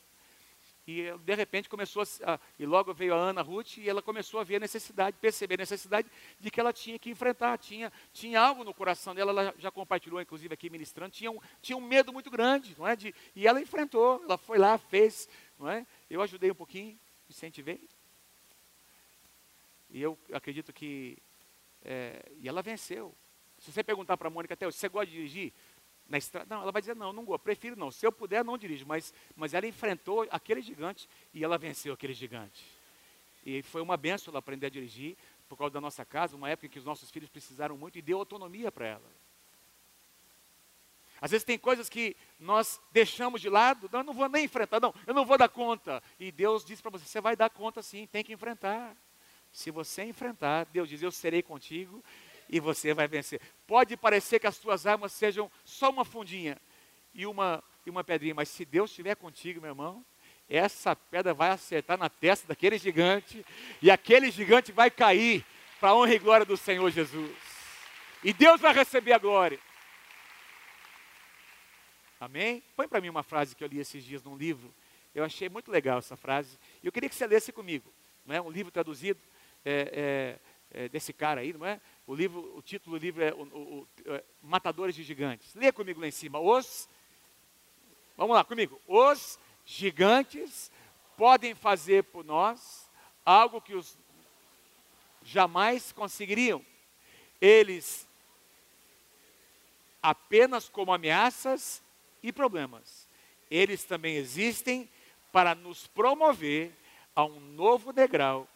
e 0.88 1.16
de 1.20 1.36
repente 1.36 1.70
começou 1.70 2.02
a, 2.24 2.40
e 2.58 2.66
logo 2.66 2.92
veio 2.92 3.14
a 3.14 3.18
Ana 3.18 3.44
Ruth 3.44 3.78
e 3.78 3.88
ela 3.88 4.02
começou 4.02 4.40
a 4.40 4.44
ver 4.44 4.56
a 4.56 4.62
necessidade, 4.62 5.16
perceber 5.22 5.54
a 5.54 5.58
necessidade 5.58 6.10
de 6.40 6.50
que 6.50 6.60
ela 6.60 6.74
tinha 6.74 6.98
que 6.98 7.12
enfrentar, 7.12 7.60
tinha, 7.60 7.94
tinha 8.12 8.42
algo 8.42 8.64
no 8.64 8.74
coração 8.74 9.14
dela, 9.14 9.32
ela 9.32 9.54
já 9.60 9.70
compartilhou 9.70 10.20
inclusive 10.20 10.52
aqui 10.52 10.72
ministrando, 10.72 11.12
tinha 11.12 11.30
um, 11.30 11.40
tinha 11.62 11.78
um 11.78 11.82
medo 11.82 12.12
muito 12.12 12.32
grande, 12.32 12.76
não 12.76 12.88
é? 12.88 12.96
De, 12.96 13.14
e 13.36 13.48
ela 13.48 13.62
enfrentou, 13.62 14.24
ela 14.24 14.40
foi 14.40 14.58
lá, 14.58 14.76
fez, 14.80 15.30
não 15.60 15.70
é? 15.70 15.86
Eu 16.10 16.20
ajudei 16.24 16.50
um 16.50 16.56
pouquinho, 16.56 17.00
Vicente 17.28 17.62
veio. 17.62 17.88
E 19.92 20.02
eu 20.02 20.18
acredito 20.34 20.74
que 20.74 21.16
é, 21.86 22.26
e 22.40 22.50
ela 22.50 22.64
venceu. 22.64 23.16
Se 23.60 23.72
você 23.72 23.84
perguntar 23.84 24.18
para 24.18 24.28
a 24.28 24.32
Mônica 24.32 24.56
até 24.56 24.66
hoje, 24.66 24.78
você 24.78 24.90
gosta 24.90 25.06
de 25.06 25.12
dirigir? 25.12 25.54
Na 26.12 26.18
estrada? 26.18 26.54
Não, 26.54 26.62
ela 26.62 26.74
vai 26.74 26.82
dizer, 26.82 26.94
não, 26.94 27.14
não 27.14 27.24
gosto, 27.24 27.42
prefiro 27.42 27.78
não. 27.78 27.90
Se 27.90 28.06
eu 28.06 28.12
puder, 28.12 28.44
não 28.44 28.58
dirijo. 28.58 28.86
Mas, 28.86 29.14
mas 29.34 29.54
ela 29.54 29.66
enfrentou 29.66 30.28
aquele 30.30 30.62
gigante 30.62 31.08
e 31.34 31.42
ela 31.42 31.58
venceu 31.58 31.94
aquele 31.94 32.12
gigante. 32.12 32.66
E 33.46 33.64
foi 33.64 33.82
uma 33.82 33.96
benção 33.96 34.30
ela 34.34 34.40
aprender 34.40 34.66
a 34.66 34.70
dirigir, 34.70 35.16
por 35.48 35.56
causa 35.58 35.74
da 35.74 35.80
nossa 35.80 36.04
casa, 36.04 36.36
uma 36.36 36.50
época 36.50 36.68
em 36.68 36.70
que 36.70 36.80
os 36.80 36.84
nossos 36.84 37.10
filhos 37.10 37.30
precisaram 37.30 37.78
muito 37.78 37.98
e 37.98 38.02
deu 38.02 38.20
autonomia 38.20 38.70
para 38.70 38.88
ela. 38.88 39.22
Às 41.22 41.32
vezes 41.32 41.46
tem 41.46 41.58
coisas 41.58 41.88
que 41.88 42.14
nós 42.38 42.82
deixamos 42.92 43.40
de 43.40 43.48
lado, 43.48 43.90
não, 43.90 44.02
eu 44.02 44.04
não 44.04 44.14
vou 44.14 44.28
nem 44.28 44.44
enfrentar, 44.44 44.82
não, 44.82 44.94
eu 45.08 45.14
não 45.14 45.26
vou 45.26 45.38
dar 45.38 45.48
conta. 45.48 46.04
E 46.20 46.30
Deus 46.30 46.66
diz 46.66 46.82
para 46.82 46.92
você, 46.92 47.06
você 47.06 47.22
vai 47.22 47.38
dar 47.38 47.50
conta 47.50 47.82
sim, 47.82 48.06
tem 48.06 48.22
que 48.22 48.34
enfrentar. 48.34 48.98
Se 49.50 49.72
você 49.72 50.04
enfrentar, 50.04 50.66
Deus 50.66 50.90
diz: 50.90 51.02
Eu 51.02 51.12
serei 51.12 51.42
contigo 51.42 52.04
e 52.52 52.60
você 52.60 52.94
vai 52.94 53.08
vencer. 53.08 53.40
Pode 53.66 53.96
parecer 53.96 54.40
que 54.40 54.46
as 54.46 54.58
tuas 54.58 54.86
armas 54.86 55.14
sejam 55.14 55.50
só 55.64 55.90
uma 55.90 56.04
fundinha 56.04 56.58
e 57.14 57.26
uma, 57.26 57.64
e 57.86 57.90
uma 57.90 58.04
pedrinha, 58.04 58.36
mas 58.36 58.50
se 58.50 58.66
Deus 58.66 58.90
estiver 58.92 59.16
contigo, 59.16 59.62
meu 59.62 59.72
irmão, 59.72 60.06
essa 60.50 60.94
pedra 60.94 61.34
vai 61.34 61.50
acertar 61.52 61.98
na 61.98 62.10
testa 62.10 62.46
daquele 62.46 62.78
gigante 62.78 63.46
e 63.82 63.90
aquele 63.90 64.30
gigante 64.30 64.74
vai 64.74 64.92
cair 64.92 65.46
para 65.80 65.90
a 65.90 65.96
honra 65.96 66.14
e 66.14 66.20
glória 66.20 66.46
do 66.46 66.58
Senhor 66.58 66.92
Jesus. 66.92 67.32
E 68.22 68.34
Deus 68.34 68.60
vai 68.60 68.74
receber 68.74 69.14
a 69.14 69.18
glória. 69.18 69.60
Amém? 72.20 72.62
Põe 72.76 72.88
para 72.88 73.02
mim 73.02 73.10
uma 73.10 73.24
frase 73.24 73.56
que 73.56 73.64
eu 73.64 73.68
li 73.68 73.80
esses 73.80 74.04
dias 74.04 74.22
num 74.22 74.36
livro. 74.36 74.72
Eu 75.16 75.24
achei 75.24 75.50
muito 75.50 75.72
legal 75.72 75.98
essa 75.98 76.16
frase. 76.16 76.60
E 76.84 76.86
eu 76.86 76.92
queria 76.92 77.10
que 77.10 77.16
você 77.16 77.26
lesse 77.26 77.52
comigo. 77.52 77.92
Não 78.26 78.36
é? 78.36 78.42
Um 78.42 78.52
livro 78.52 78.72
traduzido 78.72 79.20
é, 79.66 80.38
é, 80.74 80.84
é, 80.84 80.90
desse 80.90 81.14
cara 81.14 81.42
aí, 81.42 81.54
não 81.54 81.66
é? 81.66 81.82
O, 82.08 82.16
livro, 82.16 82.58
o 82.58 82.62
título 82.62 82.98
do 82.98 83.02
livro 83.02 83.24
é, 83.24 83.32
o, 83.34 83.44
o, 83.44 83.88
é, 84.06 84.24
Matadores 84.42 84.96
de 84.96 85.04
Gigantes. 85.04 85.54
Leia 85.56 85.72
comigo 85.72 86.02
lá 86.02 86.08
em 86.08 86.12
cima. 86.12 86.40
Os, 86.40 86.90
vamos 88.18 88.36
lá 88.36 88.44
comigo. 88.44 88.80
Os 88.88 89.40
gigantes 89.66 90.72
podem 91.16 91.54
fazer 91.54 92.04
por 92.06 92.26
nós 92.26 92.90
algo 93.26 93.62
que 93.62 93.76
os 93.76 93.98
jamais 95.24 95.92
conseguiriam. 95.92 96.66
Eles 97.40 98.08
apenas 100.02 100.68
como 100.68 100.94
ameaças 100.94 101.82
e 102.24 102.32
problemas. 102.32 103.08
Eles 103.50 103.84
também 103.84 104.16
existem 104.16 104.90
para 105.32 105.54
nos 105.54 105.88
promover 105.88 106.72
a 107.16 107.24
um 107.24 107.40
novo 107.40 107.94
degrau 107.94 108.48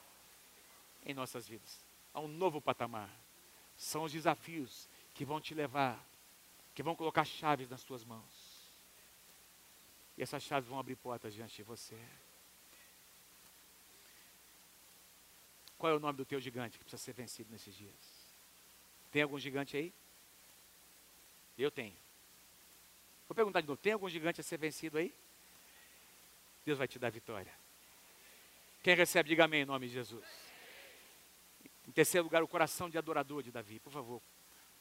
em 1.06 1.14
nossas 1.14 1.48
vidas, 1.48 1.80
a 2.14 2.20
um 2.20 2.28
novo 2.28 2.60
patamar. 2.60 3.10
São 3.78 4.03
os 4.03 4.11
desafios 4.11 4.88
que 5.13 5.26
vão 5.26 5.39
te 5.39 5.53
levar, 5.53 6.03
que 6.73 6.84
vão 6.84 6.95
colocar 6.95 7.26
chaves 7.26 7.69
nas 7.69 7.84
tuas 7.84 8.03
mãos. 8.03 8.55
E 10.17 10.23
essas 10.23 10.43
chaves 10.43 10.69
vão 10.69 10.80
abrir 10.80 10.95
portas 10.95 11.34
diante 11.34 11.55
de 11.55 11.63
você. 11.63 11.97
Qual 15.78 15.91
é 15.91 15.95
o 15.95 15.99
nome 15.99 16.17
do 16.17 16.26
teu 16.26 16.39
gigante 16.39 16.78
que 16.78 16.84
precisa 16.84 17.01
ser 17.01 17.13
vencido 17.13 17.51
nesses 17.51 17.76
dias? 17.76 17.93
Tem 19.11 19.21
algum 19.21 19.38
gigante 19.38 19.76
aí? 19.76 19.93
Eu 21.57 21.71
tenho. 21.71 21.95
Vou 23.28 23.36
perguntar 23.36 23.61
de 23.61 23.67
novo: 23.67 23.80
tem 23.82 23.93
algum 23.93 24.09
gigante 24.09 24.41
a 24.41 24.43
ser 24.43 24.57
vencido 24.57 24.97
aí? 24.97 25.13
Deus 26.65 26.78
vai 26.78 26.88
te 26.88 26.97
dar 26.97 27.11
vitória. 27.11 27.53
Quem 28.84 28.95
recebe, 28.95 29.30
diga 29.30 29.45
amém 29.45 29.61
em 29.61 29.65
nome 29.65 29.88
de 29.88 29.93
Jesus. 29.93 30.45
Terceiro 31.96 32.26
lugar, 32.26 32.43
o 32.43 32.48
coração 32.48 32.89
de 32.89 32.98
adorador 32.98 33.41
de 33.41 33.52
Davi, 33.52 33.80
por 33.80 33.91
favor. 33.91 34.22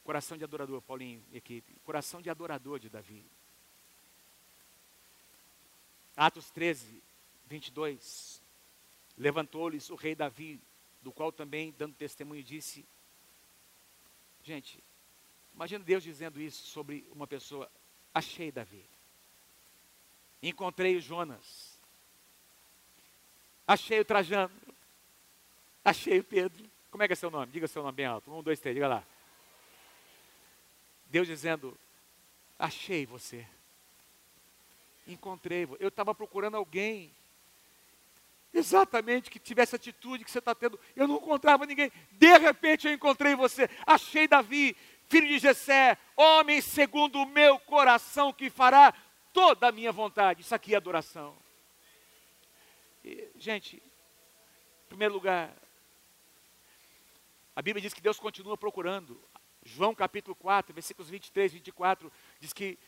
Coração 0.02 0.36
de 0.36 0.42
adorador, 0.42 0.82
Paulinho 0.82 1.22
equipe. 1.32 1.72
Coração 1.84 2.20
de 2.20 2.28
adorador 2.28 2.80
de 2.80 2.88
Davi. 2.88 3.24
Atos 6.16 6.50
13, 6.50 7.00
22. 7.46 8.42
Levantou-lhes 9.16 9.90
o 9.90 9.94
rei 9.94 10.16
Davi, 10.16 10.60
do 11.02 11.12
qual 11.12 11.30
também, 11.30 11.72
dando 11.78 11.94
testemunho, 11.94 12.42
disse: 12.42 12.84
Gente, 14.42 14.82
imagina 15.54 15.84
Deus 15.84 16.02
dizendo 16.02 16.40
isso 16.40 16.66
sobre 16.66 17.06
uma 17.12 17.28
pessoa. 17.28 17.70
Achei 18.12 18.50
Davi. 18.50 18.84
Encontrei 20.42 20.96
o 20.96 21.00
Jonas. 21.00 21.78
Achei 23.66 24.00
o 24.00 24.04
Trajano. 24.04 24.54
Achei 25.84 26.18
o 26.18 26.24
Pedro. 26.24 26.73
Como 26.94 27.02
é 27.02 27.08
que 27.08 27.12
é 27.12 27.16
seu 27.16 27.28
nome? 27.28 27.50
Diga 27.50 27.66
seu 27.66 27.82
nome 27.82 27.96
bem 27.96 28.06
alto. 28.06 28.32
Um, 28.32 28.40
dois, 28.40 28.60
três, 28.60 28.72
diga 28.72 28.86
lá. 28.86 29.02
Deus 31.06 31.26
dizendo: 31.26 31.76
Achei 32.56 33.04
você. 33.04 33.44
Encontrei. 35.04 35.66
Eu 35.80 35.88
estava 35.88 36.14
procurando 36.14 36.56
alguém 36.56 37.12
exatamente 38.52 39.28
que 39.28 39.40
tivesse 39.40 39.74
a 39.74 39.76
atitude 39.76 40.24
que 40.24 40.30
você 40.30 40.38
está 40.38 40.54
tendo. 40.54 40.78
Eu 40.94 41.08
não 41.08 41.16
encontrava 41.16 41.66
ninguém. 41.66 41.90
De 42.12 42.38
repente 42.38 42.86
eu 42.86 42.92
encontrei 42.94 43.34
você. 43.34 43.68
Achei 43.84 44.28
Davi, 44.28 44.76
filho 45.08 45.26
de 45.26 45.40
Jessé, 45.40 45.98
homem 46.16 46.60
segundo 46.60 47.18
o 47.18 47.26
meu 47.26 47.58
coração, 47.58 48.32
que 48.32 48.48
fará 48.48 48.94
toda 49.32 49.66
a 49.66 49.72
minha 49.72 49.90
vontade. 49.90 50.42
Isso 50.42 50.54
aqui 50.54 50.74
é 50.74 50.76
adoração. 50.76 51.36
E, 53.04 53.28
gente, 53.36 53.78
em 53.78 54.88
primeiro 54.88 55.12
lugar, 55.12 55.52
a 57.56 57.62
Bíblia 57.62 57.82
diz 57.82 57.94
que 57.94 58.00
Deus 58.00 58.18
continua 58.18 58.56
procurando. 58.56 59.20
João 59.64 59.94
capítulo 59.94 60.34
4, 60.34 60.74
versículos 60.74 61.08
23 61.08 61.52
e 61.52 61.54
24, 61.56 62.12
diz 62.38 62.52
que 62.52 62.78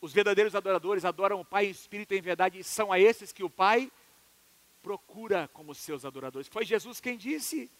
os 0.00 0.12
verdadeiros 0.12 0.54
adoradores 0.54 1.04
adoram 1.04 1.40
o 1.40 1.44
Pai 1.44 1.66
em 1.66 1.70
espírito 1.70 2.14
e 2.14 2.18
em 2.18 2.22
verdade, 2.22 2.58
e 2.58 2.64
são 2.64 2.92
a 2.92 2.98
esses 2.98 3.32
que 3.32 3.42
o 3.42 3.50
Pai 3.50 3.90
procura 4.82 5.48
como 5.48 5.74
seus 5.74 6.04
adoradores. 6.04 6.48
Foi 6.48 6.64
Jesus 6.64 7.00
quem 7.00 7.16
disse. 7.16 7.70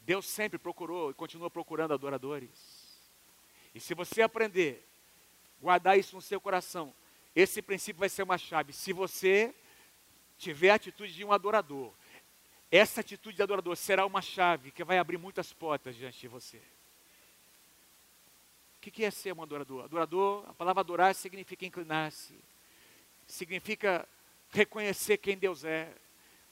Deus 0.00 0.26
sempre 0.26 0.58
procurou 0.58 1.10
e 1.10 1.14
continua 1.14 1.50
procurando 1.50 1.94
adoradores. 1.94 2.50
E 3.74 3.80
se 3.80 3.94
você 3.94 4.20
aprender, 4.22 4.86
guardar 5.60 5.98
isso 5.98 6.14
no 6.14 6.22
seu 6.22 6.40
coração, 6.40 6.94
esse 7.34 7.62
princípio 7.62 8.00
vai 8.00 8.10
ser 8.10 8.22
uma 8.22 8.36
chave. 8.36 8.72
Se 8.72 8.92
você 8.92 9.54
tiver 10.36 10.70
a 10.70 10.74
atitude 10.74 11.14
de 11.14 11.24
um 11.24 11.32
adorador, 11.32 11.92
essa 12.76 13.00
atitude 13.00 13.36
de 13.36 13.42
adorador 13.42 13.76
será 13.76 14.04
uma 14.04 14.20
chave 14.20 14.72
que 14.72 14.82
vai 14.82 14.98
abrir 14.98 15.16
muitas 15.16 15.52
portas 15.52 15.94
diante 15.94 16.18
de 16.18 16.26
você. 16.26 16.60
O 18.76 18.80
que 18.80 19.04
é 19.04 19.10
ser 19.10 19.32
um 19.32 19.42
adorador? 19.42 19.84
Adorador, 19.84 20.44
a 20.48 20.54
palavra 20.54 20.80
adorar 20.80 21.14
significa 21.14 21.64
inclinar-se, 21.64 22.34
significa 23.28 24.06
reconhecer 24.50 25.18
quem 25.18 25.38
Deus 25.38 25.64
é. 25.64 25.94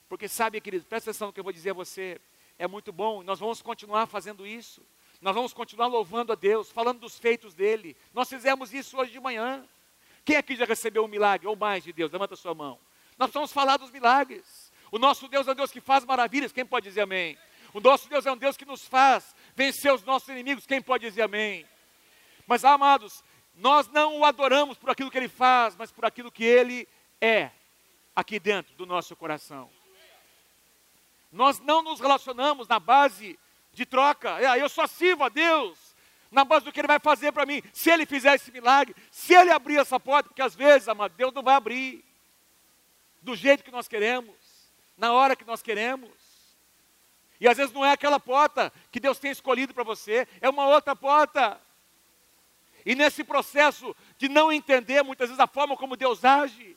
Porque 0.09 0.29
sabe, 0.29 0.61
querido, 0.61 0.85
presta 0.85 1.11
atenção 1.11 1.27
no 1.27 1.33
que 1.33 1.41
eu 1.41 1.45
vou 1.45 1.53
dizer 1.53 1.71
a 1.71 1.75
você, 1.75 2.21
é 2.57 2.69
muito 2.69 2.93
bom, 2.93 3.23
nós 3.23 3.41
vamos 3.41 3.61
continuar 3.61 4.07
fazendo 4.07 4.47
isso. 4.47 4.81
Nós 5.21 5.35
vamos 5.35 5.53
continuar 5.53 5.89
louvando 5.89 6.33
a 6.33 6.37
Deus, 6.37 6.71
falando 6.71 7.01
dos 7.01 7.19
feitos 7.19 7.53
dele. 7.53 7.97
Nós 8.15 8.29
fizemos 8.29 8.73
isso 8.73 8.97
hoje 8.97 9.11
de 9.11 9.21
manhã. 9.21 9.65
Quem 10.25 10.37
aqui 10.37 10.55
já 10.55 10.65
recebeu 10.65 11.05
um 11.05 11.09
milagre 11.09 11.49
ou 11.49 11.57
mais 11.57 11.83
de 11.85 11.93
Deus? 11.93 12.13
Levanta 12.13 12.37
sua 12.37 12.55
mão. 12.55 12.79
Nós 13.19 13.31
vamos 13.31 13.53
falar 13.53 13.77
dos 13.77 13.91
milagres. 13.91 14.72
O 14.93 14.99
nosso 14.99 15.27
Deus 15.27 15.49
é 15.49 15.53
um 15.53 15.55
Deus 15.55 15.73
que 15.73 15.81
faz 15.81 16.05
maravilhas. 16.05 16.53
Quem 16.53 16.67
pode 16.67 16.87
dizer 16.87 17.01
amém? 17.01 17.39
O 17.73 17.81
nosso 17.81 18.09
Deus 18.11 18.27
é 18.27 18.31
um 18.31 18.37
Deus 18.37 18.59
que 18.59 18.67
nos 18.67 18.85
faz 18.87 19.35
vencer 19.57 19.91
os 19.93 20.05
nossos 20.05 20.29
inimigos. 20.29 20.67
Quem 20.67 20.83
pode 20.83 21.09
dizer 21.09 21.23
amém? 21.23 21.67
Mas, 22.47 22.63
amados, 22.63 23.25
nós 23.57 23.89
não 23.89 24.19
o 24.19 24.25
adoramos 24.25 24.77
por 24.77 24.91
aquilo 24.91 25.11
que 25.11 25.17
ele 25.17 25.29
faz, 25.29 25.75
mas 25.75 25.91
por 25.91 26.05
aquilo 26.05 26.31
que 26.31 26.45
ele 26.45 26.87
é 27.19 27.51
aqui 28.15 28.39
dentro 28.39 28.75
do 28.75 28.85
nosso 28.85 29.17
coração. 29.17 29.71
Nós 31.33 31.59
não 31.59 31.81
nos 31.81 31.99
relacionamos 31.99 32.69
na 32.69 32.79
base 32.79 33.39
de 33.73 33.87
troca. 33.87 34.39
É, 34.41 34.61
eu 34.61 34.69
só 34.69 34.87
sirvo 34.87 35.25
a 35.25 35.31
Deus 35.31 35.79
na 36.31 36.45
base 36.45 36.67
do 36.67 36.73
que 36.73 36.81
Ele 36.81 36.89
vai 36.89 36.99
fazer 36.99 37.33
para 37.33 37.47
mim. 37.47 37.63
Se 37.73 37.91
Ele 37.91 38.05
fizer 38.05 38.35
esse 38.35 38.53
milagre, 38.53 38.95
se 39.11 39.35
Ele 39.35 39.51
abrir 39.51 39.79
essa 39.79 39.99
porta, 39.99 40.29
porque 40.29 40.43
às 40.43 40.55
vezes, 40.55 40.89
amado, 40.89 41.15
Deus 41.17 41.33
não 41.33 41.43
vai 41.43 41.55
abrir 41.55 42.05
do 43.23 43.35
jeito 43.35 43.65
que 43.65 43.71
nós 43.71 43.89
queremos, 43.89 44.35
na 44.97 45.13
hora 45.13 45.37
que 45.37 45.45
nós 45.45 45.63
queremos. 45.63 46.11
E 47.41 47.49
às 47.49 47.57
vezes 47.57 47.73
não 47.73 47.85
é 47.85 47.91
aquela 47.91 48.21
porta 48.21 48.73
que 48.91 49.01
Deus 49.01 49.19
tem 49.19 49.31
escolhido 49.31 49.75
para 49.75 49.83
você, 49.83 50.29
é 50.41 50.49
uma 50.49 50.67
outra 50.67 50.95
porta. 50.95 51.61
E 52.85 52.95
nesse 52.95 53.25
processo 53.25 53.95
de 54.17 54.29
não 54.29 54.53
entender 54.53 55.03
muitas 55.03 55.29
vezes 55.29 55.41
a 55.41 55.47
forma 55.47 55.77
como 55.77 55.97
Deus 55.97 56.25
age, 56.25 56.77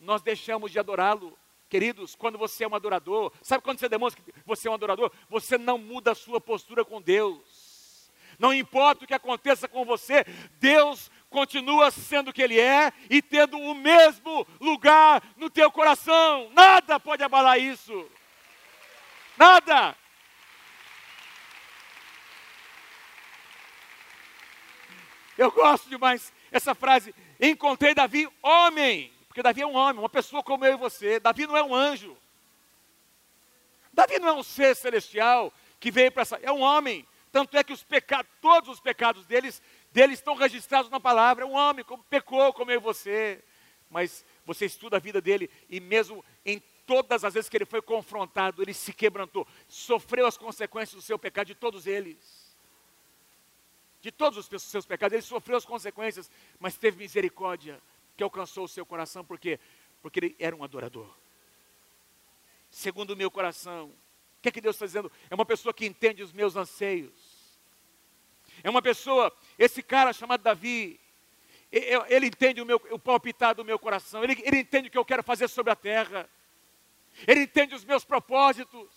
nós 0.00 0.22
deixamos 0.22 0.72
de 0.72 0.78
adorá-lo. 0.78 1.38
Queridos, 1.68 2.16
quando 2.16 2.36
você 2.36 2.64
é 2.64 2.68
um 2.68 2.74
adorador, 2.74 3.32
sabe 3.40 3.62
quando 3.62 3.78
você 3.78 3.88
demonstra 3.88 4.20
que 4.20 4.32
você 4.44 4.66
é 4.66 4.70
um 4.70 4.74
adorador? 4.74 5.12
Você 5.28 5.56
não 5.56 5.78
muda 5.78 6.10
a 6.10 6.16
sua 6.16 6.40
postura 6.40 6.84
com 6.84 7.00
Deus. 7.00 8.10
Não 8.36 8.52
importa 8.52 9.04
o 9.04 9.06
que 9.06 9.14
aconteça 9.14 9.68
com 9.68 9.84
você, 9.84 10.24
Deus 10.58 11.10
continua 11.30 11.90
sendo 11.90 12.28
o 12.28 12.32
que 12.32 12.42
Ele 12.42 12.60
é 12.60 12.92
e 13.08 13.22
tendo 13.22 13.58
o 13.58 13.74
mesmo 13.74 14.46
lugar 14.60 15.22
no 15.36 15.48
teu 15.48 15.70
coração. 15.70 16.50
Nada 16.52 17.00
pode 17.00 17.22
abalar 17.22 17.58
isso. 17.58 18.06
Nada. 19.38 19.96
Eu 25.38 25.50
gosto 25.50 25.88
demais 25.88 26.30
essa 26.52 26.74
frase. 26.74 27.14
Encontrei 27.40 27.94
Davi, 27.94 28.28
homem 28.42 29.10
porque 29.30 29.44
Davi 29.44 29.62
é 29.62 29.66
um 29.66 29.76
homem, 29.76 30.02
uma 30.02 30.08
pessoa 30.08 30.42
como 30.42 30.64
eu 30.64 30.74
e 30.74 30.76
você. 30.76 31.20
Davi 31.20 31.46
não 31.46 31.56
é 31.56 31.62
um 31.62 31.72
anjo. 31.72 32.16
Davi 33.92 34.18
não 34.18 34.26
é 34.26 34.32
um 34.32 34.42
ser 34.42 34.74
celestial 34.74 35.52
que 35.78 35.88
veio 35.88 36.10
para 36.10 36.22
essa. 36.22 36.36
É 36.42 36.50
um 36.50 36.60
homem. 36.60 37.06
Tanto 37.30 37.56
é 37.56 37.62
que 37.62 37.72
os 37.72 37.84
pecados, 37.84 38.28
todos 38.40 38.68
os 38.68 38.80
pecados 38.80 39.24
deles, 39.26 39.62
deles 39.92 40.18
estão 40.18 40.34
registrados 40.34 40.90
na 40.90 41.00
palavra. 41.00 41.44
É 41.44 41.46
um 41.46 41.54
homem, 41.54 41.84
como 41.84 42.02
pecou 42.04 42.52
como 42.52 42.70
eu 42.70 42.76
e 42.76 42.82
você. 42.82 43.42
Mas 43.90 44.24
você 44.46 44.66
estuda 44.66 44.96
a 44.96 45.00
vida 45.00 45.20
dele 45.20 45.50
e 45.68 45.80
mesmo 45.80 46.24
em 46.44 46.62
todas 46.86 47.24
as 47.24 47.34
vezes 47.34 47.48
que 47.48 47.56
ele 47.56 47.64
foi 47.64 47.80
confrontado, 47.80 48.62
ele 48.62 48.74
se 48.74 48.92
quebrantou, 48.92 49.46
sofreu 49.68 50.26
as 50.26 50.36
consequências 50.36 50.94
do 50.94 51.02
seu 51.02 51.16
pecado, 51.16 51.46
de 51.46 51.54
todos 51.54 51.86
eles. 51.86 52.50
De 54.00 54.10
todos 54.10 54.38
os 54.38 54.62
seus 54.62 54.86
pecados, 54.86 55.12
ele 55.12 55.22
sofreu 55.22 55.56
as 55.56 55.64
consequências, 55.64 56.30
mas 56.58 56.76
teve 56.76 56.96
misericórdia 56.96 57.80
que 58.16 58.24
alcançou 58.24 58.64
o 58.64 58.68
seu 58.68 58.84
coração, 58.84 59.24
por 59.24 59.38
quê? 59.38 59.60
Porque 60.02 60.18
ele 60.18 60.36
era 60.38 60.56
um 60.56 60.64
adorador. 60.64 61.08
Segundo 62.70 63.10
o 63.10 63.16
meu 63.16 63.30
coração, 63.30 63.86
o 63.86 64.42
que 64.42 64.48
é 64.48 64.52
que 64.52 64.60
Deus 64.60 64.74
está 64.74 64.86
dizendo? 64.86 65.12
É 65.28 65.34
uma 65.34 65.44
pessoa 65.44 65.72
que 65.72 65.86
entende 65.86 66.22
os 66.22 66.32
meus 66.32 66.56
anseios. 66.56 67.29
É 68.62 68.70
uma 68.70 68.82
pessoa, 68.82 69.32
esse 69.58 69.82
cara 69.82 70.12
chamado 70.12 70.42
Davi, 70.42 71.00
ele 71.72 72.26
entende 72.26 72.60
o, 72.60 72.66
meu, 72.66 72.80
o 72.90 72.98
palpitar 72.98 73.54
do 73.54 73.64
meu 73.64 73.78
coração, 73.78 74.24
ele, 74.24 74.40
ele 74.42 74.58
entende 74.58 74.88
o 74.88 74.90
que 74.90 74.98
eu 74.98 75.04
quero 75.04 75.22
fazer 75.22 75.48
sobre 75.48 75.72
a 75.72 75.76
terra, 75.76 76.28
ele 77.26 77.42
entende 77.42 77.74
os 77.74 77.84
meus 77.84 78.04
propósitos. 78.04 78.88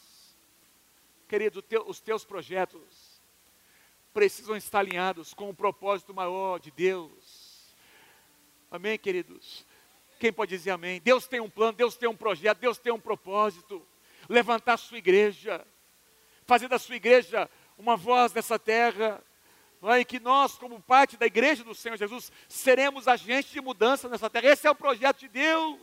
Querido, 1.28 1.64
os 1.88 2.00
teus 2.00 2.24
projetos 2.24 3.22
precisam 4.14 4.56
estar 4.56 4.80
alinhados 4.80 5.34
com 5.34 5.50
o 5.50 5.54
propósito 5.54 6.14
maior 6.14 6.60
de 6.60 6.70
Deus. 6.70 7.74
Amém, 8.70 8.98
queridos? 8.98 9.66
Quem 10.20 10.32
pode 10.32 10.56
dizer 10.56 10.72
amém? 10.72 11.02
Deus 11.02 11.28
tem 11.28 11.40
um 11.40 11.50
plano, 11.50 11.74
Deus 11.74 11.98
tem 11.98 12.08
um 12.08 12.16
projeto, 12.16 12.60
Deus 12.60 12.78
tem 12.78 12.94
um 12.94 13.00
propósito. 13.00 13.86
Levantar 14.30 14.74
a 14.74 14.78
sua 14.78 14.98
igreja, 14.98 15.66
fazer 16.46 16.68
da 16.68 16.80
sua 16.80 16.96
igreja 16.96 17.50
uma 17.78 17.98
voz 17.98 18.32
nessa 18.34 18.58
terra, 18.58 19.22
é? 19.92 20.02
em 20.02 20.06
que 20.06 20.20
nós, 20.20 20.56
como 20.58 20.82
parte 20.82 21.18
da 21.18 21.26
igreja 21.26 21.64
do 21.64 21.76
Senhor 21.76 21.98
Jesus, 21.98 22.32
seremos 22.48 23.08
agentes 23.08 23.52
de 23.52 23.60
mudança 23.60 24.08
nessa 24.08 24.30
terra. 24.30 24.52
Esse 24.52 24.68
é 24.68 24.72
o 24.72 24.76
projeto 24.76 25.20
de 25.20 25.28
Deus. 25.28 25.80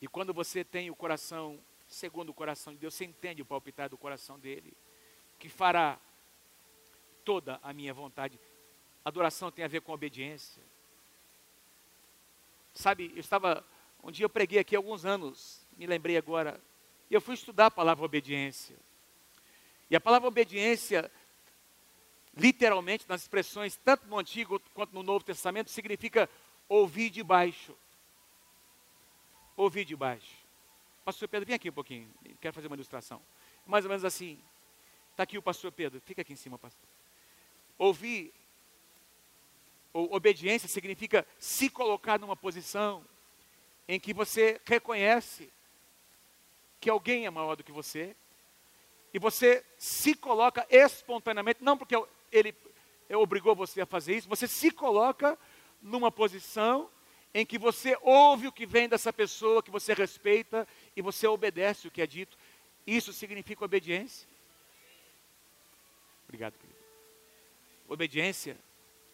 E 0.00 0.08
quando 0.08 0.32
você 0.32 0.64
tem 0.64 0.90
o 0.90 0.96
coração, 0.96 1.58
segundo 1.86 2.30
o 2.30 2.34
coração 2.34 2.72
de 2.72 2.78
Deus, 2.78 2.94
você 2.94 3.04
entende 3.04 3.42
o 3.42 3.46
palpitar 3.46 3.88
do 3.88 3.98
coração 3.98 4.38
dele, 4.38 4.72
que 5.38 5.48
fará 5.48 5.98
toda 7.24 7.60
a 7.62 7.72
minha 7.72 7.92
vontade. 7.92 8.38
Adoração 9.04 9.50
tem 9.50 9.64
a 9.64 9.68
ver 9.68 9.82
com 9.82 9.92
obediência. 9.92 10.62
Sabe, 12.74 13.12
eu 13.14 13.20
estava. 13.20 13.64
Um 14.02 14.10
dia 14.10 14.24
eu 14.24 14.30
preguei 14.30 14.58
aqui 14.58 14.74
há 14.74 14.78
alguns 14.78 15.04
anos, 15.04 15.66
me 15.76 15.86
lembrei 15.86 16.16
agora. 16.16 16.60
E 17.10 17.14
eu 17.14 17.20
fui 17.20 17.34
estudar 17.34 17.66
a 17.66 17.70
palavra 17.70 18.04
obediência. 18.04 18.76
E 19.90 19.96
a 19.96 20.00
palavra 20.00 20.28
obediência, 20.28 21.10
literalmente, 22.36 23.08
nas 23.08 23.22
expressões, 23.22 23.76
tanto 23.76 24.06
no 24.06 24.18
Antigo 24.18 24.60
quanto 24.74 24.92
no 24.94 25.02
Novo 25.02 25.24
Testamento, 25.24 25.70
significa 25.70 26.28
ouvir 26.68 27.10
de 27.10 27.22
baixo. 27.22 27.76
Ouvir 29.56 29.84
de 29.84 29.96
baixo. 29.96 30.36
Pastor 31.04 31.28
Pedro, 31.28 31.46
vem 31.46 31.56
aqui 31.56 31.70
um 31.70 31.72
pouquinho. 31.72 32.08
Quero 32.40 32.54
fazer 32.54 32.66
uma 32.66 32.76
ilustração. 32.76 33.20
Mais 33.66 33.84
ou 33.84 33.88
menos 33.88 34.04
assim. 34.04 34.38
Está 35.10 35.24
aqui 35.24 35.36
o 35.36 35.42
pastor 35.42 35.72
Pedro. 35.72 36.00
Fica 36.00 36.22
aqui 36.22 36.32
em 36.32 36.36
cima, 36.36 36.58
pastor. 36.58 36.88
Ouvir 37.76 38.32
ou 39.92 40.14
obediência 40.14 40.68
significa 40.68 41.26
se 41.38 41.68
colocar 41.68 42.18
numa 42.18 42.36
posição 42.36 43.04
em 43.88 43.98
que 43.98 44.14
você 44.14 44.60
reconhece 44.64 45.52
que 46.80 46.88
alguém 46.88 47.26
é 47.26 47.30
maior 47.30 47.56
do 47.56 47.64
que 47.64 47.72
você, 47.72 48.16
e 49.12 49.18
você 49.18 49.64
se 49.76 50.14
coloca 50.14 50.66
espontaneamente, 50.70 51.62
não 51.62 51.76
porque 51.76 51.96
ele 52.30 52.54
obrigou 53.16 53.54
você 53.54 53.80
a 53.80 53.86
fazer 53.86 54.16
isso, 54.16 54.28
você 54.28 54.46
se 54.46 54.70
coloca 54.70 55.38
numa 55.82 56.10
posição 56.10 56.88
em 57.32 57.46
que 57.46 57.58
você 57.58 57.96
ouve 58.02 58.46
o 58.46 58.52
que 58.52 58.66
vem 58.66 58.88
dessa 58.88 59.12
pessoa, 59.12 59.62
que 59.62 59.70
você 59.70 59.94
respeita 59.94 60.66
e 60.96 61.02
você 61.02 61.26
obedece 61.26 61.86
o 61.86 61.90
que 61.90 62.02
é 62.02 62.06
dito. 62.06 62.36
Isso 62.86 63.12
significa 63.12 63.64
obediência. 63.64 64.28
Obrigado, 66.24 66.54
querido. 66.58 66.78
Obediência 67.88 68.56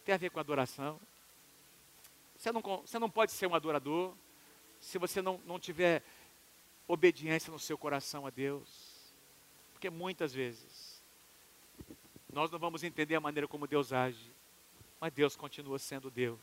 tem 0.04 0.14
a 0.14 0.18
ver 0.18 0.30
com 0.30 0.40
adoração. 0.40 1.00
Você 2.36 2.52
não, 2.52 2.60
você 2.60 2.98
não 2.98 3.10
pode 3.10 3.32
ser 3.32 3.46
um 3.46 3.54
adorador 3.54 4.14
se 4.80 4.98
você 4.98 5.22
não, 5.22 5.40
não 5.46 5.58
tiver 5.58 6.02
obediência 6.86 7.50
no 7.50 7.58
seu 7.58 7.76
coração 7.76 8.26
a 8.26 8.30
Deus. 8.30 8.68
Porque 9.72 9.90
muitas 9.90 10.32
vezes 10.32 10.75
nós 12.32 12.50
não 12.50 12.58
vamos 12.58 12.82
entender 12.82 13.14
a 13.14 13.20
maneira 13.20 13.46
como 13.46 13.66
Deus 13.66 13.92
age, 13.92 14.32
mas 15.00 15.12
Deus 15.12 15.36
continua 15.36 15.78
sendo 15.78 16.10
Deus. 16.10 16.38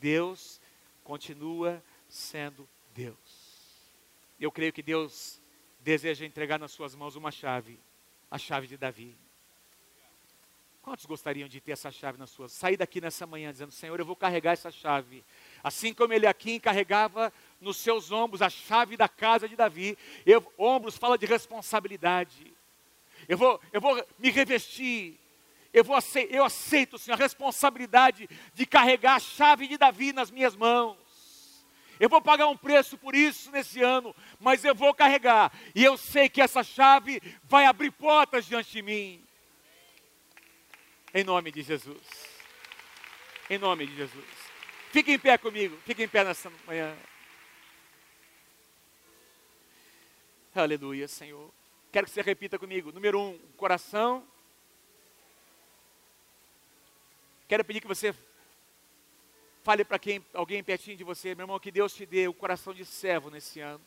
Deus 0.00 0.60
continua 1.02 1.82
sendo 2.08 2.68
Deus. 2.94 3.18
Eu 4.40 4.50
creio 4.50 4.72
que 4.72 4.82
Deus 4.82 5.40
deseja 5.80 6.26
entregar 6.26 6.58
nas 6.58 6.72
suas 6.72 6.94
mãos 6.94 7.16
uma 7.16 7.30
chave, 7.30 7.78
a 8.30 8.38
chave 8.38 8.66
de 8.66 8.76
Davi. 8.76 9.16
Quantos 10.82 11.06
gostariam 11.06 11.48
de 11.48 11.62
ter 11.62 11.72
essa 11.72 11.90
chave 11.90 12.18
nas 12.18 12.28
suas? 12.28 12.52
Sair 12.52 12.76
daqui 12.76 13.00
nessa 13.00 13.26
manhã 13.26 13.50
dizendo: 13.50 13.72
Senhor, 13.72 13.98
eu 13.98 14.04
vou 14.04 14.14
carregar 14.14 14.52
essa 14.52 14.70
chave. 14.70 15.24
Assim 15.62 15.94
como 15.94 16.12
ele 16.12 16.26
aqui 16.26 16.60
carregava 16.60 17.32
nos 17.58 17.78
seus 17.78 18.12
ombros 18.12 18.42
a 18.42 18.50
chave 18.50 18.94
da 18.94 19.08
casa 19.08 19.48
de 19.48 19.56
Davi. 19.56 19.96
Eu, 20.26 20.44
ombros 20.58 20.98
fala 20.98 21.16
de 21.16 21.24
responsabilidade. 21.24 22.54
Eu 23.28 23.38
vou, 23.38 23.60
eu 23.72 23.80
vou 23.80 24.04
me 24.18 24.30
revestir. 24.30 25.18
Eu, 25.72 25.82
vou, 25.82 25.98
eu 26.30 26.44
aceito, 26.44 26.98
Senhor, 26.98 27.16
a 27.16 27.22
responsabilidade 27.22 28.28
de 28.54 28.66
carregar 28.66 29.16
a 29.16 29.20
chave 29.20 29.66
de 29.66 29.76
Davi 29.76 30.12
nas 30.12 30.30
minhas 30.30 30.54
mãos. 30.54 30.96
Eu 31.98 32.08
vou 32.08 32.20
pagar 32.20 32.48
um 32.48 32.56
preço 32.56 32.98
por 32.98 33.14
isso 33.14 33.50
nesse 33.50 33.82
ano, 33.82 34.14
mas 34.40 34.64
eu 34.64 34.74
vou 34.74 34.92
carregar. 34.92 35.52
E 35.74 35.82
eu 35.82 35.96
sei 35.96 36.28
que 36.28 36.40
essa 36.40 36.62
chave 36.62 37.20
vai 37.44 37.66
abrir 37.66 37.90
portas 37.92 38.46
diante 38.46 38.70
de 38.72 38.82
mim. 38.82 39.24
Em 41.12 41.22
nome 41.22 41.52
de 41.52 41.62
Jesus. 41.62 42.02
Em 43.48 43.58
nome 43.58 43.86
de 43.86 43.96
Jesus. 43.96 44.24
Fique 44.90 45.12
em 45.12 45.18
pé 45.18 45.38
comigo. 45.38 45.76
Fique 45.84 46.02
em 46.02 46.08
pé 46.08 46.24
nessa 46.24 46.50
manhã. 46.66 46.96
Aleluia, 50.54 51.08
Senhor. 51.08 51.52
Quero 51.94 52.06
que 52.06 52.12
você 52.12 52.22
repita 52.22 52.58
comigo. 52.58 52.90
Número 52.90 53.20
um, 53.20 53.38
coração. 53.56 54.26
Quero 57.46 57.64
pedir 57.64 57.80
que 57.80 57.86
você 57.86 58.12
fale 59.62 59.84
para 59.84 59.96
quem, 60.00 60.20
alguém 60.34 60.64
pertinho 60.64 60.96
de 60.96 61.04
você, 61.04 61.36
meu 61.36 61.44
irmão, 61.44 61.60
que 61.60 61.70
Deus 61.70 61.94
te 61.94 62.04
dê 62.04 62.26
o 62.26 62.34
coração 62.34 62.74
de 62.74 62.84
servo 62.84 63.30
nesse 63.30 63.60
ano. 63.60 63.80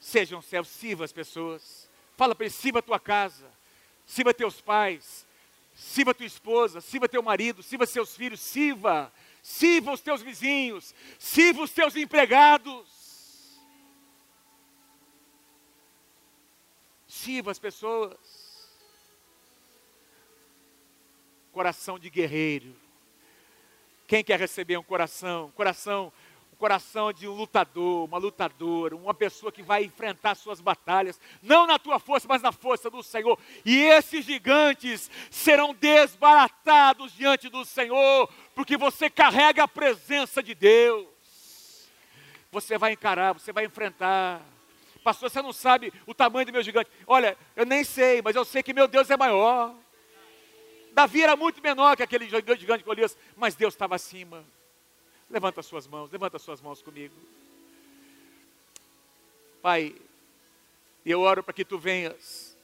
Sejam 0.00 0.40
servos, 0.40 0.70
sirva 0.70 1.04
as 1.04 1.12
pessoas. 1.12 1.86
Fala 2.16 2.34
para 2.34 2.46
eles, 2.46 2.54
sirva 2.54 2.78
a 2.78 2.82
tua 2.82 2.98
casa 2.98 3.58
sirva 4.08 4.32
teus 4.32 4.58
pais, 4.58 5.26
sirva 5.74 6.14
tua 6.14 6.24
esposa, 6.24 6.80
sirva 6.80 7.06
teu 7.06 7.22
marido, 7.22 7.62
sirva 7.62 7.84
seus 7.84 8.16
filhos, 8.16 8.40
sirva, 8.40 9.12
sirva 9.42 9.92
os 9.92 10.00
teus 10.00 10.22
vizinhos, 10.22 10.94
sirva 11.18 11.62
os 11.62 11.70
teus 11.70 11.94
empregados. 11.94 12.97
Sirva 17.28 17.50
as 17.50 17.58
pessoas. 17.58 18.16
Coração 21.52 21.98
de 21.98 22.08
guerreiro. 22.08 22.74
Quem 24.06 24.24
quer 24.24 24.40
receber 24.40 24.78
um 24.78 24.82
coração? 24.82 25.50
Coração 25.50 26.10
coração 26.56 27.12
de 27.12 27.28
um 27.28 27.34
lutador, 27.34 28.06
uma 28.06 28.16
lutadora, 28.16 28.96
uma 28.96 29.12
pessoa 29.12 29.52
que 29.52 29.62
vai 29.62 29.84
enfrentar 29.84 30.34
suas 30.34 30.60
batalhas, 30.60 31.20
não 31.40 31.66
na 31.68 31.78
tua 31.78 32.00
força, 32.00 32.26
mas 32.26 32.42
na 32.42 32.50
força 32.50 32.90
do 32.90 33.02
Senhor. 33.02 33.38
E 33.64 33.76
esses 33.76 34.24
gigantes 34.24 35.10
serão 35.30 35.74
desbaratados 35.74 37.12
diante 37.12 37.48
do 37.50 37.64
Senhor, 37.64 38.28
porque 38.54 38.76
você 38.76 39.10
carrega 39.10 39.64
a 39.64 39.68
presença 39.68 40.42
de 40.42 40.54
Deus. 40.54 41.06
Você 42.50 42.78
vai 42.78 42.92
encarar, 42.92 43.34
você 43.34 43.52
vai 43.52 43.66
enfrentar. 43.66 44.42
Pastor, 45.08 45.30
você 45.30 45.40
não 45.40 45.54
sabe 45.54 45.90
o 46.06 46.12
tamanho 46.12 46.44
do 46.44 46.52
meu 46.52 46.62
gigante. 46.62 46.90
Olha, 47.06 47.34
eu 47.56 47.64
nem 47.64 47.82
sei, 47.82 48.20
mas 48.20 48.36
eu 48.36 48.44
sei 48.44 48.62
que 48.62 48.74
meu 48.74 48.86
Deus 48.86 49.08
é 49.08 49.16
maior. 49.16 49.74
Davi 50.92 51.22
era 51.22 51.34
muito 51.34 51.62
menor 51.62 51.96
que 51.96 52.02
aquele 52.02 52.28
gigante 52.28 52.84
Golias, 52.84 53.16
mas 53.34 53.54
Deus 53.54 53.72
estava 53.72 53.94
acima. 53.94 54.44
Levanta 55.30 55.60
as 55.60 55.66
suas 55.66 55.86
mãos, 55.86 56.10
levanta 56.10 56.36
as 56.36 56.42
suas 56.42 56.60
mãos 56.60 56.82
comigo. 56.82 57.14
Pai, 59.62 59.96
eu 61.06 61.22
oro 61.22 61.42
para 61.42 61.54
que 61.54 61.64
tu 61.64 61.78
venhas 61.78 62.54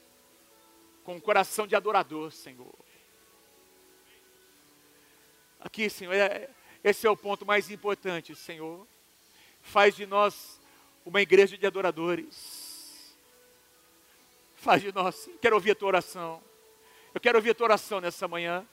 com 1.03 1.15
um 1.15 1.19
coração 1.19 1.65
de 1.65 1.75
adorador, 1.75 2.31
Senhor. 2.31 2.75
Aqui, 5.59 5.89
Senhor, 5.89 6.13
é, 6.13 6.47
esse 6.83 7.07
é 7.07 7.09
o 7.09 7.17
ponto 7.17 7.43
mais 7.43 7.71
importante, 7.71 8.35
Senhor. 8.35 8.85
Faz 9.63 9.95
de 9.95 10.05
nós 10.05 10.63
uma 11.05 11.21
igreja 11.21 11.57
de 11.57 11.65
adoradores. 11.65 13.15
Faz 14.55 14.81
de 14.81 14.91
nós, 14.91 15.29
quero 15.39 15.55
ouvir 15.55 15.71
a 15.71 15.75
tua 15.75 15.89
oração. 15.89 16.41
Eu 17.13 17.21
quero 17.21 17.37
ouvir 17.37 17.51
a 17.51 17.55
tua 17.55 17.67
oração 17.67 18.01
nessa 18.01 18.27
manhã. 18.27 18.65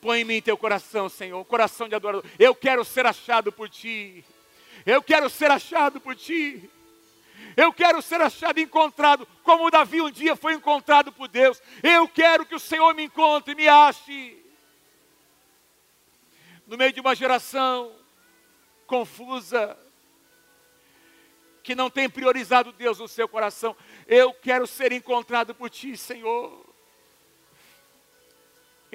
Põe 0.00 0.20
em 0.20 0.24
mim 0.24 0.42
teu 0.42 0.56
coração, 0.56 1.08
Senhor, 1.08 1.44
coração 1.44 1.88
de 1.88 1.94
adorador. 1.94 2.28
Eu 2.38 2.54
quero 2.54 2.84
ser 2.84 3.06
achado 3.06 3.52
por 3.52 3.68
ti. 3.68 4.24
Eu 4.86 5.02
quero 5.02 5.28
ser 5.28 5.50
achado 5.50 6.00
por 6.00 6.16
ti. 6.16 6.68
Eu 7.56 7.72
quero 7.72 8.02
ser 8.02 8.20
achado 8.20 8.58
encontrado, 8.58 9.28
como 9.42 9.70
Davi 9.70 10.00
um 10.00 10.10
dia 10.10 10.34
foi 10.34 10.54
encontrado 10.54 11.12
por 11.12 11.28
Deus. 11.28 11.62
Eu 11.82 12.08
quero 12.08 12.44
que 12.44 12.54
o 12.54 12.60
Senhor 12.60 12.94
me 12.94 13.04
encontre 13.04 13.52
e 13.52 13.56
me 13.56 13.68
ache. 13.68 14.42
No 16.66 16.76
meio 16.76 16.92
de 16.92 17.00
uma 17.00 17.14
geração 17.14 17.94
confusa, 18.86 19.78
que 21.64 21.74
não 21.74 21.90
tem 21.90 22.08
priorizado 22.08 22.70
Deus 22.70 23.00
no 23.00 23.08
seu 23.08 23.26
coração, 23.26 23.76
eu 24.06 24.32
quero 24.32 24.66
ser 24.68 24.92
encontrado 24.92 25.52
por 25.52 25.68
Ti, 25.68 25.96
Senhor 25.96 26.64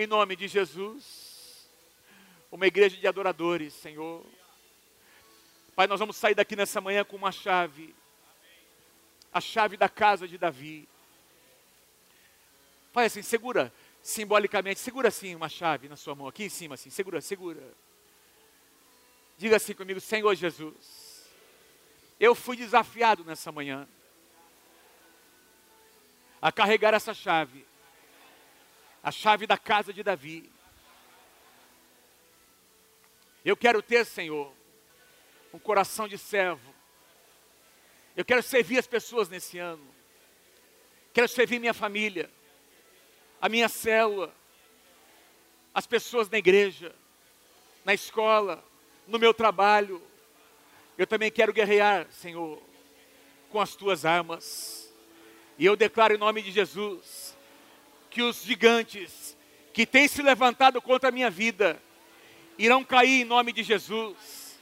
em 0.01 0.07
nome 0.07 0.33
de 0.33 0.47
Jesus. 0.47 1.67
Uma 2.49 2.65
igreja 2.65 2.95
de 2.95 3.05
adoradores, 3.05 3.73
Senhor. 3.73 4.25
Pai, 5.75 5.87
nós 5.87 5.99
vamos 5.99 6.15
sair 6.15 6.33
daqui 6.33 6.55
nessa 6.55 6.79
manhã 6.79 7.03
com 7.03 7.17
uma 7.17 7.33
chave. 7.33 7.93
A 9.33 9.41
chave 9.41 9.75
da 9.75 9.89
casa 9.89 10.25
de 10.25 10.37
Davi. 10.37 10.87
Pai, 12.93 13.07
assim, 13.07 13.21
segura 13.21 13.73
simbolicamente, 14.01 14.79
segura 14.79 15.09
assim 15.09 15.35
uma 15.35 15.49
chave 15.49 15.89
na 15.89 15.97
sua 15.97 16.15
mão, 16.15 16.25
aqui 16.25 16.45
em 16.45 16.49
cima, 16.49 16.75
assim, 16.75 16.89
segura, 16.89 17.19
segura. 17.19 17.61
Diga 19.37 19.57
assim 19.57 19.73
comigo, 19.73 19.99
Senhor 19.99 20.33
Jesus, 20.33 20.73
eu 22.19 22.35
fui 22.35 22.55
desafiado 22.55 23.23
nessa 23.23 23.51
manhã 23.51 23.87
a 26.41 26.51
carregar 26.51 26.93
essa 26.93 27.13
chave 27.13 27.65
a 29.03 29.11
chave 29.11 29.47
da 29.47 29.57
casa 29.57 29.93
de 29.93 30.03
Davi. 30.03 30.49
Eu 33.43 33.55
quero 33.55 33.81
ter, 33.81 34.05
Senhor, 34.05 34.53
um 35.53 35.59
coração 35.59 36.07
de 36.07 36.17
servo. 36.17 36.73
Eu 38.15 38.25
quero 38.25 38.43
servir 38.43 38.77
as 38.77 38.87
pessoas 38.87 39.29
nesse 39.29 39.57
ano. 39.57 39.87
Quero 41.13 41.27
servir 41.27 41.59
minha 41.59 41.73
família, 41.73 42.29
a 43.41 43.49
minha 43.49 43.67
célula, 43.67 44.33
as 45.73 45.87
pessoas 45.87 46.29
na 46.29 46.37
igreja, 46.37 46.93
na 47.83 47.93
escola, 47.93 48.63
no 49.07 49.17
meu 49.17 49.33
trabalho. 49.33 50.01
Eu 50.99 51.07
também 51.07 51.31
quero 51.31 51.53
guerrear, 51.53 52.11
Senhor, 52.11 52.61
com 53.49 53.61
as 53.61 53.73
tuas 53.73 54.03
armas. 54.03 54.93
E 55.57 55.65
eu 55.65 55.77
declaro 55.77 56.13
em 56.13 56.17
nome 56.17 56.41
de 56.41 56.51
Jesus 56.51 57.37
que 58.11 58.21
os 58.21 58.43
gigantes 58.43 59.37
que 59.71 59.85
têm 59.85 60.09
se 60.09 60.21
levantado 60.21 60.81
contra 60.81 61.07
a 61.07 61.11
minha 61.11 61.29
vida 61.29 61.81
irão 62.57 62.83
cair 62.83 63.21
em 63.21 63.23
nome 63.23 63.53
de 63.53 63.63
Jesus. 63.63 64.59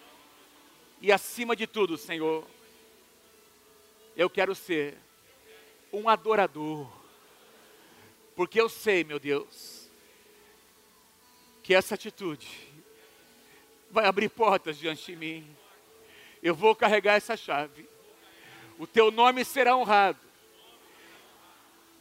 E 1.02 1.12
acima 1.12 1.56
de 1.56 1.66
tudo, 1.66 1.98
Senhor, 1.98 2.48
Eu 4.16 4.30
quero 4.30 4.54
ser 4.54 4.96
um 5.92 6.08
adorador. 6.08 6.88
Porque 8.36 8.62
eu 8.62 8.70
sei, 8.70 9.04
meu 9.04 9.18
Deus, 9.18 9.90
que 11.64 11.74
essa 11.74 11.96
atitude 11.96 12.48
vai 13.90 14.06
abrir 14.06 14.30
portas 14.30 14.78
diante 14.78 15.04
de 15.08 15.16
mim. 15.16 15.58
Eu 16.42 16.56
vou 16.56 16.76
carregar 16.76 17.16
essa 17.16 17.36
chave. 17.36 17.88
O 18.78 18.86
teu 18.86 19.12
nome 19.12 19.44
será 19.44 19.76
honrado. 19.76 20.20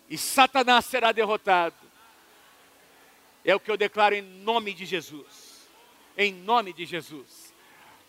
E 0.08 0.16
Satanás 0.16 0.84
será 0.84 1.12
derrotado. 1.12 1.74
É 3.44 3.54
o 3.54 3.60
que 3.60 3.70
eu 3.70 3.76
declaro 3.76 4.14
em 4.14 4.22
nome 4.22 4.74
de 4.74 4.84
Jesus. 4.84 5.68
Em 6.16 6.32
nome 6.32 6.72
de 6.72 6.84
Jesus. 6.84 7.54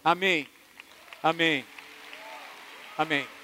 Amém. 0.03 0.47
Amém. 1.21 1.65
Amém. 2.97 3.36